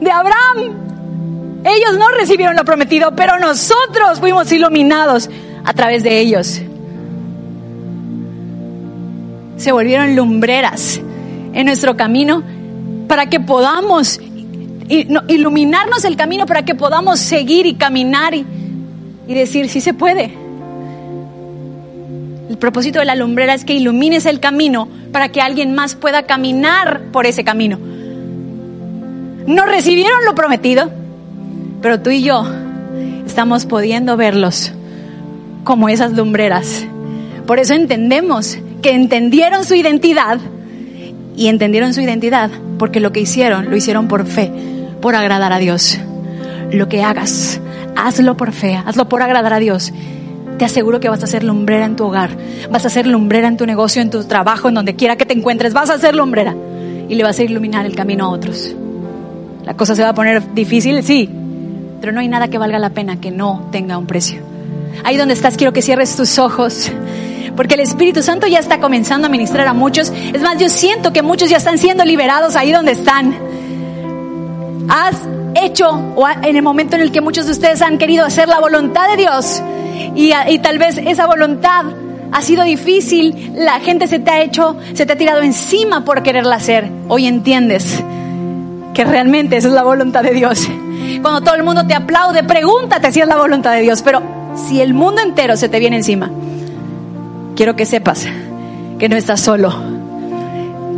de 0.00 0.10
Abraham? 0.10 1.62
Ellos 1.64 1.98
no 1.98 2.08
recibieron 2.10 2.56
lo 2.56 2.64
prometido, 2.64 3.14
pero 3.16 3.38
nosotros 3.38 4.20
fuimos 4.20 4.50
iluminados 4.52 5.28
a 5.64 5.72
través 5.72 6.02
de 6.02 6.20
ellos. 6.20 6.60
Se 9.56 9.72
volvieron 9.72 10.14
lumbreras 10.14 11.00
en 11.52 11.66
nuestro 11.66 11.96
camino 11.96 12.42
para 13.08 13.26
que 13.26 13.40
podamos 13.40 14.20
iluminarnos 14.88 16.04
el 16.04 16.16
camino, 16.16 16.46
para 16.46 16.64
que 16.64 16.74
podamos 16.74 17.18
seguir 17.18 17.66
y 17.66 17.74
caminar 17.74 18.34
y, 18.34 18.46
y 19.26 19.34
decir, 19.34 19.68
sí 19.68 19.80
se 19.80 19.94
puede. 19.94 20.32
El 22.48 22.58
propósito 22.58 23.00
de 23.00 23.04
la 23.04 23.16
lumbrera 23.16 23.54
es 23.54 23.64
que 23.64 23.74
ilumines 23.74 24.24
el 24.26 24.40
camino 24.40 24.88
para 25.12 25.30
que 25.30 25.40
alguien 25.40 25.74
más 25.74 25.94
pueda 25.94 26.22
caminar 26.24 27.02
por 27.12 27.26
ese 27.26 27.44
camino. 27.44 27.78
No 29.46 29.64
recibieron 29.64 30.24
lo 30.24 30.34
prometido, 30.34 30.90
pero 31.82 32.00
tú 32.00 32.10
y 32.10 32.22
yo 32.22 32.44
estamos 33.26 33.66
pudiendo 33.66 34.16
verlos 34.16 34.72
como 35.64 35.88
esas 35.88 36.12
lumbreras. 36.12 36.86
Por 37.46 37.58
eso 37.58 37.74
entendemos 37.74 38.58
que 38.82 38.92
entendieron 38.92 39.64
su 39.64 39.74
identidad 39.74 40.38
y 41.36 41.48
entendieron 41.48 41.92
su 41.92 42.00
identidad 42.00 42.50
porque 42.78 43.00
lo 43.00 43.12
que 43.12 43.20
hicieron 43.20 43.70
lo 43.70 43.76
hicieron 43.76 44.08
por 44.08 44.26
fe, 44.26 44.50
por 45.00 45.14
agradar 45.14 45.52
a 45.52 45.58
Dios. 45.58 45.98
Lo 46.72 46.88
que 46.88 47.02
hagas, 47.02 47.60
hazlo 47.96 48.36
por 48.36 48.52
fe, 48.52 48.76
hazlo 48.76 49.08
por 49.08 49.22
agradar 49.22 49.52
a 49.52 49.58
Dios. 49.58 49.92
Te 50.58 50.64
aseguro 50.64 51.00
que 51.00 51.08
vas 51.08 51.22
a 51.22 51.26
ser 51.26 51.44
lumbrera 51.44 51.84
en 51.84 51.96
tu 51.96 52.04
hogar, 52.04 52.30
vas 52.70 52.86
a 52.86 52.90
ser 52.90 53.06
lumbrera 53.06 53.48
en 53.48 53.56
tu 53.56 53.66
negocio, 53.66 54.00
en 54.00 54.10
tu 54.10 54.24
trabajo, 54.24 54.68
en 54.68 54.74
donde 54.74 54.96
quiera 54.96 55.16
que 55.16 55.26
te 55.26 55.34
encuentres, 55.34 55.74
vas 55.74 55.90
a 55.90 55.98
ser 55.98 56.14
lumbrera 56.14 56.54
y 57.08 57.14
le 57.14 57.22
vas 57.22 57.38
a 57.38 57.42
iluminar 57.42 57.84
el 57.84 57.94
camino 57.94 58.26
a 58.26 58.28
otros. 58.30 58.74
La 59.64 59.74
cosa 59.74 59.94
se 59.94 60.02
va 60.02 60.10
a 60.10 60.14
poner 60.14 60.54
difícil, 60.54 61.02
sí, 61.02 61.28
pero 62.00 62.12
no 62.12 62.20
hay 62.20 62.28
nada 62.28 62.48
que 62.48 62.58
valga 62.58 62.78
la 62.78 62.90
pena 62.90 63.20
que 63.20 63.30
no 63.30 63.68
tenga 63.72 63.98
un 63.98 64.06
precio. 64.06 64.40
Ahí 65.04 65.16
donde 65.16 65.34
estás 65.34 65.56
quiero 65.56 65.72
que 65.72 65.82
cierres 65.82 66.16
tus 66.16 66.38
ojos 66.38 66.90
porque 67.56 67.74
el 67.74 67.80
Espíritu 67.80 68.22
Santo 68.22 68.46
ya 68.46 68.58
está 68.58 68.80
comenzando 68.80 69.26
a 69.26 69.30
ministrar 69.30 69.66
a 69.66 69.72
muchos. 69.72 70.12
Es 70.32 70.42
más, 70.42 70.58
yo 70.58 70.68
siento 70.68 71.12
que 71.12 71.22
muchos 71.22 71.48
ya 71.48 71.56
están 71.56 71.78
siendo 71.78 72.04
liberados 72.04 72.54
ahí 72.54 72.70
donde 72.70 72.92
están. 72.92 73.34
Has 74.88 75.16
hecho, 75.64 75.90
o 76.16 76.28
en 76.28 76.56
el 76.56 76.62
momento 76.62 76.96
en 76.96 77.02
el 77.02 77.12
que 77.12 77.20
muchos 77.20 77.46
de 77.46 77.52
ustedes 77.52 77.82
han 77.82 77.98
querido 77.98 78.24
hacer 78.24 78.48
la 78.48 78.60
voluntad 78.60 79.08
de 79.10 79.16
Dios, 79.16 79.62
y, 80.14 80.58
tal 80.58 80.78
vez 80.78 80.98
esa 80.98 81.26
voluntad 81.26 81.84
ha 82.32 82.42
sido 82.42 82.64
difícil, 82.64 83.52
la 83.54 83.80
gente 83.80 84.06
se 84.08 84.18
te 84.18 84.30
ha 84.30 84.42
hecho, 84.42 84.76
se 84.94 85.06
te 85.06 85.12
ha 85.12 85.16
tirado 85.16 85.42
encima 85.42 86.04
por 86.04 86.22
quererla 86.22 86.56
hacer. 86.56 86.90
Hoy 87.08 87.26
entiendes 87.26 88.02
que 88.94 89.04
realmente 89.04 89.56
esa 89.56 89.68
es 89.68 89.74
la 89.74 89.82
voluntad 89.82 90.22
de 90.22 90.32
Dios. 90.32 90.68
Cuando 91.22 91.40
todo 91.42 91.54
el 91.54 91.62
mundo 91.62 91.86
te 91.86 91.94
aplaude, 91.94 92.42
pregúntate 92.44 93.12
si 93.12 93.20
es 93.20 93.28
la 93.28 93.36
voluntad 93.36 93.72
de 93.72 93.82
Dios, 93.82 94.02
pero 94.02 94.22
si 94.68 94.80
el 94.80 94.94
mundo 94.94 95.20
entero 95.22 95.56
se 95.56 95.68
te 95.68 95.78
viene 95.78 95.96
encima, 95.96 96.30
quiero 97.54 97.76
que 97.76 97.84
sepas 97.84 98.26
que 98.98 99.08
no 99.08 99.16
estás 99.16 99.40
solo, 99.40 99.72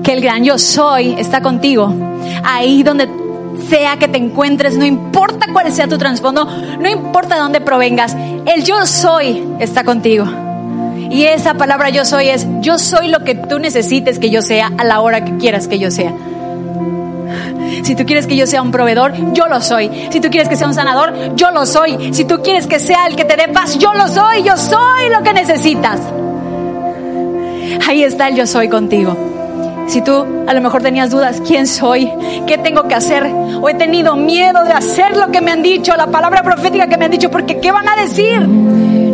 que 0.02 0.12
el 0.12 0.20
gran 0.20 0.44
yo 0.44 0.58
soy 0.58 1.14
está 1.18 1.40
contigo, 1.42 1.92
ahí 2.44 2.82
donde 2.82 3.08
sea 3.68 3.96
que 3.98 4.08
te 4.08 4.18
encuentres, 4.18 4.76
no 4.76 4.84
importa 4.84 5.46
cuál 5.52 5.72
sea 5.72 5.88
tu 5.88 5.98
trasfondo, 5.98 6.44
no 6.44 6.88
importa 6.88 7.34
de 7.34 7.40
dónde 7.40 7.60
provengas, 7.60 8.16
el 8.46 8.64
yo 8.64 8.86
soy 8.86 9.44
está 9.58 9.84
contigo. 9.84 10.26
Y 11.10 11.24
esa 11.24 11.54
palabra 11.54 11.88
yo 11.90 12.04
soy 12.04 12.28
es, 12.28 12.46
yo 12.60 12.78
soy 12.78 13.08
lo 13.08 13.24
que 13.24 13.34
tú 13.34 13.58
necesites 13.58 14.18
que 14.18 14.30
yo 14.30 14.42
sea 14.42 14.70
a 14.76 14.84
la 14.84 15.00
hora 15.00 15.24
que 15.24 15.36
quieras 15.36 15.68
que 15.68 15.78
yo 15.78 15.90
sea. 15.90 16.12
Si 17.82 17.94
tú 17.94 18.04
quieres 18.04 18.26
que 18.26 18.36
yo 18.36 18.46
sea 18.46 18.62
un 18.62 18.70
proveedor, 18.70 19.14
yo 19.32 19.46
lo 19.48 19.60
soy. 19.60 19.90
Si 20.10 20.20
tú 20.20 20.28
quieres 20.28 20.48
que 20.48 20.56
sea 20.56 20.66
un 20.66 20.74
sanador, 20.74 21.34
yo 21.36 21.50
lo 21.50 21.64
soy. 21.64 22.12
Si 22.12 22.24
tú 22.24 22.42
quieres 22.42 22.66
que 22.66 22.78
sea 22.78 23.06
el 23.06 23.16
que 23.16 23.24
te 23.24 23.36
dé 23.36 23.48
paz, 23.48 23.78
yo 23.78 23.94
lo 23.94 24.08
soy. 24.08 24.42
Yo 24.42 24.56
soy 24.56 25.08
lo 25.10 25.22
que 25.22 25.32
necesitas. 25.32 26.00
Ahí 27.86 28.02
está 28.02 28.28
el 28.28 28.36
yo 28.36 28.46
soy 28.46 28.68
contigo. 28.68 29.37
Si 29.88 30.02
tú 30.02 30.26
a 30.46 30.52
lo 30.52 30.60
mejor 30.60 30.82
tenías 30.82 31.10
dudas, 31.10 31.40
¿quién 31.46 31.66
soy? 31.66 32.12
¿Qué 32.46 32.58
tengo 32.58 32.86
que 32.86 32.94
hacer? 32.94 33.24
O 33.24 33.66
he 33.70 33.74
tenido 33.74 34.16
miedo 34.16 34.62
de 34.64 34.72
hacer 34.72 35.16
lo 35.16 35.32
que 35.32 35.40
me 35.40 35.50
han 35.50 35.62
dicho, 35.62 35.96
la 35.96 36.08
palabra 36.08 36.42
profética 36.42 36.88
que 36.88 36.98
me 36.98 37.06
han 37.06 37.10
dicho, 37.10 37.30
porque 37.30 37.58
¿qué 37.58 37.72
van 37.72 37.88
a 37.88 37.96
decir? 37.96 38.46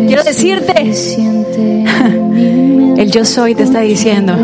Quiero 0.07 0.25
decirte, 0.25 0.83
el 3.01 3.11
yo 3.11 3.25
soy 3.25 3.55
te 3.55 3.63
está 3.63 3.81
diciendo 3.81 4.35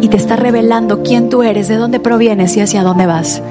y 0.00 0.08
te 0.08 0.16
está 0.16 0.36
revelando 0.36 1.02
quién 1.02 1.28
tú 1.28 1.42
eres, 1.42 1.66
de 1.66 1.76
dónde 1.76 1.98
provienes 1.98 2.56
y 2.56 2.60
hacia 2.60 2.84
dónde 2.84 3.06
vas. 3.06 3.42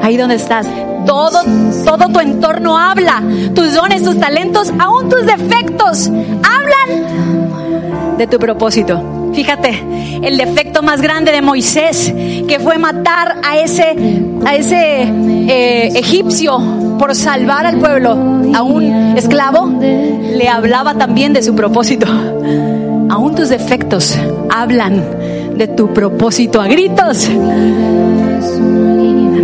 Ahí 0.00 0.16
donde 0.16 0.36
estás, 0.36 0.68
todo, 1.06 1.40
todo 1.84 2.08
tu 2.08 2.20
entorno 2.20 2.78
habla, 2.78 3.20
tus 3.52 3.74
dones, 3.74 4.04
tus 4.04 4.20
talentos, 4.20 4.72
aún 4.78 5.08
tus 5.08 5.26
defectos, 5.26 6.08
hablan 6.08 8.16
de 8.16 8.28
tu 8.28 8.38
propósito. 8.38 9.15
Fíjate, 9.36 9.84
el 10.22 10.38
defecto 10.38 10.80
más 10.80 11.02
grande 11.02 11.30
de 11.30 11.42
Moisés, 11.42 12.10
que 12.48 12.58
fue 12.58 12.78
matar 12.78 13.36
a 13.44 13.58
ese, 13.58 13.94
a 14.46 14.54
ese 14.54 15.02
eh, 15.02 15.88
egipcio 15.94 16.58
por 16.98 17.14
salvar 17.14 17.66
al 17.66 17.78
pueblo, 17.78 18.12
a 18.54 18.62
un 18.62 19.14
esclavo, 19.14 19.78
le 19.78 20.48
hablaba 20.48 20.94
también 20.94 21.34
de 21.34 21.42
su 21.42 21.54
propósito. 21.54 22.06
Aún 23.10 23.34
tus 23.34 23.50
defectos 23.50 24.18
hablan 24.48 25.04
de 25.54 25.68
tu 25.68 25.92
propósito 25.92 26.58
a 26.58 26.66
gritos. 26.66 27.28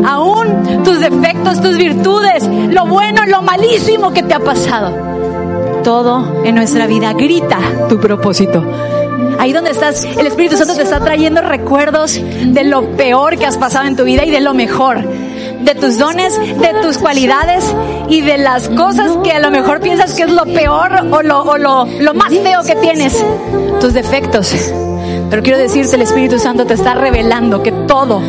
Aún 0.06 0.82
tus 0.84 1.00
defectos, 1.00 1.60
tus 1.60 1.76
virtudes, 1.76 2.48
lo 2.70 2.86
bueno, 2.86 3.26
lo 3.26 3.42
malísimo 3.42 4.10
que 4.14 4.22
te 4.22 4.32
ha 4.32 4.40
pasado. 4.40 4.90
Todo 5.84 6.42
en 6.46 6.54
nuestra 6.54 6.86
vida 6.86 7.12
grita 7.12 7.58
tu 7.90 8.00
propósito. 8.00 8.64
Ahí 9.38 9.52
donde 9.52 9.70
estás, 9.70 10.04
el 10.04 10.26
Espíritu 10.26 10.56
Santo 10.56 10.74
te 10.74 10.82
está 10.82 11.00
trayendo 11.00 11.40
recuerdos 11.42 12.20
de 12.20 12.64
lo 12.64 12.96
peor 12.96 13.38
que 13.38 13.46
has 13.46 13.58
pasado 13.58 13.86
en 13.88 13.96
tu 13.96 14.04
vida 14.04 14.24
y 14.24 14.30
de 14.30 14.40
lo 14.40 14.54
mejor. 14.54 15.02
de 15.62 15.74
tus 15.76 15.96
dones, 15.96 16.36
de 16.38 16.74
tus 16.82 16.98
cualidades 16.98 17.64
y 18.08 18.20
de 18.20 18.36
las 18.36 18.68
cosas 18.68 19.12
que 19.22 19.30
a 19.30 19.38
lo 19.38 19.50
mejor 19.50 19.80
piensas 19.80 20.14
que 20.14 20.24
es 20.24 20.30
lo 20.30 20.44
peor 20.44 20.92
o 21.10 21.22
lo, 21.22 21.42
o 21.42 21.56
lo, 21.56 21.84
lo 21.84 22.14
más 22.14 22.30
feo 22.30 22.62
que 22.64 22.74
tienes, 22.76 23.24
tus 23.80 23.94
defectos. 23.94 24.52
Pero 25.30 25.42
quiero 25.42 25.58
decirte, 25.58 25.96
el 25.96 26.02
Espíritu 26.02 26.38
Santo 26.38 26.66
te 26.66 26.74
está 26.74 26.94
revelando 26.94 27.62
que 27.62 27.72
todo, 27.72 28.20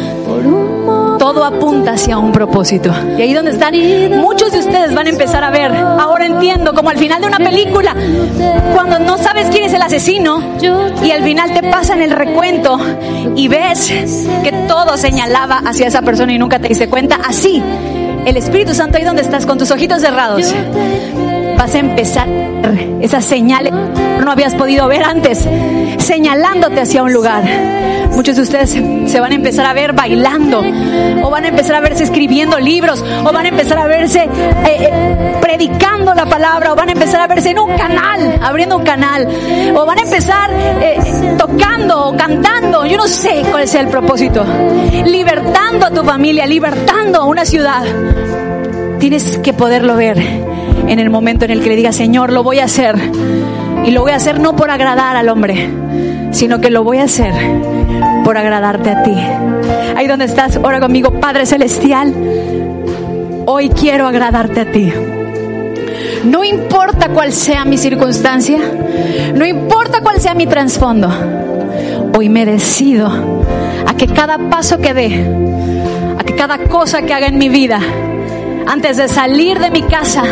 todo 1.34 1.45
apunta 1.45 1.93
hacia 1.93 2.17
un 2.17 2.31
propósito. 2.31 2.93
Y 3.17 3.21
ahí 3.21 3.34
donde 3.34 3.51
están, 3.51 3.73
muchos 4.19 4.51
de 4.51 4.59
ustedes 4.59 4.93
van 4.93 5.07
a 5.07 5.09
empezar 5.09 5.43
a 5.43 5.49
ver. 5.49 5.71
Ahora 5.71 6.25
entiendo, 6.25 6.73
como 6.73 6.89
al 6.89 6.97
final 6.97 7.21
de 7.21 7.27
una 7.27 7.38
película, 7.38 7.95
cuando 8.73 8.99
no 8.99 9.17
sabes 9.17 9.47
quién 9.47 9.65
es 9.65 9.73
el 9.73 9.81
asesino 9.81 10.41
y 11.03 11.11
al 11.11 11.23
final 11.23 11.53
te 11.53 11.63
pasan 11.69 12.01
el 12.01 12.11
recuento 12.11 12.77
y 13.36 13.47
ves 13.47 13.91
que 14.43 14.51
todo 14.67 14.97
señalaba 14.97 15.61
hacia 15.65 15.88
esa 15.88 16.01
persona 16.01 16.34
y 16.34 16.38
nunca 16.38 16.59
te 16.59 16.67
diste 16.67 16.88
cuenta. 16.88 17.19
Así, 17.27 17.61
el 18.25 18.38
Espíritu 18.38 18.73
Santo 18.73 18.97
ahí 18.97 19.03
donde 19.03 19.21
estás 19.21 19.45
con 19.45 19.57
tus 19.57 19.71
ojitos 19.71 20.01
cerrados 20.01 20.53
vas 21.58 21.76
a 21.76 21.80
empezar 21.80 22.28
esas 23.01 23.26
señales 23.26 23.72
que 23.72 24.26
no 24.26 24.32
habías 24.32 24.56
podido 24.56 24.88
ver 24.88 25.04
antes, 25.04 25.47
señalándote 25.99 26.82
hacia 26.82 27.04
un 27.04 27.14
lugar. 27.14 27.43
Muchos 28.12 28.36
de 28.36 28.43
ustedes 28.43 28.70
se 28.70 29.20
van 29.20 29.32
a 29.32 29.36
empezar 29.36 29.66
a 29.66 29.74
ver 29.74 29.93
bailando, 29.93 30.64
o 31.24 31.30
van 31.30 31.45
a 31.45 31.47
empezar 31.47 31.76
a 31.76 31.80
verse 31.82 32.04
escribiendo 32.04 32.60
libros, 32.60 33.04
o 33.26 33.32
van 33.32 33.45
a 33.45 33.49
empezar 33.49 33.78
a 33.80 33.88
verse 33.88 34.24
eh, 34.24 34.30
eh, 34.66 35.38
predicando 35.41 36.14
la 36.14 36.26
palabra, 36.26 36.74
o 36.74 36.76
van 36.76 36.89
a 36.89 36.91
empezar 36.91 37.22
a 37.22 37.28
verse 37.28 37.49
en 37.49 37.60
un 37.60 37.76
canal, 37.76 38.39
abriendo 38.41 38.78
un 38.78 38.84
canal, 38.84 39.28
o 39.76 39.86
van 39.86 39.99
a 39.99 40.01
empezar 40.04 40.49
eh, 40.54 41.36
tocando 41.38 42.10
o 42.10 42.18
cantando, 42.18 42.86
yo 42.86 42.97
no 42.97 43.08
sé 43.08 43.43
cuál 43.49 43.68
sea 43.68 43.82
el 43.82 43.88
propósito, 43.88 44.45
libertando 45.06 45.88
a 45.88 45.91
tu 45.91 46.04
familia, 46.04 46.45
libertando 46.45 47.22
a 47.22 47.26
una 47.26 47.45
ciudad. 47.45 47.84
Tienes 48.99 49.39
que 49.39 49.54
poderlo 49.54 49.95
ver 49.95 50.18
en 50.88 50.99
el 50.99 51.09
momento 51.09 51.45
en 51.45 51.51
el 51.51 51.61
que 51.61 51.69
le 51.69 51.75
diga, 51.75 51.91
Señor, 51.91 52.31
lo 52.31 52.43
voy 52.43 52.59
a 52.59 52.65
hacer. 52.65 52.95
Y 53.86 53.91
lo 53.91 54.01
voy 54.01 54.11
a 54.11 54.15
hacer 54.15 54.39
no 54.39 54.55
por 54.55 54.71
agradar 54.71 55.17
al 55.17 55.29
hombre, 55.29 55.69
sino 56.31 56.61
que 56.61 56.69
lo 56.69 56.84
voy 56.84 56.99
a 56.99 57.03
hacer 57.03 57.34
por 58.23 58.38
agradarte 58.38 58.89
a 58.89 59.03
ti. 59.03 59.15
Ahí 59.95 60.07
donde 60.07 60.25
estás, 60.25 60.59
ora 60.61 60.79
conmigo, 60.79 61.11
Padre 61.19 61.45
Celestial, 61.45 62.13
hoy 63.45 63.69
quiero 63.69 64.07
agradarte 64.07 64.61
a 64.61 64.71
ti. 64.71 64.91
No 66.23 66.43
importa 66.43 67.09
cuál 67.09 67.34
sea 67.34 67.65
mi 67.65 67.77
circunstancia, 67.77 68.59
no 69.36 69.45
importa 69.45 69.99
cuál 70.01 70.21
sea 70.21 70.34
mi 70.34 70.47
trasfondo, 70.47 71.09
hoy 72.17 72.29
me 72.29 72.45
decido 72.45 73.11
a 73.86 73.93
que 73.95 74.07
cada 74.07 74.38
paso 74.38 74.79
que 74.79 74.93
dé, 74.93 75.25
a 76.17 76.23
que 76.23 76.36
cada 76.36 76.59
cosa 76.59 77.01
que 77.01 77.13
haga 77.13 77.27
en 77.27 77.38
mi 77.38 77.49
vida, 77.49 77.79
antes 78.65 78.97
de 78.97 79.09
salir 79.09 79.59
de 79.59 79.69
mi 79.69 79.81
casa, 79.81 80.23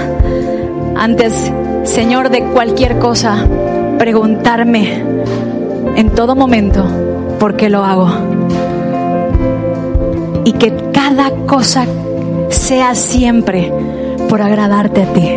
antes, 0.96 1.52
Señor, 1.84 2.30
de 2.30 2.44
cualquier 2.46 3.00
cosa, 3.00 3.46
preguntarme 3.98 5.04
en 5.96 6.10
todo 6.12 6.36
momento 6.36 6.86
por 7.40 7.56
qué 7.56 7.70
lo 7.70 7.84
hago. 7.84 8.10
Y 10.44 10.54
que 10.54 10.74
cada 10.92 11.32
cosa 11.48 11.86
sea 12.50 12.96
siempre 12.96 13.72
por 14.30 14.42
agradarte 14.42 15.04
a 15.04 15.14
ti. 15.14 15.30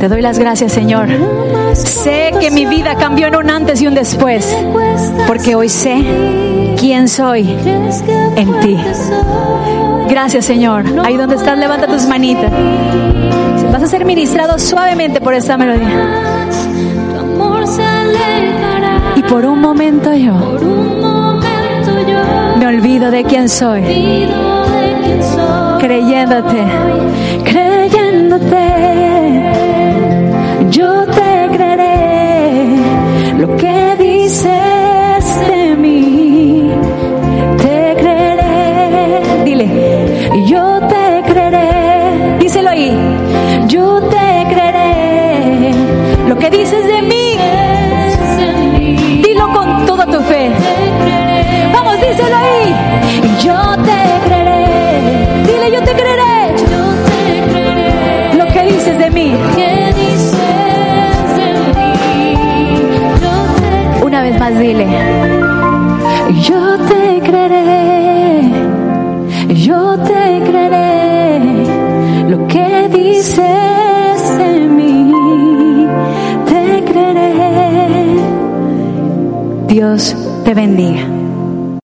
Te 0.00 0.08
doy 0.08 0.20
las 0.20 0.38
gracias, 0.38 0.72
Señor. 0.72 1.08
Sé 1.74 2.32
que 2.40 2.50
mi 2.50 2.66
vida 2.66 2.96
cambió 2.96 3.28
en 3.28 3.36
un 3.36 3.48
antes 3.48 3.80
y 3.80 3.86
un 3.86 3.94
después, 3.94 4.56
porque 5.26 5.54
hoy 5.54 5.68
sé 5.68 6.02
quién 6.78 7.08
soy 7.08 7.56
en 8.36 8.60
ti. 8.60 8.76
Gracias, 10.08 10.44
Señor. 10.44 10.84
Ahí 11.04 11.16
donde 11.16 11.36
estás, 11.36 11.56
levanta 11.56 11.86
tus 11.86 12.06
manitas. 12.06 12.50
Vas 13.72 13.82
a 13.82 13.86
ser 13.86 14.04
ministrado 14.04 14.58
suavemente 14.58 15.20
por 15.22 15.32
esta 15.32 15.56
melodía. 15.56 15.88
Y 19.16 19.22
por 19.22 19.46
un 19.46 19.60
momento 19.60 20.12
yo 20.12 20.34
me 22.58 22.66
olvido 22.66 23.10
de 23.10 23.24
quién 23.24 23.48
soy. 23.48 23.82
Creyéndote, 25.80 26.64
creyéndote. 27.44 28.66
Yo 30.70 31.06
te 31.06 31.48
creeré 31.56 32.76
lo 33.38 33.56
que 33.56 33.96
dices 33.98 34.71
que 46.42 46.50
dices 46.50 46.84
de 46.88 47.02
mí. 47.02 47.36
Dilo 49.22 49.46
con 49.52 49.86
toda 49.86 50.04
tu 50.06 50.20
fe. 50.22 50.50
Vamos, 51.72 51.94
díselo 52.00 52.36
ahí. 52.36 52.74
Yo 53.44 53.56
te 53.84 54.00
creeré. 54.26 55.00
Dile, 55.46 55.70
yo 55.72 55.82
te 55.84 55.92
creeré. 55.92 56.54
Lo 58.36 58.46
que 58.46 58.62
dices 58.72 58.98
de 58.98 59.10
mí. 59.10 59.36
Una 64.02 64.22
vez 64.22 64.38
más, 64.40 64.58
dile. 64.58 64.86
Yo 66.42 66.76
te 66.88 67.20
creeré. 67.20 67.81